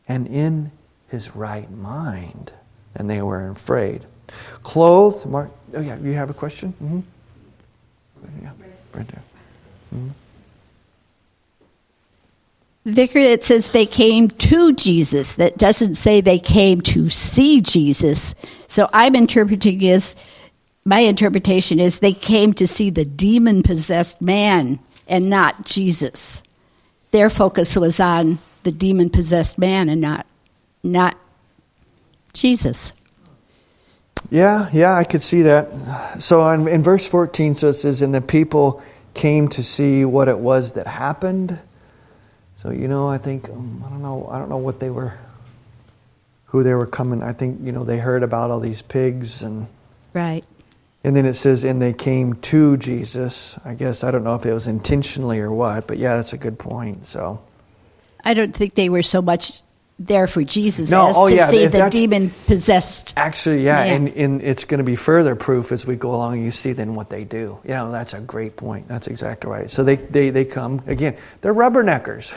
and 0.08 0.28
in 0.28 0.72
his 1.10 1.36
right 1.36 1.70
mind. 1.72 2.52
And 2.96 3.10
they 3.10 3.22
were 3.22 3.50
afraid. 3.50 4.06
Clothed, 4.64 5.26
Mark, 5.26 5.52
oh 5.74 5.82
yeah, 5.82 5.98
you 6.00 6.14
have 6.14 6.30
a 6.30 6.34
question? 6.34 6.74
Mm-hmm. 6.82 7.00
Yeah, 8.44 8.52
right 8.94 9.08
there. 9.08 9.24
Mm-hmm. 9.94 10.10
Vicar, 12.86 13.20
it 13.20 13.44
says 13.44 13.70
they 13.70 13.86
came 13.86 14.30
to 14.30 14.74
Jesus. 14.74 15.36
That 15.36 15.58
doesn't 15.58 15.96
say 15.96 16.22
they 16.22 16.40
came 16.40 16.82
to 16.82 17.10
see 17.10 17.62
Jesus. 17.62 18.34
So 18.68 18.90
I'm 18.92 19.16
interpreting 19.16 19.86
as 19.88 20.16
my 20.84 21.00
interpretation 21.00 21.80
is 21.80 22.00
they 22.00 22.14
came 22.14 22.54
to 22.54 22.68
see 22.68 22.90
the 22.90 23.06
demon 23.06 23.62
possessed 23.62 24.22
man 24.22 24.80
and 25.08 25.30
not 25.30 25.66
Jesus. 25.66 26.42
Their 27.12 27.30
focus 27.30 27.76
was 27.76 28.00
on 28.00 28.40
the 28.64 28.72
demon 28.72 29.10
possessed 29.10 29.58
man 29.58 29.90
and 29.90 30.02
not 30.02 30.26
not 30.84 31.16
Jesus. 32.34 32.94
Yeah, 34.30 34.70
yeah, 34.72 34.96
I 34.96 35.04
could 35.04 35.22
see 35.22 35.42
that. 35.44 36.22
So 36.22 36.48
in, 36.52 36.68
in 36.68 36.84
verse 36.84 37.08
14, 37.08 37.56
so 37.56 37.68
it 37.68 37.74
says, 37.74 38.02
And 38.02 38.16
the 38.16 38.22
people 38.22 38.82
came 39.14 39.50
to 39.50 39.64
see 39.64 40.06
what 40.06 40.30
it 40.30 40.40
was 40.40 40.74
that 40.74 40.88
happened. 40.88 41.60
So, 42.62 42.70
you 42.70 42.88
know, 42.88 43.08
I 43.08 43.18
think, 43.18 43.50
um, 43.50 43.84
I 43.84 43.90
don't 43.90 44.04
know, 44.04 44.28
I 44.30 44.38
don't 44.38 44.50
know 44.50 44.58
what 44.58 44.80
they 44.80 44.92
were, 44.92 45.18
who 46.46 46.62
they 46.62 46.76
were 46.76 46.86
coming. 46.86 47.24
I 47.24 47.34
think, 47.34 47.60
you 47.64 47.72
know, 47.72 47.84
they 47.84 47.98
heard 47.98 48.22
about 48.22 48.52
all 48.52 48.60
these 48.60 48.84
pigs 48.84 49.42
and. 49.42 49.68
Right. 50.14 50.46
And 51.04 51.16
then 51.16 51.26
it 51.26 51.34
says, 51.34 51.64
and 51.64 51.82
they 51.82 51.94
came 51.94 52.36
to 52.36 52.78
Jesus. 52.78 53.58
I 53.66 53.74
guess, 53.74 54.04
I 54.04 54.12
don't 54.12 54.24
know 54.24 54.36
if 54.36 54.46
it 54.46 54.54
was 54.54 54.68
intentionally 54.68 55.40
or 55.40 55.52
what, 55.52 55.88
but 55.88 55.98
yeah, 55.98 56.18
that's 56.18 56.34
a 56.34 56.38
good 56.38 56.60
point. 56.60 57.08
So. 57.08 57.42
I 58.24 58.36
don't 58.36 58.56
think 58.56 58.76
they 58.76 58.90
were 58.90 59.02
so 59.02 59.24
much 59.24 59.64
there 60.08 60.28
for 60.28 60.44
Jesus 60.44 60.92
no, 60.92 61.08
as 61.08 61.16
oh, 61.18 61.28
to 61.28 61.36
yeah, 61.36 61.48
see 61.48 61.66
the 61.66 61.90
demon 61.90 62.32
possessed. 62.48 63.14
Actually, 63.18 63.64
yeah, 63.64 63.84
and, 63.84 64.10
and 64.10 64.42
it's 64.42 64.64
going 64.64 64.80
to 64.80 64.84
be 64.84 64.96
further 64.96 65.36
proof 65.36 65.72
as 65.72 65.86
we 65.86 65.96
go 65.96 66.14
along. 66.14 66.44
You 66.44 66.52
see 66.52 66.74
then 66.74 66.96
what 66.96 67.10
they 67.10 67.24
do. 67.24 67.60
You 67.64 67.72
know, 67.72 67.92
that's 67.92 68.14
a 68.14 68.22
great 68.22 68.56
point. 68.56 68.88
That's 68.88 69.08
exactly 69.08 69.50
right. 69.50 69.70
So 69.70 69.84
they 69.84 69.96
they, 69.96 70.30
they 70.30 70.46
come 70.46 70.82
again. 70.88 71.18
They're 71.42 71.54
rubberneckers, 71.54 72.32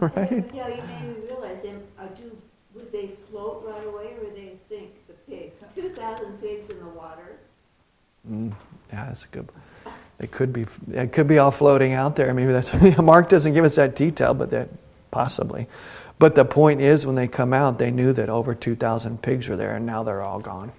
right? 0.16 0.44
Yeah, 0.54 0.68
you 0.68 0.82
made 0.82 1.18
me 1.18 1.26
realize 1.28 1.62
them. 1.62 1.82
Uh, 1.98 2.06
do 2.16 2.36
would 2.74 2.92
they 2.92 3.08
float 3.30 3.64
right 3.66 3.84
away 3.84 4.14
or 4.16 4.24
would 4.24 4.36
they 4.36 4.54
sink? 4.68 4.90
The 5.08 5.14
pigs, 5.28 5.54
two 5.74 5.88
thousand 5.90 6.40
pigs 6.40 6.70
in 6.70 6.78
the 6.78 6.86
water. 6.86 7.38
Mm, 8.30 8.52
yeah, 8.92 9.06
that's 9.06 9.24
a 9.24 9.28
good. 9.28 9.48
It 10.20 10.30
could 10.30 10.52
be. 10.52 10.66
It 10.92 11.12
could 11.12 11.26
be 11.26 11.38
all 11.38 11.50
floating 11.50 11.94
out 11.94 12.16
there. 12.16 12.32
Maybe 12.34 12.52
that's 12.52 12.72
Mark 12.98 13.28
doesn't 13.28 13.54
give 13.54 13.64
us 13.64 13.76
that 13.76 13.96
detail, 13.96 14.34
but 14.34 14.50
that 14.50 14.68
possibly. 15.10 15.66
But 16.20 16.34
the 16.34 16.44
point 16.44 16.82
is, 16.82 17.06
when 17.06 17.16
they 17.16 17.28
come 17.28 17.54
out, 17.54 17.78
they 17.78 17.90
knew 17.90 18.12
that 18.12 18.28
over 18.28 18.54
2,000 18.54 19.22
pigs 19.22 19.48
were 19.48 19.56
there, 19.56 19.74
and 19.74 19.86
now 19.86 20.02
they're 20.02 20.20
all 20.20 20.38
gone. 20.38 20.70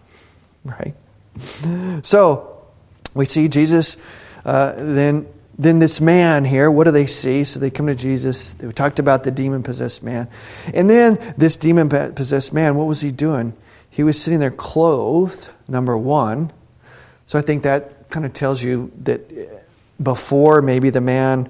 Right? 0.64 0.94
So, 2.04 2.64
we 3.16 3.26
see 3.26 3.48
Jesus, 3.48 3.98
uh, 4.46 4.74
then, 4.78 5.28
then 5.58 5.80
this 5.80 6.00
man 6.00 6.46
here, 6.46 6.70
what 6.70 6.84
do 6.84 6.92
they 6.92 7.08
see? 7.08 7.44
So 7.44 7.60
they 7.60 7.72
come 7.72 7.88
to 7.88 7.96
Jesus. 7.96 8.54
They 8.54 8.70
talked 8.72 9.00
about 9.00 9.24
the 9.24 9.32
demon 9.32 9.64
possessed 9.64 10.04
man. 10.04 10.28
And 10.76 10.88
then 10.88 11.18
this 11.38 11.58
demon 11.58 11.89
possessed 11.89 12.54
man, 12.54 12.76
what 12.76 12.86
was 12.86 13.02
he 13.02 13.12
doing? 13.12 13.54
He 13.89 14.04
was 14.04 14.22
sitting 14.22 14.39
there 14.39 14.52
clothed, 14.52 15.50
number 15.68 15.98
one. 15.98 16.54
So 17.26 17.39
I 17.39 17.42
think 17.42 17.64
that 17.64 18.12
kind 18.12 18.28
of 18.28 18.34
tells 18.34 18.62
you 18.62 18.92
that 19.04 19.66
before 20.02 20.62
maybe 20.62 20.92
the 20.92 21.02
man 21.02 21.50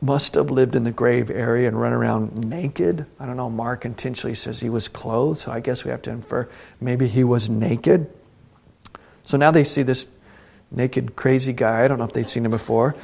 must 0.00 0.34
have 0.34 0.50
lived 0.50 0.76
in 0.76 0.84
the 0.84 0.92
grave 0.92 1.30
area 1.30 1.68
and 1.68 1.80
run 1.80 1.92
around 1.92 2.36
naked. 2.36 3.06
I 3.18 3.26
don't 3.26 3.36
know. 3.36 3.50
Mark 3.50 3.84
intentionally 3.84 4.34
says 4.34 4.60
he 4.60 4.70
was 4.70 4.88
clothed, 4.88 5.40
so 5.40 5.52
I 5.52 5.60
guess 5.60 5.84
we 5.84 5.90
have 5.90 6.02
to 6.02 6.10
infer 6.10 6.48
maybe 6.80 7.06
he 7.06 7.24
was 7.24 7.48
naked. 7.48 8.10
So 9.22 9.36
now 9.36 9.50
they 9.50 9.64
see 9.64 9.82
this 9.82 10.08
naked, 10.70 11.16
crazy 11.16 11.52
guy. 11.52 11.84
I 11.84 11.88
don't 11.88 11.98
know 11.98 12.04
if 12.04 12.12
they've 12.12 12.28
seen 12.28 12.44
him 12.44 12.50
before. 12.50 12.96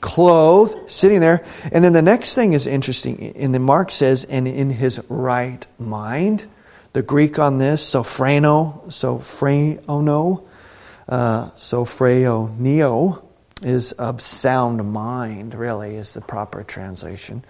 Clothed, 0.00 0.90
sitting 0.90 1.20
there. 1.20 1.44
And 1.70 1.84
then 1.84 1.92
the 1.92 2.02
next 2.02 2.34
thing 2.34 2.52
is 2.52 2.66
interesting. 2.66 3.34
And 3.36 3.54
then 3.54 3.62
Mark 3.62 3.90
says, 3.90 4.24
and 4.24 4.48
in 4.48 4.70
his 4.70 5.00
right 5.08 5.64
mind. 5.78 6.46
The 6.92 7.02
Greek 7.02 7.38
on 7.38 7.58
this, 7.58 7.82
sophrano, 7.88 8.84
sophrano, 8.88 10.44
uh, 11.08 11.46
sophroneo, 11.50 13.22
is 13.64 13.92
of 13.92 14.20
sound 14.20 14.92
mind, 14.92 15.54
really, 15.54 15.96
is 15.96 16.14
the 16.14 16.20
proper 16.20 16.62
translation. 16.62 17.44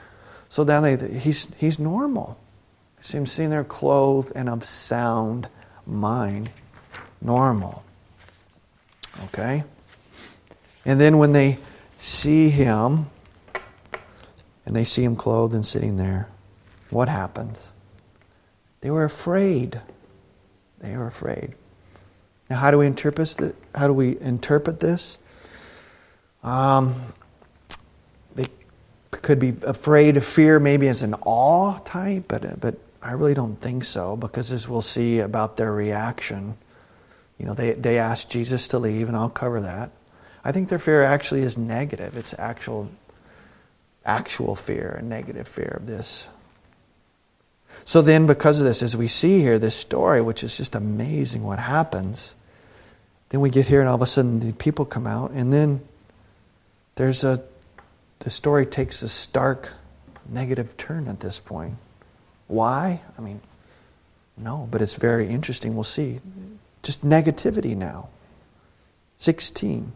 So 0.48 0.64
then 0.64 0.82
they, 0.82 1.18
he's, 1.18 1.48
he's 1.56 1.78
normal. 1.78 2.38
See 3.00 3.18
him 3.18 3.26
sitting 3.26 3.50
there 3.50 3.64
clothed 3.64 4.32
and 4.34 4.48
of 4.48 4.64
sound 4.64 5.48
mind. 5.86 6.50
Normal. 7.20 7.82
Okay? 9.24 9.64
And 10.84 11.00
then 11.00 11.18
when 11.18 11.32
they 11.32 11.58
see 11.98 12.50
him, 12.50 13.06
and 14.66 14.76
they 14.76 14.84
see 14.84 15.04
him 15.04 15.16
clothed 15.16 15.54
and 15.54 15.66
sitting 15.66 15.96
there, 15.96 16.28
what 16.90 17.08
happens? 17.08 17.72
They 18.80 18.90
were 18.90 19.04
afraid. 19.04 19.80
They 20.80 20.96
were 20.96 21.06
afraid. 21.06 21.54
Now, 22.50 22.56
how 22.56 22.70
do 22.70 22.78
we 22.78 22.86
interpret 22.86 23.36
this? 23.36 23.54
How 23.74 23.86
do 23.86 23.92
we 23.92 24.18
interpret 24.20 24.80
this? 24.80 25.18
Um, 26.42 27.00
they 28.34 28.48
could 29.10 29.38
be 29.38 29.54
afraid 29.62 30.16
of 30.16 30.24
fear, 30.24 30.58
maybe 30.58 30.88
as 30.88 31.02
an 31.02 31.14
awe 31.22 31.78
type, 31.78 32.24
but, 32.28 32.60
but 32.60 32.76
I 33.02 33.12
really 33.12 33.34
don't 33.34 33.56
think 33.56 33.84
so 33.84 34.16
because 34.16 34.52
as 34.52 34.68
we'll 34.68 34.82
see 34.82 35.20
about 35.20 35.56
their 35.56 35.72
reaction, 35.72 36.56
you 37.38 37.46
know, 37.46 37.54
they, 37.54 37.72
they 37.72 37.98
asked 37.98 38.30
Jesus 38.30 38.68
to 38.68 38.78
leave, 38.78 39.08
and 39.08 39.16
I'll 39.16 39.30
cover 39.30 39.60
that. 39.62 39.90
I 40.44 40.52
think 40.52 40.68
their 40.68 40.78
fear 40.78 41.02
actually 41.02 41.42
is 41.42 41.56
negative. 41.56 42.16
It's 42.16 42.34
actual 42.38 42.90
actual 44.04 44.56
fear 44.56 44.96
and 44.98 45.08
negative 45.08 45.46
fear 45.46 45.76
of 45.80 45.86
this. 45.86 46.28
So 47.84 48.02
then, 48.02 48.26
because 48.26 48.58
of 48.58 48.64
this, 48.64 48.82
as 48.82 48.96
we 48.96 49.08
see 49.08 49.40
here 49.40 49.58
this 49.58 49.74
story, 49.74 50.20
which 50.20 50.44
is 50.44 50.56
just 50.56 50.74
amazing 50.74 51.42
what 51.42 51.58
happens, 51.58 52.34
then 53.30 53.40
we 53.40 53.50
get 53.50 53.66
here 53.66 53.80
and 53.80 53.88
all 53.88 53.94
of 53.94 54.02
a 54.02 54.06
sudden 54.06 54.40
the 54.40 54.52
people 54.52 54.84
come 54.84 55.06
out, 55.06 55.30
and 55.30 55.52
then 55.52 55.80
there's 56.96 57.24
a 57.24 57.42
the 58.20 58.30
story 58.30 58.66
takes 58.66 59.02
a 59.02 59.08
stark 59.08 59.72
negative 60.28 60.76
turn 60.76 61.08
at 61.08 61.20
this 61.20 61.40
point. 61.40 61.76
Why? 62.46 63.00
I 63.18 63.20
mean, 63.20 63.40
no, 64.36 64.68
but 64.70 64.80
it's 64.80 64.94
very 64.94 65.28
interesting. 65.28 65.74
We'll 65.74 65.84
see. 65.84 66.20
Just 66.82 67.04
negativity 67.04 67.76
now. 67.76 68.08
16. 69.18 69.92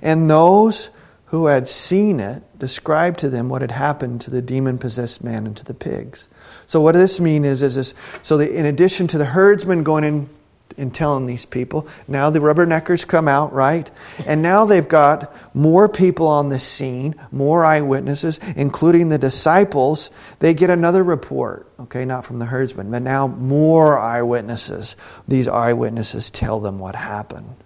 And 0.00 0.30
those 0.30 0.90
who 1.26 1.46
had 1.46 1.68
seen 1.68 2.20
it 2.20 2.42
described 2.58 3.18
to 3.20 3.28
them 3.28 3.48
what 3.48 3.60
had 3.60 3.72
happened 3.72 4.20
to 4.22 4.30
the 4.30 4.40
demon 4.40 4.78
possessed 4.78 5.22
man 5.22 5.46
and 5.46 5.56
to 5.56 5.64
the 5.64 5.74
pigs. 5.74 6.28
So, 6.66 6.80
what 6.80 6.92
does 6.92 7.02
this 7.02 7.20
mean 7.20 7.44
is, 7.44 7.62
is 7.62 7.74
this 7.74 7.94
so 8.22 8.36
the, 8.36 8.50
in 8.50 8.64
addition 8.64 9.06
to 9.08 9.18
the 9.18 9.24
herdsmen 9.24 9.82
going 9.82 10.04
in 10.04 10.28
in 10.76 10.90
telling 10.90 11.26
these 11.26 11.46
people. 11.46 11.88
Now 12.06 12.30
the 12.30 12.40
rubberneckers 12.40 13.06
come 13.06 13.28
out, 13.28 13.52
right? 13.52 13.90
And 14.26 14.42
now 14.42 14.64
they've 14.66 14.86
got 14.86 15.34
more 15.54 15.88
people 15.88 16.26
on 16.26 16.48
the 16.48 16.58
scene, 16.58 17.14
more 17.32 17.64
eyewitnesses, 17.64 18.38
including 18.56 19.08
the 19.08 19.18
disciples. 19.18 20.10
They 20.38 20.54
get 20.54 20.70
another 20.70 21.02
report, 21.02 21.70
okay, 21.80 22.04
not 22.04 22.24
from 22.24 22.38
the 22.38 22.46
herdsmen, 22.46 22.90
but 22.90 23.02
now 23.02 23.26
more 23.26 23.98
eyewitnesses. 23.98 24.96
These 25.26 25.48
eyewitnesses 25.48 26.30
tell 26.30 26.60
them 26.60 26.78
what 26.78 26.94
happened. 26.94 27.56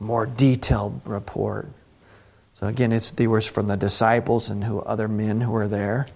More 0.00 0.26
detailed 0.26 1.00
report. 1.04 1.68
So 2.54 2.66
again, 2.66 2.92
it's 2.92 3.12
the 3.12 3.26
was 3.26 3.46
from 3.46 3.66
the 3.66 3.76
disciples 3.76 4.50
and 4.50 4.62
who 4.62 4.80
other 4.80 5.08
men 5.08 5.40
who 5.40 5.50
were 5.50 5.68
there. 5.68 6.06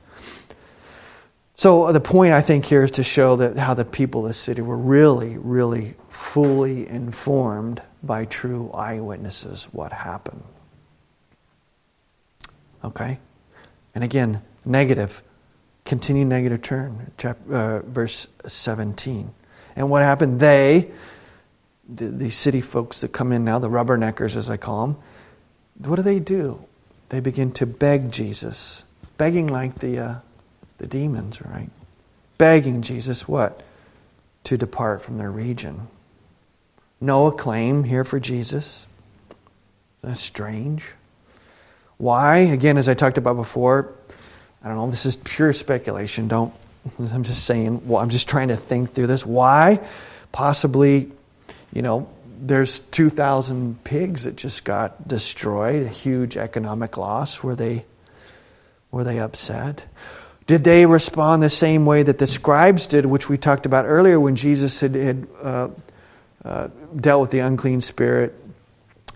So 1.57 1.91
the 1.91 2.01
point 2.01 2.35
I 2.35 2.43
think 2.43 2.67
here 2.67 2.85
is 2.85 2.91
to 2.93 3.03
show 3.03 3.37
that 3.37 3.57
how 3.57 3.73
the 3.73 3.87
people 3.87 4.23
of 4.23 4.29
the 4.29 4.35
city 4.35 4.61
were 4.61 4.77
really, 4.77 5.39
really 5.39 5.95
fully 6.11 6.87
informed 6.87 7.81
by 8.03 8.27
true 8.27 8.71
eyewitnesses 8.75 9.65
what 9.73 9.91
happened. 9.91 10.43
Okay? 12.85 13.19
And 13.95 14.05
again, 14.05 14.43
negative, 14.67 15.23
continue 15.87 16.27
negative 16.27 16.61
turn, 16.61 17.13
chapter, 17.17 17.55
uh, 17.55 17.81
verse 17.81 18.29
17. 18.47 19.33
And 19.77 19.91
what 19.91 20.03
happened? 20.03 20.41
They, 20.41 20.91
the, 21.89 22.09
the 22.09 22.31
city 22.31 22.61
folks 22.61 23.01
that 23.01 23.15
come 23.15 23.33
in 23.33 23.47
now, 23.47 23.59
the 23.59 23.71
rubberneckers 23.71 24.37
as 24.37 24.51
I 24.51 24.59
call 24.59 24.87
them, 24.87 24.97
what 25.79 25.97
do 25.97 26.03
they 26.03 26.21
do? 26.21 26.67
They 27.09 27.21
begin 27.21 27.51
to 27.53 27.65
beg 27.65 28.13
Jesus, 28.13 28.85
begging 29.17 29.47
like 29.47 29.79
the. 29.79 29.99
Uh, 29.99 30.19
the 30.79 30.87
demons, 30.87 31.43
right? 31.43 31.71
Begging 32.39 32.83
Jesus 32.83 33.27
what? 33.27 33.63
To 34.45 34.57
depart 34.57 35.03
from 35.03 35.19
their 35.19 35.31
region. 35.31 35.89
No 37.01 37.27
acclaim 37.27 37.85
here 37.85 38.05
for 38.05 38.21
Jesus. 38.21 38.87
That's 40.03 40.21
strange. 40.21 40.85
Why? 41.99 42.39
Again, 42.39 42.79
as 42.79 42.89
I 42.89 42.95
talked 42.95 43.19
about 43.19 43.37
before, 43.37 43.93
I 44.63 44.69
don't 44.69 44.77
know, 44.77 44.91
this 44.91 45.07
is 45.07 45.17
pure 45.17 45.53
speculation. 45.53 46.29
Don't, 46.29 46.53
I'm 46.99 47.25
just 47.25 47.45
saying, 47.45 47.87
well, 47.89 48.03
I'm 48.03 48.11
just 48.11 48.29
trying 48.29 48.49
to 48.49 48.57
think 48.57 48.91
through 48.91 49.07
this. 49.07 49.25
Why? 49.25 49.81
Possibly, 50.33 51.11
you 51.73 51.83
know, 51.83 52.09
there's 52.39 52.81
2,000 52.81 53.83
pigs 53.85 54.25
that 54.25 54.37
just 54.37 54.65
got 54.65 55.09
destroyed, 55.09 55.83
a 55.83 55.89
huge 55.89 56.37
economic 56.37 56.97
loss. 56.99 57.43
Were 57.43 57.55
they, 57.55 57.85
were 58.91 59.05
they 59.05 59.19
upset? 59.19 59.87
Did 60.47 60.63
they 60.63 60.87
respond 60.87 61.43
the 61.43 61.51
same 61.51 61.87
way 61.87 62.03
that 62.05 62.19
the 62.19 62.27
scribes 62.27 62.87
did, 62.87 63.05
which 63.05 63.29
we 63.29 63.37
talked 63.37 63.67
about 63.67 63.85
earlier 63.85 64.21
when 64.21 64.37
Jesus 64.37 64.81
had, 64.81 64.95
had 64.95 65.27
uh, 65.43 65.69
uh, 66.45 66.69
dealt 66.95 67.21
with 67.23 67.31
the 67.33 67.41
unclean 67.41 67.81
spirit? 67.81 68.35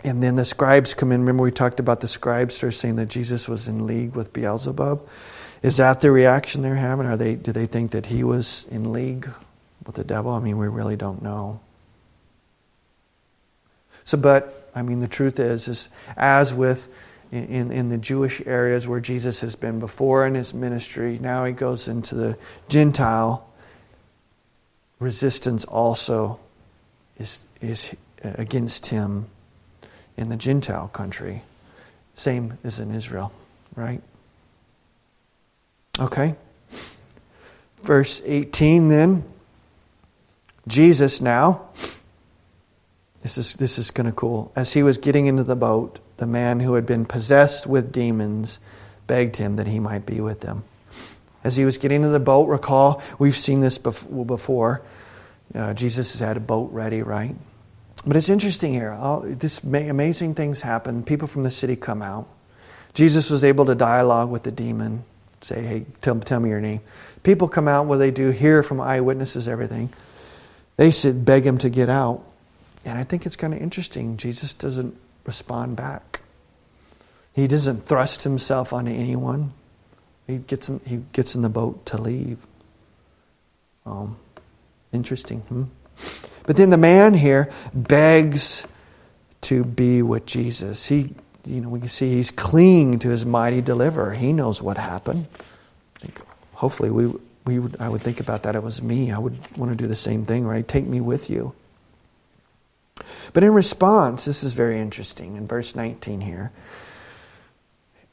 And 0.03 0.22
then 0.22 0.35
the 0.35 0.45
scribes 0.45 0.95
come 0.95 1.12
in. 1.12 1.20
Remember, 1.20 1.43
we 1.43 1.53
talked 1.53 1.78
about 1.78 2.01
the 2.01 2.09
scribes 2.09 2.57
start 2.57 2.74
saying 2.74 2.97
that 2.97 3.07
Jesus 3.07 3.49
was 3.49 3.68
in 3.68 3.87
league 3.87 4.16
with 4.16 4.33
Beelzebub. 4.33 5.07
Is 5.62 5.76
that 5.76 6.01
the 6.01 6.11
reaction 6.11 6.62
they're 6.62 6.74
having? 6.74 7.07
Are 7.07 7.18
they, 7.18 7.37
do 7.37 7.53
they 7.53 7.66
think 7.66 7.91
that 7.91 8.07
he 8.07 8.24
was 8.24 8.66
in 8.70 8.93
league 8.93 9.28
with 9.85 9.95
the 9.95 10.05
devil? 10.05 10.33
I 10.33 10.41
mean, 10.41 10.57
we 10.59 10.68
really 10.68 10.97
don't 10.97 11.22
know. 11.22 11.61
So, 14.05 14.16
but, 14.16 14.70
I 14.74 14.83
mean, 14.83 15.01
the 15.01 15.09
truth 15.09 15.39
is, 15.39 15.68
is 15.68 15.91
as 16.16 16.55
with 16.55 16.89
in, 17.33 17.70
in 17.70 17.89
the 17.89 17.99
Jewish 17.99 18.43
areas 18.45 18.89
where 18.89 19.01
Jesus 19.01 19.41
has 19.41 19.55
been 19.55 19.78
before 19.78 20.26
in 20.26 20.35
his 20.35 20.53
ministry. 20.53 21.18
Now 21.20 21.45
he 21.45 21.53
goes 21.53 21.89
into 21.89 22.14
the 22.14 22.37
Gentile. 22.68 23.47
Resistance 24.99 25.64
also 25.64 26.41
is, 27.18 27.45
is 27.61 27.95
against 28.22 28.87
him 28.87 29.26
in 30.16 30.28
the 30.28 30.37
Gentile 30.37 30.89
country. 30.89 31.43
Same 32.14 32.59
as 32.64 32.81
in 32.81 32.95
Israel, 32.95 33.33
right? 33.76 34.03
Okay. 35.99 36.35
Verse 37.83 38.20
18 38.24 38.89
then. 38.89 39.24
Jesus 40.66 41.20
now. 41.20 41.68
This 43.22 43.39
is, 43.39 43.57
this 43.57 43.78
is 43.78 43.91
kind 43.91 44.09
of 44.09 44.16
cool. 44.16 44.53
As 44.57 44.72
he 44.72 44.83
was 44.83 44.99
getting 44.99 45.26
into 45.26 45.45
the 45.45 45.57
boat, 45.57 46.01
the 46.21 46.27
man 46.27 46.61
who 46.61 46.75
had 46.75 46.87
been 46.87 47.07
possessed 47.07 47.66
with 47.66 47.91
demons 47.91 48.61
begged 49.07 49.37
him 49.37 49.57
that 49.57 49.66
he 49.66 49.81
might 49.81 50.07
be 50.07 50.21
with 50.21 50.41
them. 50.41 50.62
As 51.43 51.57
he 51.57 51.64
was 51.64 51.79
getting 51.79 51.97
into 51.97 52.11
the 52.11 52.21
boat, 52.21 52.49
recall, 52.49 53.03
we've 53.18 53.37
seen 53.37 53.61
this 53.61 53.79
before. 53.79 54.83
Uh, 55.55 55.73
Jesus 55.75 56.12
has 56.12 56.21
had 56.21 56.37
a 56.37 56.41
boat 56.41 56.71
ready, 56.73 57.03
right? 57.03 57.35
But 58.07 58.16
it's 58.16 58.29
interesting 58.29 58.73
here. 58.73 58.93
All, 58.93 59.21
this 59.23 59.64
amazing 59.64 60.35
things 60.35 60.61
happen. 60.61 61.03
People 61.03 61.27
from 61.27 61.43
the 61.43 61.51
city 61.51 61.75
come 61.75 62.03
out. 62.03 62.29
Jesus 62.93 63.31
was 63.31 63.43
able 63.43 63.64
to 63.66 63.75
dialogue 63.75 64.31
with 64.31 64.43
the 64.43 64.53
demon, 64.53 65.05
say, 65.41 65.62
hey, 65.62 65.87
tell, 66.03 66.21
tell 66.21 66.39
me 66.39 66.51
your 66.51 66.61
name. 66.61 66.81
People 67.23 67.49
come 67.49 67.66
out, 67.66 67.87
what 67.87 67.97
they 67.97 68.11
do, 68.11 68.31
hear 68.31 68.62
from 68.62 68.81
eyewitnesses, 68.81 69.49
everything. 69.49 69.91
They 70.77 70.91
said, 70.91 71.25
beg 71.25 71.47
him 71.47 71.57
to 71.59 71.71
get 71.71 71.89
out. 71.89 72.23
And 72.85 72.99
I 72.99 73.05
think 73.05 73.25
it's 73.25 73.37
kind 73.37 73.55
of 73.55 73.61
interesting. 73.61 74.18
Jesus 74.18 74.53
doesn't 74.53 74.97
respond 75.25 75.77
back. 75.77 76.21
He 77.33 77.47
doesn't 77.47 77.87
thrust 77.87 78.23
himself 78.23 78.73
onto 78.73 78.91
anyone. 78.91 79.53
He 80.27 80.39
gets 80.39 80.68
in, 80.68 80.81
he 80.87 81.03
gets 81.12 81.35
in 81.35 81.43
the 81.43 81.49
boat 81.49 81.87
to 81.87 82.01
leave. 82.01 82.39
Um, 83.87 84.16
interesting. 84.93 85.41
Hmm? 85.41 85.64
But 86.45 86.57
then 86.57 86.71
the 86.71 86.77
man 86.77 87.14
here 87.14 87.51
begs 87.75 88.66
to 89.43 89.64
be 89.64 90.03
with 90.03 90.27
Jesus. 90.27 90.87
He, 90.87 91.14
you 91.45 91.61
know, 91.61 91.68
we 91.68 91.81
can 91.81 91.89
see 91.89 92.14
he's 92.14 92.31
clinging 92.31 92.99
to 93.01 93.09
his 93.09 93.25
mighty 93.25 93.61
deliverer. 93.61 94.12
He 94.12 94.33
knows 94.33 94.61
what 94.61 94.77
happened. 94.77 95.27
Think 96.01 96.21
hopefully 96.55 96.91
we, 96.91 97.12
we 97.45 97.59
would, 97.59 97.77
I 97.81 97.89
would 97.89 98.03
think 98.03 98.21
about 98.21 98.43
that. 98.45 98.55
It 98.55 98.62
was 98.62 98.83
me. 98.83 99.12
I 99.12 99.18
would 99.18 99.39
want 99.57 99.71
to 99.73 99.77
do 99.77 99.87
the 99.87 99.97
same 99.97 100.25
thing, 100.25 100.45
right? 100.45 100.66
Take 100.66 100.87
me 100.87 101.01
with 101.01 101.31
you. 101.31 101.55
But 103.33 103.45
in 103.45 103.53
response, 103.53 104.25
this 104.25 104.43
is 104.43 104.53
very 104.53 104.79
interesting 104.79 105.37
in 105.37 105.47
verse 105.47 105.75
19 105.75 106.21
here. 106.21 106.53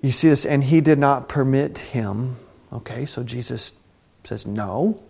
You 0.01 0.11
see 0.11 0.29
this, 0.29 0.45
and 0.45 0.63
he 0.63 0.81
did 0.81 0.99
not 0.99 1.27
permit 1.27 1.77
him. 1.77 2.35
Okay, 2.71 3.05
so 3.05 3.23
Jesus 3.23 3.73
says, 4.23 4.45
No, 4.45 5.01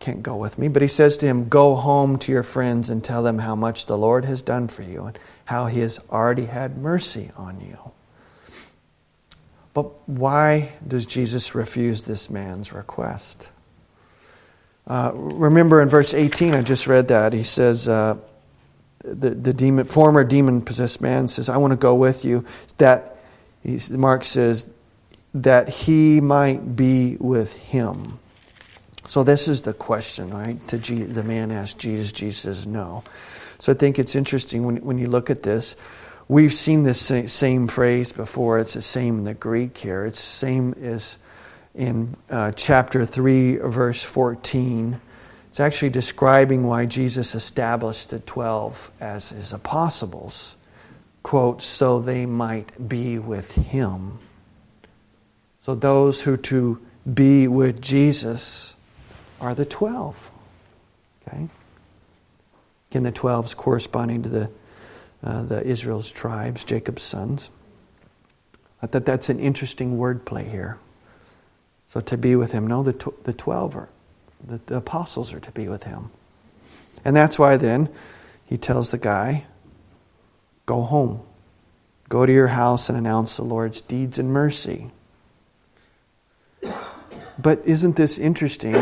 can't 0.00 0.22
go 0.22 0.36
with 0.36 0.58
me. 0.58 0.68
But 0.68 0.82
he 0.82 0.88
says 0.88 1.16
to 1.18 1.26
him, 1.26 1.48
Go 1.48 1.76
home 1.76 2.18
to 2.18 2.32
your 2.32 2.42
friends 2.42 2.90
and 2.90 3.02
tell 3.02 3.22
them 3.22 3.38
how 3.38 3.54
much 3.54 3.86
the 3.86 3.96
Lord 3.96 4.24
has 4.24 4.42
done 4.42 4.68
for 4.68 4.82
you 4.82 5.04
and 5.04 5.18
how 5.44 5.66
he 5.66 5.80
has 5.80 6.00
already 6.10 6.46
had 6.46 6.76
mercy 6.76 7.30
on 7.36 7.60
you. 7.60 7.92
But 9.74 10.06
why 10.08 10.72
does 10.86 11.06
Jesus 11.06 11.54
refuse 11.54 12.02
this 12.02 12.28
man's 12.28 12.72
request? 12.72 13.50
Uh, 14.86 15.12
remember 15.14 15.80
in 15.80 15.88
verse 15.88 16.12
18, 16.12 16.54
I 16.54 16.62
just 16.62 16.86
read 16.86 17.08
that. 17.08 17.32
He 17.32 17.44
says, 17.44 17.88
uh, 17.88 18.16
the, 19.02 19.30
the 19.30 19.52
demon, 19.52 19.86
former 19.86 20.24
demon 20.24 20.62
possessed 20.62 21.00
man 21.00 21.28
says, 21.28 21.48
I 21.48 21.56
want 21.56 21.72
to 21.72 21.76
go 21.76 21.94
with 21.94 22.24
you. 22.24 22.44
That, 22.78 23.16
Mark 23.90 24.24
says, 24.24 24.70
that 25.34 25.68
he 25.68 26.20
might 26.20 26.76
be 26.76 27.16
with 27.18 27.54
him. 27.54 28.18
So 29.06 29.24
this 29.24 29.48
is 29.48 29.62
the 29.62 29.72
question, 29.72 30.30
right? 30.30 30.66
To 30.68 30.78
the 30.78 31.24
man 31.24 31.50
asked 31.50 31.78
Jesus. 31.78 32.12
Jesus 32.12 32.42
says 32.42 32.66
no. 32.66 33.02
So 33.58 33.72
I 33.72 33.74
think 33.74 33.98
it's 33.98 34.14
interesting 34.14 34.64
when, 34.64 34.76
when 34.78 34.98
you 34.98 35.08
look 35.08 35.30
at 35.30 35.42
this. 35.42 35.76
We've 36.28 36.52
seen 36.52 36.84
this 36.84 37.00
same, 37.00 37.28
same 37.28 37.68
phrase 37.68 38.12
before. 38.12 38.58
It's 38.58 38.74
the 38.74 38.82
same 38.82 39.18
in 39.18 39.24
the 39.24 39.34
Greek 39.34 39.76
here. 39.76 40.04
It's 40.04 40.20
the 40.20 40.46
same 40.46 40.74
as 40.80 41.18
in 41.74 42.16
uh, 42.30 42.52
chapter 42.52 43.04
3, 43.04 43.56
verse 43.56 44.04
14 44.04 45.00
it's 45.52 45.60
actually 45.60 45.90
describing 45.90 46.64
why 46.64 46.86
Jesus 46.86 47.34
established 47.34 48.08
the 48.08 48.20
12 48.20 48.90
as 49.00 49.28
his 49.28 49.52
apostles. 49.52 50.56
Quote, 51.22 51.60
so 51.60 52.00
they 52.00 52.24
might 52.24 52.88
be 52.88 53.18
with 53.18 53.52
him. 53.52 54.18
So 55.60 55.74
those 55.74 56.22
who 56.22 56.38
to 56.38 56.80
be 57.12 57.48
with 57.48 57.82
Jesus 57.82 58.76
are 59.42 59.54
the 59.54 59.66
12. 59.66 60.32
Okay? 61.28 61.48
Again, 62.90 63.02
the 63.02 63.12
12s 63.12 63.54
corresponding 63.54 64.22
to 64.22 64.30
the, 64.30 64.50
uh, 65.22 65.42
the 65.42 65.62
Israel's 65.62 66.10
tribes, 66.10 66.64
Jacob's 66.64 67.02
sons. 67.02 67.50
I 68.80 68.86
thought 68.86 69.04
that's 69.04 69.28
an 69.28 69.38
interesting 69.38 69.98
wordplay 69.98 70.50
here. 70.50 70.78
So 71.90 72.00
to 72.00 72.16
be 72.16 72.36
with 72.36 72.52
him, 72.52 72.66
no, 72.66 72.82
the, 72.82 72.94
tw- 72.94 73.22
the 73.24 73.34
12 73.34 73.76
are, 73.76 73.88
the, 74.46 74.60
the 74.66 74.76
apostles 74.76 75.32
are 75.32 75.40
to 75.40 75.50
be 75.50 75.68
with 75.68 75.84
him. 75.84 76.10
And 77.04 77.16
that's 77.16 77.38
why 77.38 77.56
then 77.56 77.88
he 78.46 78.56
tells 78.56 78.90
the 78.90 78.98
guy, 78.98 79.44
go 80.66 80.82
home. 80.82 81.22
Go 82.08 82.26
to 82.26 82.32
your 82.32 82.48
house 82.48 82.88
and 82.88 82.98
announce 82.98 83.36
the 83.36 83.44
Lord's 83.44 83.80
deeds 83.80 84.18
and 84.18 84.30
mercy. 84.30 84.90
But 87.38 87.62
isn't 87.64 87.96
this 87.96 88.18
interesting 88.18 88.76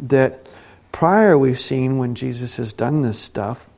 that 0.00 0.48
prior 0.90 1.38
we've 1.38 1.58
seen 1.58 1.98
when 1.98 2.14
Jesus 2.14 2.56
has 2.56 2.72
done 2.72 3.02
this 3.02 3.18
stuff, 3.18 3.70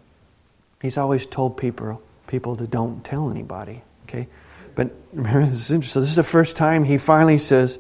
he's 0.80 0.96
always 0.96 1.26
told 1.26 1.56
people 1.56 2.02
people 2.26 2.56
to 2.56 2.66
don't 2.66 3.04
tell 3.04 3.30
anybody. 3.30 3.82
Okay? 4.04 4.28
But 4.74 4.90
remember, 5.12 5.46
this 5.46 5.60
is 5.60 5.70
interesting. 5.70 5.94
So 5.94 6.00
this 6.00 6.10
is 6.10 6.16
the 6.16 6.24
first 6.24 6.56
time 6.56 6.84
he 6.84 6.98
finally 6.98 7.38
says, 7.38 7.78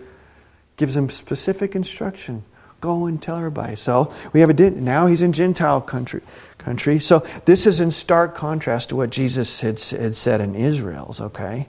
gives 0.76 0.94
them 0.94 1.08
specific 1.10 1.74
instruction. 1.74 2.44
Go 2.80 3.06
and 3.06 3.20
tell 3.20 3.36
everybody. 3.36 3.76
So 3.76 4.12
we 4.32 4.40
have 4.40 4.50
a 4.50 4.70
now 4.70 5.06
he's 5.06 5.22
in 5.22 5.32
Gentile 5.32 5.80
country. 5.80 6.20
Country. 6.58 6.98
So 6.98 7.20
this 7.44 7.66
is 7.66 7.80
in 7.80 7.90
stark 7.90 8.34
contrast 8.34 8.90
to 8.90 8.96
what 8.96 9.10
Jesus 9.10 9.60
had, 9.60 9.80
had 9.80 10.14
said 10.14 10.40
in 10.40 10.54
Israel's. 10.54 11.20
Okay. 11.20 11.68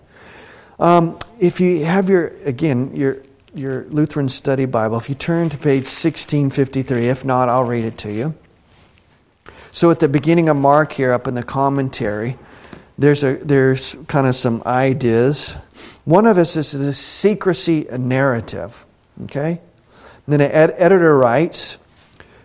Um, 0.79 1.19
if 1.39 1.59
you 1.59 1.85
have 1.85 2.09
your 2.09 2.27
again 2.43 2.95
your 2.95 3.21
your 3.53 3.85
Lutheran 3.85 4.29
Study 4.29 4.65
Bible, 4.65 4.97
if 4.97 5.09
you 5.09 5.15
turn 5.15 5.49
to 5.49 5.57
page 5.57 5.85
1653, 5.85 7.07
if 7.09 7.25
not, 7.25 7.49
I'll 7.49 7.63
read 7.63 7.83
it 7.83 7.97
to 7.99 8.11
you. 8.11 8.35
So 9.71 9.91
at 9.91 9.99
the 9.99 10.07
beginning 10.07 10.49
of 10.49 10.57
Mark 10.57 10.91
here, 10.91 11.11
up 11.11 11.27
in 11.27 11.33
the 11.33 11.43
commentary, 11.43 12.37
there's, 12.97 13.23
a, 13.23 13.35
there's 13.35 13.95
kind 14.07 14.27
of 14.27 14.35
some 14.35 14.63
ideas. 14.65 15.55
One 16.05 16.25
of 16.25 16.37
us 16.37 16.55
is 16.55 16.71
the 16.71 16.93
secrecy 16.93 17.87
narrative. 17.91 18.85
Okay? 19.25 19.61
Then 20.27 20.41
an 20.41 20.51
ed- 20.51 20.75
editor 20.77 21.17
writes 21.17 21.77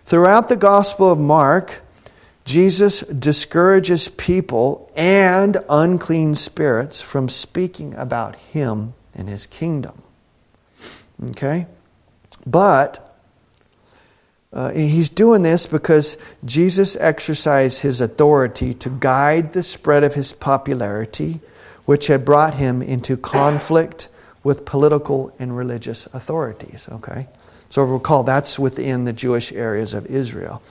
Throughout 0.05 0.49
the 0.49 0.55
Gospel 0.55 1.11
of 1.11 1.19
Mark, 1.19 1.81
Jesus 2.45 3.01
discourages 3.01 4.09
people 4.09 4.91
and 4.95 5.57
unclean 5.69 6.35
spirits 6.35 7.01
from 7.01 7.29
speaking 7.29 7.93
about 7.95 8.35
him 8.35 8.93
and 9.13 9.29
his 9.29 9.45
kingdom. 9.47 10.01
Okay? 11.29 11.67
But 12.45 13.17
uh, 14.51 14.71
he's 14.71 15.09
doing 15.09 15.41
this 15.41 15.65
because 15.65 16.17
Jesus 16.43 16.95
exercised 16.97 17.81
his 17.81 18.01
authority 18.01 18.73
to 18.75 18.89
guide 18.89 19.53
the 19.53 19.63
spread 19.63 20.03
of 20.03 20.13
his 20.13 20.33
popularity, 20.33 21.39
which 21.85 22.07
had 22.07 22.25
brought 22.25 22.55
him 22.55 22.81
into 22.81 23.15
conflict 23.15 24.09
with 24.43 24.65
political 24.65 25.33
and 25.39 25.55
religious 25.55 26.07
authorities. 26.07 26.87
Okay? 26.91 27.27
So 27.73 27.81
recall 27.81 28.21
that's 28.21 28.59
within 28.59 29.05
the 29.05 29.13
Jewish 29.13 29.51
areas 29.51 29.95
of 29.95 30.05
Israel. 30.05 30.61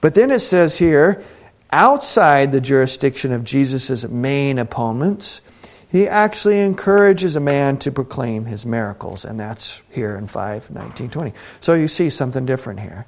But 0.00 0.16
then 0.16 0.32
it 0.32 0.40
says 0.40 0.76
here, 0.76 1.22
outside 1.70 2.50
the 2.50 2.60
jurisdiction 2.60 3.30
of 3.30 3.44
Jesus' 3.44 4.08
main 4.08 4.58
opponents, 4.58 5.40
he 5.88 6.08
actually 6.08 6.58
encourages 6.58 7.36
a 7.36 7.40
man 7.40 7.76
to 7.76 7.92
proclaim 7.92 8.46
his 8.46 8.66
miracles, 8.66 9.24
and 9.24 9.38
that's 9.38 9.82
here 9.90 10.16
in 10.16 10.26
5 10.26 10.72
19 10.72 11.10
20. 11.10 11.32
So 11.60 11.74
you 11.74 11.86
see 11.86 12.10
something 12.10 12.44
different 12.44 12.80
here. 12.80 13.06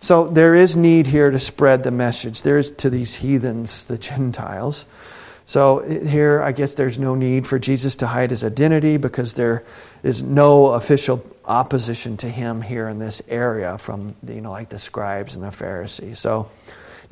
So 0.00 0.26
there 0.26 0.56
is 0.56 0.76
need 0.76 1.06
here 1.06 1.30
to 1.30 1.38
spread 1.38 1.84
the 1.84 1.92
message. 1.92 2.42
There's 2.42 2.72
to 2.72 2.90
these 2.90 3.14
heathens, 3.14 3.84
the 3.84 3.98
Gentiles. 3.98 4.84
So 5.50 5.80
here, 5.80 6.40
I 6.40 6.52
guess 6.52 6.74
there's 6.74 6.96
no 6.96 7.16
need 7.16 7.44
for 7.44 7.58
Jesus 7.58 7.96
to 7.96 8.06
hide 8.06 8.30
his 8.30 8.44
identity 8.44 8.98
because 8.98 9.34
there 9.34 9.64
is 10.04 10.22
no 10.22 10.66
official 10.74 11.28
opposition 11.44 12.16
to 12.18 12.28
him 12.28 12.62
here 12.62 12.86
in 12.86 13.00
this 13.00 13.20
area 13.26 13.76
from, 13.76 14.14
you 14.28 14.42
know, 14.42 14.52
like 14.52 14.68
the 14.68 14.78
scribes 14.78 15.34
and 15.34 15.44
the 15.44 15.50
Pharisees. 15.50 16.20
So 16.20 16.48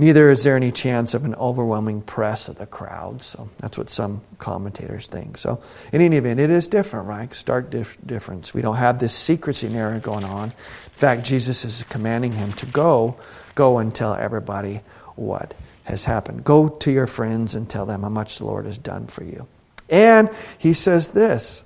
Neither 0.00 0.30
is 0.30 0.44
there 0.44 0.54
any 0.54 0.70
chance 0.70 1.14
of 1.14 1.24
an 1.24 1.34
overwhelming 1.34 2.02
press 2.02 2.48
of 2.48 2.54
the 2.54 2.66
crowd. 2.66 3.20
So 3.20 3.48
that's 3.58 3.76
what 3.76 3.90
some 3.90 4.20
commentators 4.38 5.08
think. 5.08 5.36
So, 5.36 5.60
in 5.92 6.00
any 6.00 6.18
event, 6.18 6.38
it 6.38 6.50
is 6.50 6.68
different, 6.68 7.08
right? 7.08 7.34
Stark 7.34 7.70
dif- 7.70 7.98
difference. 8.06 8.54
We 8.54 8.62
don't 8.62 8.76
have 8.76 9.00
this 9.00 9.12
secrecy 9.12 9.68
narrative 9.68 10.04
going 10.04 10.22
on. 10.22 10.50
In 10.50 10.92
fact, 10.92 11.24
Jesus 11.24 11.64
is 11.64 11.82
commanding 11.88 12.30
him 12.30 12.52
to 12.52 12.66
go, 12.66 13.16
go 13.56 13.78
and 13.78 13.92
tell 13.92 14.14
everybody 14.14 14.82
what 15.16 15.52
has 15.88 16.04
happened. 16.04 16.44
Go 16.44 16.68
to 16.68 16.90
your 16.90 17.06
friends 17.06 17.54
and 17.54 17.68
tell 17.68 17.86
them 17.86 18.02
how 18.02 18.08
much 18.08 18.38
the 18.38 18.44
Lord 18.44 18.66
has 18.66 18.78
done 18.78 19.06
for 19.06 19.24
you. 19.24 19.46
And 19.88 20.30
he 20.58 20.74
says 20.74 21.08
this, 21.08 21.64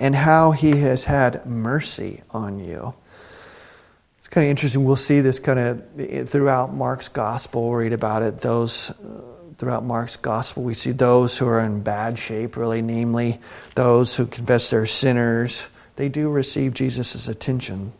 and 0.00 0.14
how 0.14 0.50
he 0.50 0.78
has 0.78 1.04
had 1.04 1.46
mercy 1.46 2.22
on 2.30 2.58
you 2.58 2.94
It's 4.18 4.28
kind 4.28 4.46
of 4.46 4.50
interesting. 4.50 4.84
We'll 4.84 4.96
see 4.96 5.20
this 5.22 5.38
kind 5.38 5.58
of 5.58 6.28
throughout 6.28 6.72
Mark's 6.72 7.08
gospel. 7.08 7.62
We'll 7.62 7.78
read 7.78 7.92
about 7.92 8.22
it. 8.22 8.38
Those 8.38 8.92
throughout 9.58 9.84
Mark's 9.84 10.16
gospel, 10.16 10.62
we 10.62 10.74
see 10.74 10.92
those 10.92 11.36
who 11.38 11.46
are 11.46 11.60
in 11.60 11.82
bad 11.82 12.18
shape, 12.18 12.56
really, 12.56 12.82
namely 12.82 13.40
those 13.74 14.16
who 14.16 14.26
confess 14.26 14.70
they're 14.70 14.86
sinners. 14.86 15.68
They 15.96 16.08
do 16.08 16.30
receive 16.30 16.74
Jesus' 16.74 17.28
attention. 17.28 17.92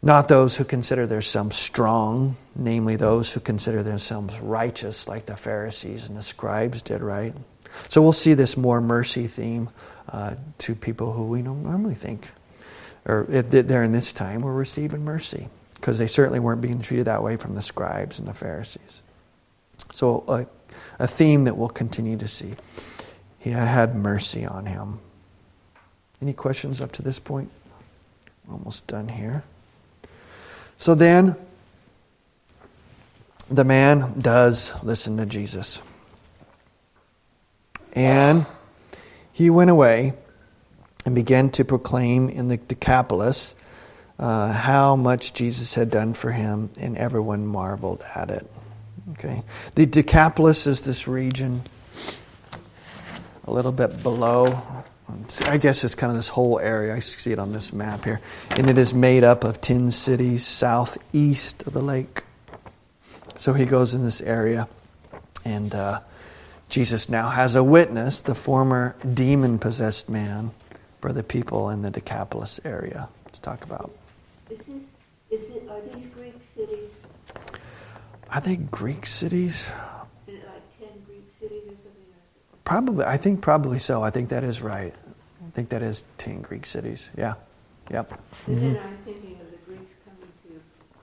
Not 0.00 0.28
those 0.28 0.56
who 0.56 0.64
consider 0.64 1.06
themselves 1.06 1.56
strong, 1.56 2.36
namely 2.54 2.96
those 2.96 3.32
who 3.32 3.40
consider 3.40 3.82
themselves 3.82 4.38
righteous, 4.40 5.08
like 5.08 5.26
the 5.26 5.36
Pharisees 5.36 6.08
and 6.08 6.16
the 6.16 6.22
scribes 6.22 6.82
did, 6.82 7.02
right? 7.02 7.34
So 7.88 8.00
we'll 8.00 8.12
see 8.12 8.34
this 8.34 8.56
more 8.56 8.80
mercy 8.80 9.26
theme 9.26 9.70
uh, 10.08 10.36
to 10.58 10.74
people 10.74 11.12
who 11.12 11.24
we 11.24 11.42
don't 11.42 11.64
normally 11.64 11.94
think 11.94 12.28
or 13.08 13.24
in 13.30 13.92
this 13.92 14.12
time, 14.12 14.42
were 14.42 14.52
receiving 14.52 15.04
mercy 15.04 15.48
because 15.74 15.98
they 15.98 16.06
certainly 16.06 16.40
weren't 16.40 16.60
being 16.60 16.80
treated 16.80 17.06
that 17.06 17.22
way 17.22 17.36
from 17.36 17.54
the 17.54 17.62
scribes 17.62 18.18
and 18.18 18.28
the 18.28 18.34
Pharisees. 18.34 19.02
So, 19.92 20.24
a, 20.28 20.46
a 20.98 21.06
theme 21.06 21.44
that 21.44 21.56
we'll 21.56 21.68
continue 21.68 22.18
to 22.18 22.28
see. 22.28 22.54
He 23.38 23.50
had 23.50 23.94
mercy 23.94 24.44
on 24.44 24.66
him. 24.66 25.00
Any 26.20 26.34
questions 26.34 26.80
up 26.80 26.92
to 26.92 27.02
this 27.02 27.18
point? 27.18 27.50
Almost 28.50 28.86
done 28.86 29.08
here. 29.08 29.44
So 30.78 30.94
then, 30.94 31.36
the 33.50 33.64
man 33.64 34.18
does 34.18 34.74
listen 34.82 35.16
to 35.18 35.26
Jesus. 35.26 35.80
And 37.92 38.46
he 39.32 39.50
went 39.50 39.70
away 39.70 40.12
and 41.04 41.14
began 41.14 41.50
to 41.50 41.64
proclaim 41.64 42.28
in 42.28 42.48
the 42.48 42.56
Decapolis 42.56 43.54
uh, 44.18 44.52
how 44.52 44.96
much 44.96 45.32
Jesus 45.32 45.74
had 45.74 45.90
done 45.90 46.12
for 46.12 46.32
him, 46.32 46.70
and 46.78 46.96
everyone 46.98 47.46
marveled 47.46 48.04
at 48.14 48.30
it. 48.30 48.50
Okay, 49.12 49.42
the 49.74 49.86
Decapolis 49.86 50.66
is 50.66 50.82
this 50.82 51.08
region 51.08 51.62
a 53.46 53.50
little 53.50 53.72
bit 53.72 54.02
below. 54.02 54.60
I 55.46 55.56
guess 55.56 55.84
it's 55.84 55.94
kind 55.94 56.10
of 56.10 56.16
this 56.16 56.28
whole 56.28 56.58
area. 56.58 56.94
I 56.94 56.98
see 56.98 57.32
it 57.32 57.38
on 57.38 57.52
this 57.52 57.72
map 57.72 58.04
here, 58.04 58.20
and 58.50 58.68
it 58.68 58.76
is 58.76 58.92
made 58.92 59.24
up 59.24 59.44
of 59.44 59.60
ten 59.60 59.90
cities 59.90 60.44
southeast 60.44 61.66
of 61.66 61.72
the 61.72 61.82
lake. 61.82 62.24
So 63.36 63.52
he 63.52 63.64
goes 63.64 63.94
in 63.94 64.02
this 64.02 64.20
area, 64.20 64.68
and 65.44 65.74
uh, 65.74 66.00
Jesus 66.68 67.08
now 67.08 67.30
has 67.30 67.54
a 67.54 67.64
witness, 67.64 68.22
the 68.22 68.34
former 68.34 68.96
demon 69.14 69.58
possessed 69.58 70.08
man 70.08 70.50
for 71.00 71.12
the 71.12 71.22
people 71.22 71.70
in 71.70 71.82
the 71.82 71.90
Decapolis 71.90 72.60
area 72.64 73.08
to 73.32 73.40
talk 73.40 73.64
about. 73.64 73.90
Is 74.50 74.58
this, 74.58 74.82
is 75.30 75.50
it, 75.50 75.68
are 75.70 75.80
these 75.80 76.06
Greek 76.06 76.34
cities? 76.54 76.90
Are 78.30 78.40
they 78.40 78.56
Greek 78.56 79.06
cities? 79.06 79.70
Like 80.26 80.36
10 80.78 80.88
Greek 81.06 81.24
cities 81.40 81.62
or 81.64 81.76
something? 81.82 82.57
Probably. 82.68 83.04
I 83.06 83.16
think 83.16 83.40
probably 83.40 83.78
so. 83.78 84.02
I 84.02 84.10
think 84.10 84.28
that 84.28 84.44
is 84.44 84.60
right. 84.60 84.92
I 85.46 85.50
think 85.52 85.70
that 85.70 85.82
is 85.82 86.04
10 86.18 86.42
Greek 86.42 86.66
cities. 86.66 87.10
Yeah. 87.16 87.34
Yep. 87.90 88.20
And 88.46 88.56
mm-hmm. 88.56 88.74
then 88.74 88.82
I'm 88.82 88.98
thinking 88.98 89.40
of 89.40 89.50
the 89.50 89.56
Greeks 89.64 89.94
coming 90.04 90.28
to 90.44 90.60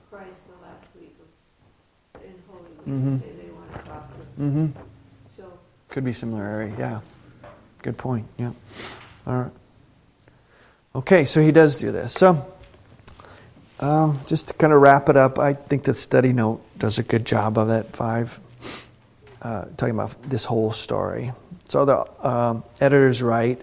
Christ 0.08 0.38
the 0.46 0.64
last 0.64 0.86
week 0.98 1.16
of, 2.14 2.22
in 2.22 2.34
Holy 2.48 2.62
Week. 2.62 2.86
Mm-hmm. 2.86 3.16
They, 3.18 3.46
they 3.46 3.50
want 3.50 3.72
to 3.72 3.78
talk 3.80 4.08
to 4.08 4.42
mm-hmm. 4.42 4.66
So. 5.36 5.58
Could 5.88 6.04
be 6.04 6.12
similar 6.12 6.44
area. 6.44 6.74
Yeah. 6.78 7.00
Good 7.82 7.98
point. 7.98 8.28
Yeah. 8.38 8.52
All 9.26 9.42
right. 9.42 9.52
Okay, 10.94 11.24
so 11.24 11.42
he 11.42 11.50
does 11.50 11.80
do 11.80 11.90
this. 11.90 12.12
So, 12.12 12.46
um, 13.80 14.18
just 14.26 14.48
to 14.48 14.54
kind 14.54 14.72
of 14.72 14.80
wrap 14.80 15.08
it 15.08 15.16
up, 15.16 15.40
I 15.40 15.52
think 15.52 15.82
the 15.82 15.94
study 15.94 16.32
note 16.32 16.62
does 16.78 17.00
a 17.00 17.02
good 17.02 17.26
job 17.26 17.58
of 17.58 17.70
it. 17.70 17.94
Five, 17.94 18.38
uh, 19.42 19.64
talking 19.76 19.94
about 19.94 20.22
this 20.22 20.44
whole 20.44 20.70
story. 20.70 21.32
So 21.68 21.84
the 21.84 22.26
um, 22.26 22.64
editors 22.80 23.22
write 23.22 23.62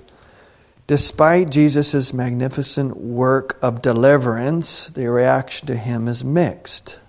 Despite 0.86 1.50
Jesus' 1.50 2.14
magnificent 2.14 2.98
work 2.98 3.58
of 3.62 3.82
deliverance, 3.82 4.88
the 4.88 5.10
reaction 5.10 5.68
to 5.68 5.76
him 5.76 6.10
is 6.10 6.26
mixed. 6.26 7.00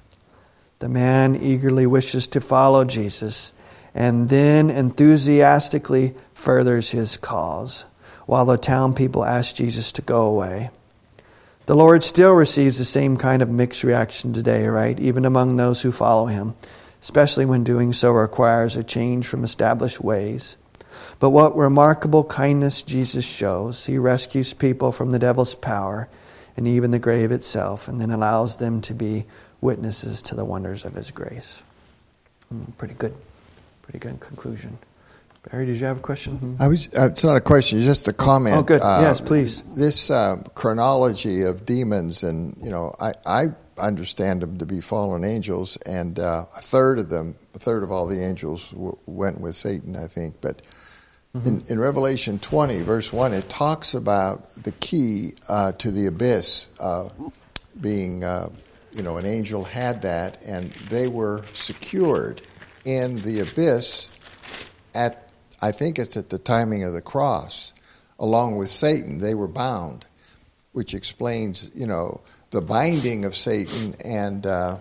The 0.79 0.89
man 0.89 1.35
eagerly 1.35 1.87
wishes 1.87 2.29
to 2.29 2.41
follow 2.41 2.85
Jesus 2.85 3.53
and 3.95 4.29
then 4.29 4.71
enthusiastically 4.71 6.15
furthers 6.35 6.91
his 6.91 7.17
cause, 7.17 7.87
while 8.27 8.45
the 8.45 8.59
town 8.59 8.95
people 8.95 9.25
ask 9.25 9.55
Jesus 9.55 9.93
to 9.93 10.03
go 10.03 10.27
away. 10.27 10.71
The 11.67 11.77
Lord 11.77 12.05
still 12.05 12.35
receives 12.35 12.79
the 12.79 12.85
same 12.85 13.17
kind 13.17 13.41
of 13.41 13.49
mixed 13.49 13.85
reaction 13.85 14.33
today, 14.33 14.67
right? 14.67 14.99
Even 15.01 15.25
among 15.25 15.57
those 15.57 15.83
who 15.83 15.93
follow 15.93 16.27
him, 16.27 16.55
especially 17.01 17.47
when 17.47 17.65
doing 17.65 17.93
so 17.93 18.13
requires 18.13 18.77
a 18.77 18.85
change 18.85 19.27
from 19.27 19.45
established 19.45 20.01
ways. 20.01 20.57
But 21.19 21.31
what 21.31 21.57
remarkable 21.57 22.25
kindness 22.25 22.83
Jesus 22.83 23.25
shows. 23.25 23.87
He 23.87 23.99
rescues 23.99 24.55
people 24.55 24.93
from 24.93 25.11
the 25.11 25.19
devil's 25.19 25.55
power 25.55 26.09
and 26.57 26.69
even 26.69 26.91
the 26.91 26.99
grave 26.99 27.33
itself, 27.33 27.89
and 27.89 28.01
then 28.01 28.11
allows 28.11 28.59
them 28.59 28.81
to 28.83 28.95
be 28.95 29.25
witnesses 29.61 30.23
to 30.23 30.35
the 30.35 30.45
wonders 30.45 30.85
of 30.85 30.95
his 30.95 31.11
grace. 31.11 31.63
Mm, 32.53 32.77
pretty 32.77 32.95
good. 32.95 33.15
Pretty 33.83 33.99
good 33.99 34.21
conclusion. 34.21 34.79
Barry, 35.51 35.67
did 35.67 35.79
you 35.79 35.87
have 35.87 35.99
a 35.99 36.01
question? 36.01 36.37
Hmm. 36.39 36.63
I 36.63 36.69
was, 36.69 36.87
uh, 36.95 37.09
it's 37.11 37.25
not 37.25 37.37
a 37.37 37.41
question, 37.41 37.79
it's 37.79 37.87
just 37.87 38.09
a 38.09 38.13
comment. 38.13 38.57
Oh, 38.57 38.63
good. 38.63 38.81
Yes, 38.81 39.21
please. 39.21 39.63
This 39.77 40.11
uh, 40.11 40.37
chronology 40.55 41.43
of 41.43 41.67
demons, 41.67 42.23
and 42.23 42.57
you 42.63 42.71
know, 42.71 42.95
I, 42.99 43.13
I 43.27 43.45
understand 43.79 44.43
them 44.43 44.59
to 44.59 44.67
be 44.67 44.81
fallen 44.81 45.25
angels, 45.25 45.77
and 45.85 46.19
uh, 46.19 46.45
a 46.57 46.61
third 46.61 46.99
of 46.99 47.11
them, 47.11 47.37
a 47.55 47.59
third 47.59 47.83
of 47.83 47.93
all 47.93 48.07
the 48.07 48.25
angels 48.25 48.71
w- 48.71 48.97
went 49.07 49.41
with 49.41 49.55
Satan, 49.55 49.97
I 49.97 50.07
think. 50.07 50.41
But 50.41 50.63
Mm-hmm. 51.35 51.49
in, 51.49 51.65
in 51.67 51.81
Revelation 51.81 52.39
20, 52.39 52.83
verse 52.83 53.13
1, 53.13 53.33
it 53.33 53.49
talks 53.49 53.95
about 53.95 54.55
the 54.63 54.71
key 54.73 55.33
uh, 55.49 55.73
to 55.73 55.91
the 55.91 56.07
abyss 56.07 56.71
uh, 56.79 57.09
being, 57.81 58.23
uh, 58.23 58.51
you 58.93 59.03
know, 59.03 59.17
an 59.17 59.27
angel 59.27 59.65
had 59.65 60.03
that, 60.03 60.41
and 60.47 60.71
they 60.91 61.09
were 61.09 61.45
secured 61.53 62.41
in 62.85 63.21
the 63.23 63.41
abyss 63.41 64.13
at, 64.95 65.33
I 65.61 65.73
think 65.73 65.99
it's 65.99 66.17
at 66.17 66.31
the 66.31 66.39
timing 66.39 66.85
of 66.85 66.93
the 66.93 67.03
cross, 67.03 67.73
along 68.21 68.57
with 68.57 68.71
Satan. 68.71 69.19
They 69.19 69.35
were 69.35 69.49
bound, 69.49 70.07
which 70.71 70.95
explains, 70.95 71.69
you 71.75 71.89
know, 71.89 72.21
the 72.51 72.61
binding 72.61 73.25
of 73.25 73.35
Satan. 73.35 73.97
And, 74.05 74.47
uh, 74.47 74.79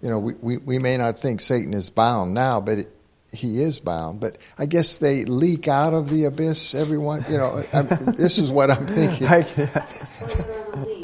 you 0.00 0.08
know, 0.08 0.20
we, 0.20 0.32
we, 0.40 0.56
we 0.56 0.78
may 0.78 0.96
not 0.96 1.18
think 1.18 1.42
Satan 1.42 1.74
is 1.74 1.90
bound 1.90 2.32
now, 2.32 2.62
but 2.62 2.78
it, 2.78 2.95
he 3.32 3.60
is 3.62 3.80
bound. 3.80 4.20
But 4.20 4.38
I 4.58 4.66
guess 4.66 4.98
they 4.98 5.24
leak 5.24 5.68
out 5.68 5.94
of 5.94 6.10
the 6.10 6.24
abyss, 6.24 6.74
everyone. 6.74 7.24
You 7.28 7.38
know, 7.38 7.62
I, 7.72 7.82
this 7.82 8.38
is 8.38 8.50
what 8.50 8.70
I'm 8.70 8.86
thinking. 8.86 9.26
I- 9.28 9.86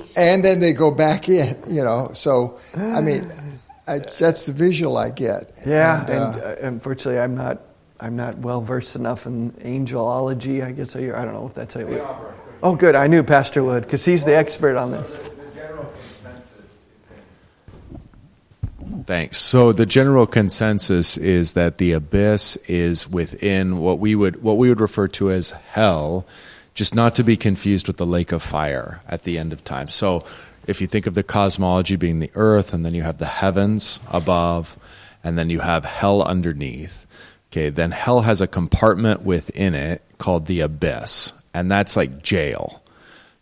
And 0.14 0.44
then 0.44 0.60
they 0.60 0.74
go 0.74 0.90
back 0.90 1.28
in, 1.30 1.56
you 1.70 1.82
know. 1.82 2.10
So, 2.12 2.58
I 2.76 3.00
mean, 3.00 3.32
I, 3.86 3.98
that's 4.00 4.44
the 4.44 4.52
visual 4.52 4.98
I 4.98 5.10
get. 5.10 5.50
yeah, 5.66 6.02
And, 6.02 6.10
and, 6.10 6.42
uh, 6.42 6.46
uh, 6.46 6.56
unfortunately, 6.60 7.18
I'm 7.20 7.34
not. 7.34 7.62
I'm 7.98 8.16
not 8.16 8.36
well 8.38 8.60
versed 8.60 8.96
enough 8.96 9.26
in 9.26 9.52
angelology. 9.52 10.62
I 10.64 10.72
guess 10.72 10.96
I, 10.96 11.00
I 11.18 11.24
don't 11.24 11.34
know 11.34 11.46
if 11.46 11.54
that's 11.54 11.74
how. 11.74 11.80
It 11.80 12.04
oh, 12.64 12.74
good. 12.74 12.96
I 12.96 13.06
knew 13.06 13.22
Pastor 13.22 13.62
Wood 13.62 13.84
because 13.84 14.04
he's 14.04 14.24
the 14.24 14.36
expert 14.36 14.76
on 14.76 14.90
this. 14.90 15.16
Thanks. 19.04 19.38
So 19.38 19.72
the 19.72 19.86
general 19.86 20.26
consensus 20.26 21.16
is 21.16 21.54
that 21.54 21.78
the 21.78 21.92
abyss 21.92 22.56
is 22.68 23.08
within 23.08 23.78
what 23.78 23.98
we 23.98 24.14
would 24.14 24.42
what 24.42 24.58
we 24.58 24.68
would 24.68 24.80
refer 24.80 25.08
to 25.08 25.30
as 25.30 25.50
hell, 25.50 26.26
just 26.74 26.94
not 26.94 27.14
to 27.16 27.24
be 27.24 27.36
confused 27.36 27.86
with 27.86 27.96
the 27.96 28.06
lake 28.06 28.32
of 28.32 28.42
fire 28.42 29.00
at 29.08 29.22
the 29.22 29.38
end 29.38 29.52
of 29.52 29.64
time. 29.64 29.88
So 29.88 30.24
if 30.66 30.80
you 30.80 30.86
think 30.86 31.06
of 31.06 31.14
the 31.14 31.22
cosmology 31.22 31.96
being 31.96 32.20
the 32.20 32.30
earth 32.34 32.72
and 32.72 32.84
then 32.84 32.94
you 32.94 33.02
have 33.02 33.18
the 33.18 33.26
heavens 33.26 33.98
above 34.10 34.78
and 35.24 35.38
then 35.38 35.50
you 35.50 35.60
have 35.60 35.84
hell 35.84 36.22
underneath, 36.22 37.06
okay, 37.50 37.70
then 37.70 37.90
hell 37.90 38.22
has 38.22 38.40
a 38.40 38.46
compartment 38.46 39.22
within 39.22 39.74
it 39.74 40.02
called 40.18 40.46
the 40.46 40.60
abyss, 40.60 41.32
and 41.54 41.70
that's 41.70 41.96
like 41.96 42.22
jail. 42.22 42.81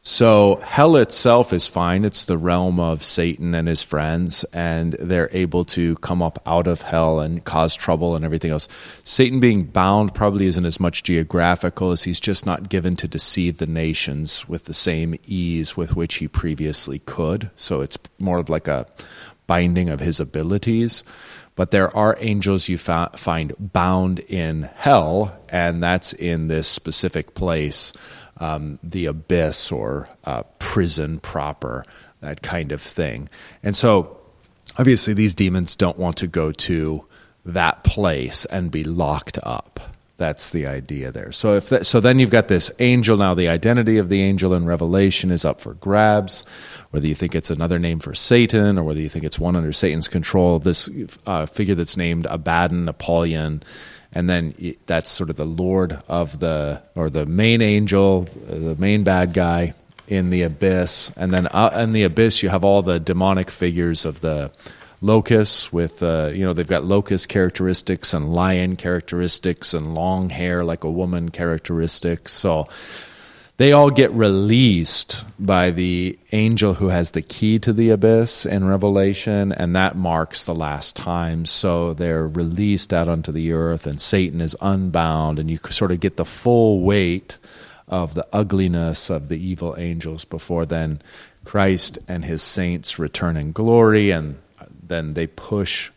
So 0.02 0.60
hell 0.64 0.96
itself 0.96 1.52
is 1.52 1.66
fine. 1.66 2.06
It's 2.06 2.24
the 2.24 2.38
realm 2.38 2.80
of 2.80 3.04
Satan 3.04 3.54
and 3.54 3.68
his 3.68 3.82
friends, 3.82 4.44
and 4.44 4.94
they're 4.94 5.28
able 5.32 5.66
to 5.66 5.96
come 5.96 6.22
up 6.22 6.40
out 6.46 6.66
of 6.66 6.80
hell 6.80 7.20
and 7.20 7.44
cause 7.44 7.74
trouble 7.74 8.16
and 8.16 8.24
everything 8.24 8.50
else. 8.50 8.66
Satan 9.04 9.40
being 9.40 9.64
bound 9.64 10.14
probably 10.14 10.46
isn't 10.46 10.64
as 10.64 10.80
much 10.80 11.02
geographical 11.02 11.90
as 11.90 12.04
he's 12.04 12.18
just 12.18 12.46
not 12.46 12.70
given 12.70 12.96
to 12.96 13.06
deceive 13.06 13.58
the 13.58 13.66
nations 13.66 14.48
with 14.48 14.64
the 14.64 14.74
same 14.74 15.16
ease 15.26 15.76
with 15.76 15.94
which 15.96 16.14
he 16.14 16.28
previously 16.28 17.00
could. 17.00 17.50
So 17.54 17.82
it's 17.82 17.98
more 18.18 18.38
of 18.38 18.48
like 18.48 18.68
a 18.68 18.86
binding 19.46 19.90
of 19.90 20.00
his 20.00 20.18
abilities. 20.18 21.04
But 21.56 21.72
there 21.72 21.94
are 21.94 22.16
angels 22.20 22.70
you 22.70 22.78
fa- 22.78 23.10
find 23.16 23.52
bound 23.58 24.20
in 24.20 24.62
hell, 24.62 25.36
and 25.50 25.82
that's 25.82 26.14
in 26.14 26.48
this 26.48 26.66
specific 26.66 27.34
place 27.34 27.92
um, 28.40 28.78
the 28.82 29.06
abyss 29.06 29.70
or 29.70 30.08
uh, 30.24 30.42
prison 30.58 31.20
proper, 31.20 31.84
that 32.20 32.42
kind 32.42 32.72
of 32.72 32.80
thing. 32.80 33.28
And 33.62 33.76
so, 33.76 34.18
obviously, 34.78 35.14
these 35.14 35.34
demons 35.34 35.76
don't 35.76 35.98
want 35.98 36.16
to 36.18 36.26
go 36.26 36.50
to 36.52 37.04
that 37.44 37.84
place 37.84 38.44
and 38.46 38.70
be 38.70 38.84
locked 38.84 39.38
up. 39.42 39.80
That's 40.16 40.50
the 40.50 40.66
idea 40.66 41.10
there. 41.10 41.32
So 41.32 41.56
if 41.56 41.70
that, 41.70 41.86
so, 41.86 41.98
then 41.98 42.18
you've 42.18 42.28
got 42.28 42.48
this 42.48 42.70
angel. 42.78 43.16
Now, 43.16 43.32
the 43.32 43.48
identity 43.48 43.96
of 43.96 44.10
the 44.10 44.20
angel 44.20 44.52
in 44.52 44.66
Revelation 44.66 45.30
is 45.30 45.46
up 45.46 45.62
for 45.62 45.72
grabs. 45.72 46.44
Whether 46.90 47.06
you 47.06 47.14
think 47.14 47.34
it's 47.34 47.48
another 47.48 47.78
name 47.78 48.00
for 48.00 48.14
Satan, 48.14 48.78
or 48.78 48.84
whether 48.84 49.00
you 49.00 49.08
think 49.08 49.24
it's 49.24 49.38
one 49.38 49.56
under 49.56 49.72
Satan's 49.72 50.08
control, 50.08 50.58
this 50.58 50.90
uh, 51.24 51.46
figure 51.46 51.74
that's 51.74 51.96
named 51.96 52.26
Abaddon, 52.28 52.86
Apollyon, 52.86 53.62
and 54.12 54.28
then 54.28 54.54
that's 54.86 55.10
sort 55.10 55.30
of 55.30 55.36
the 55.36 55.44
lord 55.44 56.00
of 56.08 56.38
the 56.40 56.82
or 56.94 57.10
the 57.10 57.26
main 57.26 57.62
angel 57.62 58.28
uh, 58.48 58.54
the 58.54 58.76
main 58.76 59.04
bad 59.04 59.32
guy 59.32 59.74
in 60.10 60.30
the 60.30 60.42
abyss. 60.42 61.12
And 61.16 61.32
then 61.32 61.46
uh, 61.46 61.70
in 61.82 61.92
the 61.92 62.02
abyss 62.02 62.42
you 62.42 62.48
have 62.50 62.64
all 62.64 62.82
the 62.82 63.00
demonic 63.00 63.50
figures 63.50 64.04
of 64.04 64.20
the 64.20 64.50
locusts 65.00 65.72
with 65.72 66.02
uh, 66.02 66.30
you 66.34 66.44
know 66.44 66.52
they've 66.52 66.66
got 66.66 66.84
locust 66.84 67.28
characteristics 67.28 68.12
and 68.12 68.34
lion 68.34 68.76
characteristics 68.76 69.72
and 69.72 69.94
long 69.94 70.28
hair 70.28 70.62
like 70.64 70.84
a 70.84 70.90
woman 70.90 71.30
characteristics. 71.30 72.32
So 72.32 72.68
they 73.60 73.72
all 73.72 73.90
get 73.90 74.10
released 74.12 75.22
by 75.38 75.70
the 75.70 76.18
angel 76.32 76.72
who 76.72 76.88
has 76.88 77.10
the 77.10 77.20
key 77.20 77.58
to 77.58 77.74
the 77.74 77.90
abyss 77.90 78.46
in 78.46 78.64
Revelation, 78.64 79.52
and 79.52 79.76
that 79.76 79.94
marks 79.94 80.46
the 80.46 80.54
last 80.54 80.96
time. 80.96 81.44
So 81.44 81.92
they're 81.92 82.26
released 82.26 82.94
out 82.94 83.06
onto 83.06 83.30
the 83.30 83.52
earth, 83.52 83.86
and 83.86 84.00
Satan 84.00 84.40
is 84.40 84.56
unbound, 84.62 85.38
and 85.38 85.50
you 85.50 85.58
sort 85.68 85.92
of 85.92 86.00
get 86.00 86.16
the 86.16 86.24
full 86.24 86.80
weight 86.80 87.36
of 87.86 88.14
the 88.14 88.26
ugliness 88.32 89.10
of 89.10 89.28
the 89.28 89.36
evil 89.36 89.74
angels 89.76 90.24
before 90.24 90.64
then 90.64 91.02
Christ 91.44 91.98
and 92.08 92.24
his 92.24 92.40
saints 92.40 92.98
return 92.98 93.36
in 93.36 93.52
glory, 93.52 94.10
and 94.10 94.38
then 94.82 95.12
they 95.12 95.26
push 95.26 95.90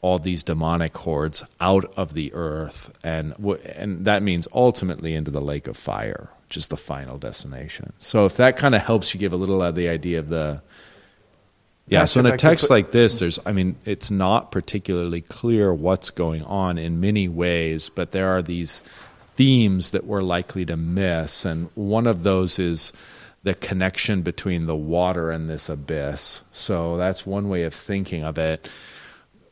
all 0.00 0.18
these 0.18 0.42
demonic 0.42 0.96
hordes 0.98 1.44
out 1.60 1.84
of 1.96 2.14
the 2.14 2.34
earth, 2.34 2.98
and 3.04 3.34
and 3.76 4.04
that 4.04 4.24
means 4.24 4.48
ultimately 4.52 5.14
into 5.14 5.30
the 5.30 5.40
lake 5.40 5.68
of 5.68 5.76
fire, 5.76 6.28
which 6.48 6.56
is 6.56 6.68
the 6.68 6.76
final 6.76 7.18
destination. 7.18 7.92
So 7.98 8.26
if 8.26 8.36
that 8.36 8.56
kind 8.56 8.74
of 8.74 8.82
helps 8.82 9.12
you 9.12 9.20
give 9.20 9.32
a 9.32 9.36
little 9.36 9.62
of 9.62 9.74
the 9.74 9.88
idea 9.88 10.18
of 10.18 10.28
the 10.28 10.62
yeah, 11.88 12.00
Yes, 12.00 12.12
so 12.12 12.20
in 12.20 12.26
a 12.26 12.36
text 12.36 12.64
put- 12.64 12.70
like 12.70 12.90
this, 12.90 13.20
there's, 13.20 13.38
I 13.46 13.52
mean, 13.52 13.76
it's 13.84 14.10
not 14.10 14.50
particularly 14.50 15.20
clear 15.20 15.72
what's 15.72 16.10
going 16.10 16.42
on 16.42 16.78
in 16.78 17.00
many 17.00 17.28
ways, 17.28 17.88
but 17.90 18.10
there 18.10 18.28
are 18.30 18.42
these 18.42 18.82
themes 19.36 19.92
that 19.92 20.04
we're 20.04 20.22
likely 20.22 20.64
to 20.66 20.76
miss. 20.76 21.44
And 21.44 21.70
one 21.74 22.08
of 22.08 22.24
those 22.24 22.58
is 22.58 22.92
the 23.44 23.54
connection 23.54 24.22
between 24.22 24.66
the 24.66 24.74
water 24.74 25.30
and 25.30 25.48
this 25.48 25.68
abyss. 25.68 26.42
So 26.50 26.96
that's 26.96 27.24
one 27.24 27.48
way 27.48 27.62
of 27.62 27.72
thinking 27.72 28.24
of 28.24 28.36
it. 28.36 28.68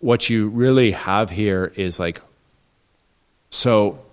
What 0.01 0.29
you 0.29 0.49
really 0.49 0.91
have 0.91 1.31
here 1.31 1.73
is 1.77 2.01
like, 2.01 2.21
so 3.51 4.04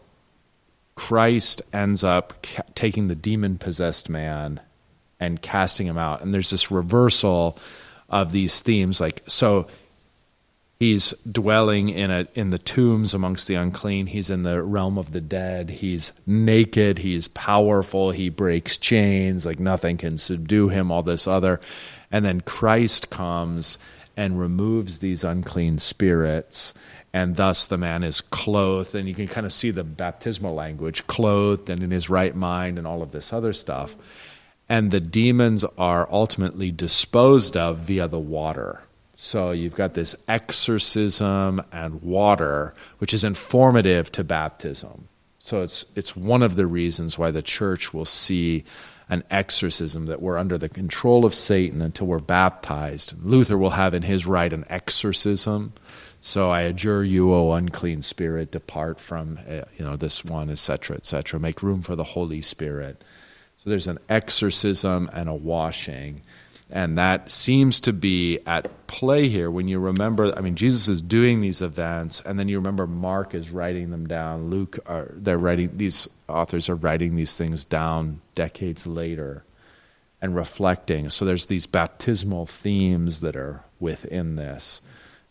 Christ 1.02 1.64
ends 1.74 2.04
up 2.04 2.43
ca- 2.43 2.62
taking 2.76 3.08
the 3.08 3.16
demon 3.16 3.58
possessed 3.58 4.08
man 4.08 4.60
and 5.20 5.41
casting 5.41 5.88
him 5.88 5.97
out. 5.97 6.22
And 6.22 6.32
there's 6.32 6.52
this 6.52 6.70
reversal 6.70 7.58
of 8.08 8.32
these 8.32 8.62
themes. 8.62 9.02
Like, 9.02 9.24
so 9.26 9.68
he's 10.80 11.10
dwelling 11.24 11.89
in 11.89 12.12
a 12.12 12.28
in 12.36 12.52
the 12.52 12.60
tombs 12.60 13.16
amongst 13.16 13.47
the 13.47 13.56
unclean. 13.56 14.06
He's 14.06 14.30
in 14.30 14.43
the 14.43 14.62
realm 14.62 14.99
of 14.99 15.12
the 15.12 15.22
dead. 15.22 15.72
He's 15.72 16.14
naked. 16.28 16.99
He's 16.99 17.28
powerful. 17.28 18.12
He 18.12 18.30
breaks 18.30 18.78
chains. 18.78 19.43
Like 19.43 19.60
nothing 19.60 19.97
can 19.97 20.20
subdue 20.20 20.70
him. 20.70 20.91
All 20.91 21.02
this 21.02 21.26
other, 21.26 21.60
and 22.12 22.24
then 22.24 22.41
Christ 22.41 23.10
comes 23.10 23.80
and 24.16 24.39
removes 24.39 24.99
these 24.99 25.24
unclean 25.24 25.80
spirits. 25.80 26.76
And 27.14 27.36
thus 27.36 27.68
the 27.68 27.78
man 27.78 28.03
is 28.03 28.22
clothed, 28.22 28.95
and 28.95 29.07
you 29.07 29.14
can 29.14 29.28
kind 29.28 29.45
of 29.45 29.51
see 29.51 29.72
the 29.72 29.84
baptismal 29.84 30.53
language 30.53 31.05
clothed 31.07 31.70
and 31.70 31.84
in 31.84 31.91
his 31.91 32.09
right 32.09 32.36
mind, 32.36 32.78
and 32.78 32.88
all 32.88 33.01
of 33.01 33.12
this 33.12 33.34
other 33.34 33.53
stuff. 33.53 33.97
And 34.70 34.91
the 34.91 35.01
demons 35.01 35.66
are 35.78 36.07
ultimately 36.09 36.72
disposed 36.72 37.57
of 37.57 37.80
via 37.80 38.07
the 38.07 38.20
water. 38.20 38.82
So 39.14 39.51
you've 39.51 39.76
got 39.76 39.93
this 39.93 40.16
exorcism 40.28 41.62
and 41.72 42.01
water, 42.01 42.74
which 42.99 43.14
is 43.14 43.24
informative 43.24 44.12
to 44.14 44.24
baptism. 44.24 45.09
So 45.39 45.62
it's 45.64 45.86
it's 45.95 46.16
one 46.16 46.43
of 46.43 46.55
the 46.55 46.66
reasons 46.66 47.20
why 47.20 47.32
the 47.32 47.41
church 47.41 47.93
will 47.93 48.05
see 48.05 48.64
an 49.09 49.24
exorcism 49.30 50.05
that 50.05 50.22
we're 50.22 50.38
under 50.38 50.57
the 50.57 50.70
control 50.70 51.26
of 51.26 51.34
Satan 51.34 51.82
until 51.82 52.07
we're 52.07 52.20
baptized. 52.20 53.14
Luther 53.22 53.57
will 53.57 53.72
have 53.72 53.93
in 53.93 54.03
his 54.03 54.26
rite 54.26 54.53
an 54.53 54.64
exorcism. 54.70 55.74
So 56.22 56.52
I 56.52 56.62
adjure 56.62 57.04
you, 57.04 57.34
O 57.34 57.52
unclean 57.52 58.04
spirit, 58.04 58.52
depart 58.52 59.00
from 59.00 59.40
uh, 59.50 59.64
you 59.78 59.84
know 59.84 59.96
this 59.96 60.24
one, 60.24 60.50
etc., 60.50 60.96
etc. 60.98 61.40
Make 61.40 61.64
room 61.64 61.82
for 61.82 61.96
the 61.96 62.04
Holy 62.04 62.42
Spirit. 62.42 63.04
So 63.58 63.70
there's 63.70 63.88
an 63.88 64.00
exorcism 64.08 65.10
and 65.14 65.28
a 65.28 65.34
washing. 65.34 66.22
And 66.72 66.98
that 66.98 67.30
seems 67.30 67.82
to 67.82 67.92
be 67.92 68.40
at 68.48 68.88
play 68.88 69.28
here 69.28 69.52
when 69.52 69.68
you 69.68 69.78
remember. 69.80 70.34
I 70.38 70.42
mean, 70.42 70.56
Jesus 70.56 70.88
is 70.88 71.02
doing 71.02 71.42
these 71.42 71.62
events, 71.62 72.22
and 72.22 72.40
then 72.40 72.48
you 72.48 72.58
remember 72.58 72.88
Mark 72.88 73.34
is 73.34 73.52
writing 73.52 73.90
them 73.90 74.08
down. 74.08 74.50
Luke, 74.50 74.80
are, 74.86 75.12
they're 75.14 75.38
writing 75.38 75.76
these 75.76 76.08
authors 76.30 76.70
are 76.70 76.76
writing 76.76 77.16
these 77.16 77.38
things 77.38 77.66
down 77.66 78.22
decades 78.36 78.88
later, 78.88 79.44
and 80.22 80.34
reflecting. 80.34 81.10
So 81.10 81.26
there's 81.26 81.48
these 81.48 81.66
baptismal 81.66 82.46
themes 82.46 83.20
that 83.20 83.36
are 83.36 83.64
within 83.80 84.38
this, 84.38 84.80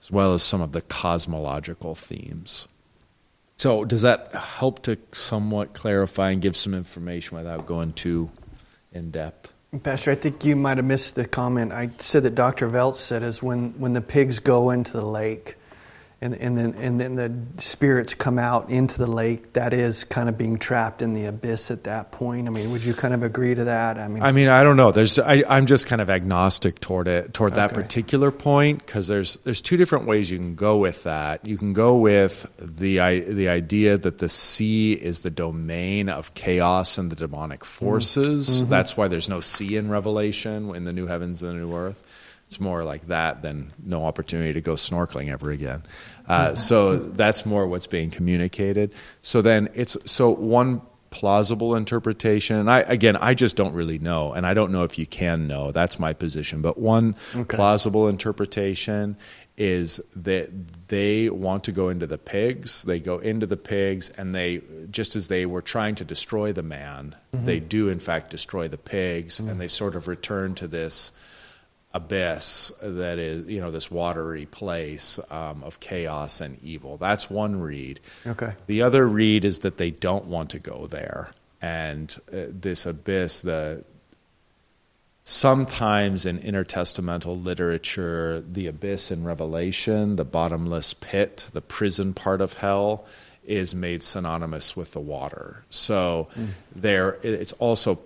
as 0.02 0.10
well 0.10 0.34
as 0.34 0.42
some 0.42 0.60
of 0.60 0.72
the 0.72 0.80
cosmological 0.82 1.94
themes. 1.94 2.68
So 3.56 3.84
does 3.84 4.02
that 4.02 4.34
help 4.34 4.82
to 4.84 4.96
somewhat 5.12 5.74
clarify 5.74 6.30
and 6.30 6.40
give 6.40 6.56
some 6.56 6.74
information 6.74 7.36
without 7.36 7.66
going 7.66 7.92
too 7.92 8.30
in 8.92 9.10
depth? 9.10 9.52
Pastor, 9.82 10.10
I 10.10 10.14
think 10.14 10.44
you 10.44 10.56
might 10.56 10.78
have 10.78 10.86
missed 10.86 11.14
the 11.14 11.26
comment. 11.26 11.70
I 11.70 11.90
said 11.98 12.24
that 12.24 12.34
Dr. 12.34 12.68
Voelz 12.68 12.96
said 12.96 13.22
is 13.22 13.42
when, 13.42 13.78
when 13.78 13.92
the 13.92 14.00
pigs 14.00 14.40
go 14.40 14.70
into 14.70 14.92
the 14.92 15.04
lake 15.04 15.56
and, 16.22 16.34
and, 16.34 16.58
then, 16.58 16.74
and 16.74 17.00
then 17.00 17.14
the 17.16 17.62
spirits 17.62 18.12
come 18.12 18.38
out 18.38 18.68
into 18.68 18.98
the 18.98 19.06
lake, 19.06 19.54
that 19.54 19.72
is 19.72 20.04
kind 20.04 20.28
of 20.28 20.36
being 20.36 20.58
trapped 20.58 21.00
in 21.00 21.14
the 21.14 21.24
abyss 21.24 21.70
at 21.70 21.84
that 21.84 22.12
point. 22.12 22.46
I 22.46 22.50
mean, 22.50 22.70
would 22.72 22.84
you 22.84 22.92
kind 22.92 23.14
of 23.14 23.22
agree 23.22 23.54
to 23.54 23.64
that? 23.64 23.98
I 23.98 24.06
mean, 24.08 24.22
I 24.22 24.32
mean, 24.32 24.48
I 24.48 24.62
don't 24.62 24.76
know. 24.76 24.92
There's, 24.92 25.18
I, 25.18 25.42
I'm 25.48 25.64
just 25.64 25.86
kind 25.86 26.02
of 26.02 26.10
agnostic 26.10 26.78
toward 26.80 27.08
it, 27.08 27.32
toward 27.32 27.54
that 27.54 27.70
Okay. 27.72 27.80
particular 27.82 28.30
point, 28.30 28.84
because 28.84 29.08
there's, 29.08 29.36
there's 29.38 29.62
two 29.62 29.78
different 29.78 30.06
ways 30.06 30.30
you 30.30 30.36
can 30.36 30.56
go 30.56 30.76
with 30.76 31.04
that. 31.04 31.46
You 31.46 31.56
can 31.56 31.72
go 31.72 31.96
with 31.96 32.52
the, 32.58 33.00
i- 33.00 33.20
the 33.20 33.48
idea 33.48 33.96
that 33.96 34.18
the 34.18 34.28
sea 34.28 34.92
is 34.92 35.20
the 35.20 35.30
domain 35.30 36.10
of 36.10 36.34
chaos 36.34 36.98
and 36.98 37.10
the 37.10 37.16
demonic 37.16 37.60
mm-hmm. 37.60 37.86
forces. 37.86 38.62
Mm-hmm. 38.62 38.70
That's 38.70 38.94
why 38.94 39.08
there's 39.08 39.30
no 39.30 39.40
sea 39.40 39.76
in 39.76 39.88
Revelation 39.88 40.74
in 40.74 40.84
the 40.84 40.92
new 40.92 41.06
heavens 41.06 41.42
and 41.42 41.52
the 41.52 41.56
new 41.56 41.74
earth. 41.74 42.02
It's 42.50 42.58
more 42.58 42.82
like 42.82 43.02
that 43.06 43.42
than 43.42 43.72
no 43.80 44.04
opportunity 44.04 44.54
to 44.54 44.60
go 44.60 44.74
snorkeling 44.74 45.30
ever 45.30 45.52
again. 45.52 45.84
Uh, 46.26 46.56
so 46.56 46.96
that's 46.96 47.46
more 47.46 47.64
what's 47.68 47.86
being 47.86 48.10
communicated. 48.10 48.92
So 49.22 49.40
then 49.40 49.68
it's 49.74 49.96
so 50.10 50.30
one 50.30 50.82
plausible 51.10 51.76
interpretation, 51.76 52.56
and 52.56 52.68
I 52.68 52.80
again 52.80 53.14
I 53.14 53.34
just 53.34 53.54
don't 53.54 53.72
really 53.72 54.00
know, 54.00 54.32
and 54.32 54.44
I 54.44 54.54
don't 54.54 54.72
know 54.72 54.82
if 54.82 54.98
you 54.98 55.06
can 55.06 55.46
know. 55.46 55.70
That's 55.70 56.00
my 56.00 56.12
position. 56.12 56.60
But 56.60 56.76
one 56.76 57.14
plausible 57.46 58.08
interpretation 58.08 59.16
is 59.56 60.00
that 60.16 60.50
they 60.88 61.30
want 61.30 61.62
to 61.64 61.72
go 61.72 61.88
into 61.88 62.08
the 62.08 62.18
pigs. 62.18 62.82
They 62.82 62.98
go 62.98 63.18
into 63.18 63.46
the 63.46 63.56
pigs, 63.56 64.10
and 64.10 64.34
they 64.34 64.60
just 64.90 65.14
as 65.14 65.28
they 65.28 65.46
were 65.46 65.62
trying 65.62 65.94
to 65.94 66.04
destroy 66.04 66.52
the 66.52 66.64
man, 66.64 67.14
they 67.30 67.60
do 67.60 67.88
in 67.88 68.00
fact 68.00 68.30
destroy 68.30 68.66
the 68.66 68.76
pigs, 68.76 69.38
and 69.38 69.60
they 69.60 69.68
sort 69.68 69.94
of 69.94 70.08
return 70.08 70.56
to 70.56 70.66
this 70.66 71.12
abyss 71.92 72.72
that 72.82 73.18
is, 73.18 73.48
you 73.48 73.60
know, 73.60 73.70
this 73.70 73.90
watery 73.90 74.46
place 74.46 75.18
um, 75.30 75.62
of 75.64 75.80
chaos 75.80 76.40
and 76.40 76.62
evil. 76.62 76.96
That's 76.96 77.28
one 77.28 77.60
read. 77.60 78.00
Okay. 78.26 78.52
The 78.66 78.82
other 78.82 79.08
read 79.08 79.44
is 79.44 79.60
that 79.60 79.76
they 79.76 79.90
don't 79.90 80.26
want 80.26 80.50
to 80.50 80.58
go 80.58 80.86
there, 80.86 81.32
and 81.60 82.14
uh, 82.32 82.46
this 82.48 82.86
abyss, 82.86 83.42
the 83.42 83.84
sometimes 85.24 86.26
in 86.26 86.38
intertestamental 86.38 87.44
literature, 87.44 88.40
the 88.40 88.66
abyss 88.66 89.10
in 89.10 89.24
Revelation, 89.24 90.16
the 90.16 90.24
bottomless 90.24 90.94
pit, 90.94 91.50
the 91.52 91.60
prison 91.60 92.14
part 92.14 92.40
of 92.40 92.54
hell, 92.54 93.06
is 93.44 93.74
made 93.74 94.02
synonymous 94.02 94.76
with 94.76 94.92
the 94.92 95.00
water. 95.00 95.64
So 95.70 96.28
there, 96.74 97.18
it's 97.22 97.52
also 97.54 98.00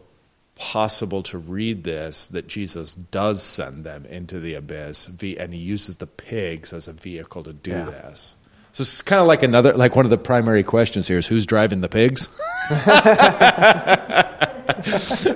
possible 0.57 1.23
to 1.25 1.39
read 1.39 1.85
this 1.85 2.27
that 2.29 2.47
Jesus 2.47 2.95
does 2.95 3.43
send 3.43 3.85
them 3.85 4.05
into 4.07 4.39
the 4.39 4.55
abyss, 4.55 5.09
and 5.09 5.55
he 5.55 5.61
uses 5.61 5.97
the 5.97 6.07
pigs 6.07 6.73
as 6.73 6.89
a 6.89 6.93
vehicle 6.93 7.43
to 7.45 7.53
do 7.53 7.73
Yeah. 7.73 7.85
this. 7.87 8.35
So 8.73 8.81
it's 8.83 9.03
kind 9.03 9.21
of 9.21 9.29
like 9.29 9.45
another, 9.45 9.73
like 9.73 9.95
one 9.95 10.05
of 10.05 10.11
the 10.11 10.19
primary 10.19 10.65
questions 10.65 11.07
here 11.07 11.19
is 11.19 11.29
who's 11.29 11.47
driving 11.47 11.81
the 11.81 11.89
pigs? 11.89 12.29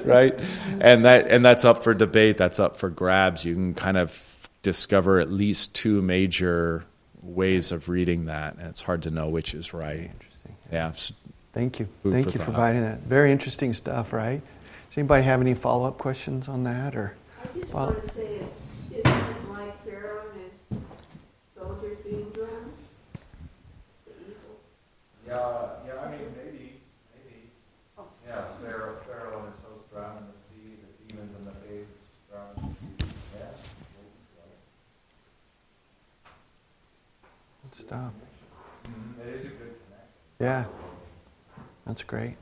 right? 0.04 0.34
And 0.80 1.04
that 1.04 1.26
and 1.28 1.44
that's 1.44 1.64
up 1.64 1.82
for 1.84 1.94
debate. 1.94 2.36
That's 2.36 2.58
up 2.58 2.76
for 2.76 2.90
grabs. 2.90 3.44
You 3.44 3.54
can 3.54 3.74
kind 3.74 3.96
of 3.96 4.48
discover 4.62 5.20
at 5.20 5.30
least 5.30 5.74
two 5.74 6.02
major 6.02 6.84
ways 7.22 7.72
of 7.72 7.88
reading 7.88 8.26
that, 8.26 8.56
and 8.56 8.66
it's 8.68 8.82
hard 8.82 9.02
to 9.02 9.10
know 9.10 9.28
which 9.28 9.54
is 9.54 9.72
right. 9.72 10.10
Interesting. 10.12 10.56
Yeah. 10.72 10.92
Thank 11.52 11.80
you. 11.80 11.88
Food 12.02 12.12
Thank 12.12 12.26
for 12.26 12.32
you 12.32 12.38
for 12.38 12.44
providing 12.44 12.82
that. 12.82 13.00
Very 13.00 13.32
interesting 13.32 13.72
stuff, 13.72 14.12
right? 14.12 14.42
Does 14.88 14.98
anybody 14.98 15.22
have 15.24 15.40
any 15.40 15.54
follow 15.54 15.86
up 15.86 15.98
questions 15.98 16.48
on 16.48 16.64
that? 16.64 16.96
Or 16.96 17.14
I 17.42 17.58
just 17.58 17.72
Well- 17.72 17.86
want 17.86 18.02
to 18.02 18.08
say, 18.14 18.36
is- 18.36 18.50
isn't 18.90 19.06
it 19.06 19.50
like 19.50 19.84
Pharaoh 19.84 20.22
and 20.32 20.40
his 20.70 20.78
soldiers 21.56 21.98
being 22.04 22.30
drowned? 22.30 22.72
The 24.06 24.12
evil. 24.12 24.56
Yeah, 25.26 25.68
yeah. 25.86 26.00
I 26.04 26.10
mean, 26.10 26.34
maybe, 26.36 26.80
maybe. 27.14 27.50
Yeah, 28.26 28.44
Pharaoh, 28.62 28.96
Pharaoh 29.06 29.38
and 29.44 29.54
his 29.54 29.62
host 29.62 29.90
drowned 29.92 30.18
in 30.20 30.26
the 30.32 30.38
sea. 30.38 30.78
The 30.80 31.12
demons 31.12 31.34
and 31.36 31.46
the 31.46 31.52
pigs 31.52 32.04
drowned 32.30 32.58
in 32.58 32.68
the 32.68 32.74
sea. 32.74 33.14
Yeah. 33.38 33.50
good 37.70 37.86
stuff? 37.86 38.12
Mm-hmm, 38.84 39.20
it 39.20 39.34
is 39.34 39.44
a 39.44 39.48
good 39.48 39.58
connection. 39.58 39.80
Yeah, 40.40 40.64
that's 41.84 42.02
great. 42.02 42.36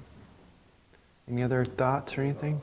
Any 1.29 1.43
other 1.43 1.65
thoughts 1.65 2.17
or 2.17 2.23
anything? 2.23 2.61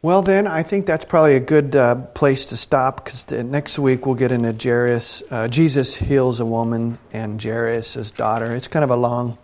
Well, 0.00 0.22
then, 0.22 0.46
I 0.46 0.62
think 0.62 0.86
that's 0.86 1.04
probably 1.04 1.34
a 1.34 1.40
good 1.40 1.74
uh, 1.74 1.96
place 1.96 2.46
to 2.46 2.56
stop 2.56 3.04
because 3.04 3.28
next 3.30 3.78
week 3.80 4.06
we'll 4.06 4.14
get 4.14 4.30
into 4.30 4.52
Jairus. 4.52 5.24
Uh, 5.28 5.48
Jesus 5.48 5.96
heals 5.96 6.38
a 6.38 6.46
woman 6.46 6.98
and 7.12 7.42
Jairus' 7.42 8.12
daughter. 8.12 8.54
It's 8.54 8.68
kind 8.68 8.84
of 8.84 8.90
a 8.90 8.96
long, 8.96 9.38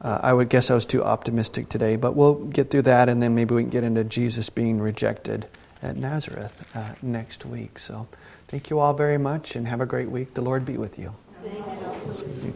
uh, 0.00 0.20
I 0.22 0.32
would 0.32 0.50
guess 0.50 0.70
I 0.70 0.74
was 0.74 0.86
too 0.86 1.02
optimistic 1.02 1.68
today, 1.68 1.96
but 1.96 2.14
we'll 2.14 2.34
get 2.34 2.70
through 2.70 2.82
that 2.82 3.08
and 3.08 3.20
then 3.20 3.34
maybe 3.34 3.54
we 3.54 3.62
can 3.62 3.70
get 3.70 3.82
into 3.82 4.04
Jesus 4.04 4.50
being 4.50 4.78
rejected 4.78 5.46
at 5.82 5.96
Nazareth 5.96 6.64
uh, 6.76 6.94
next 7.02 7.44
week. 7.44 7.80
So, 7.80 8.06
thank 8.46 8.70
you 8.70 8.78
all 8.78 8.94
very 8.94 9.18
much 9.18 9.56
and 9.56 9.66
have 9.66 9.80
a 9.80 9.86
great 9.86 10.10
week. 10.10 10.34
The 10.34 10.42
Lord 10.42 10.64
be 10.64 10.76
with 10.76 10.96
you. 10.98 11.12
Thank 11.42 12.44
you. 12.44 12.54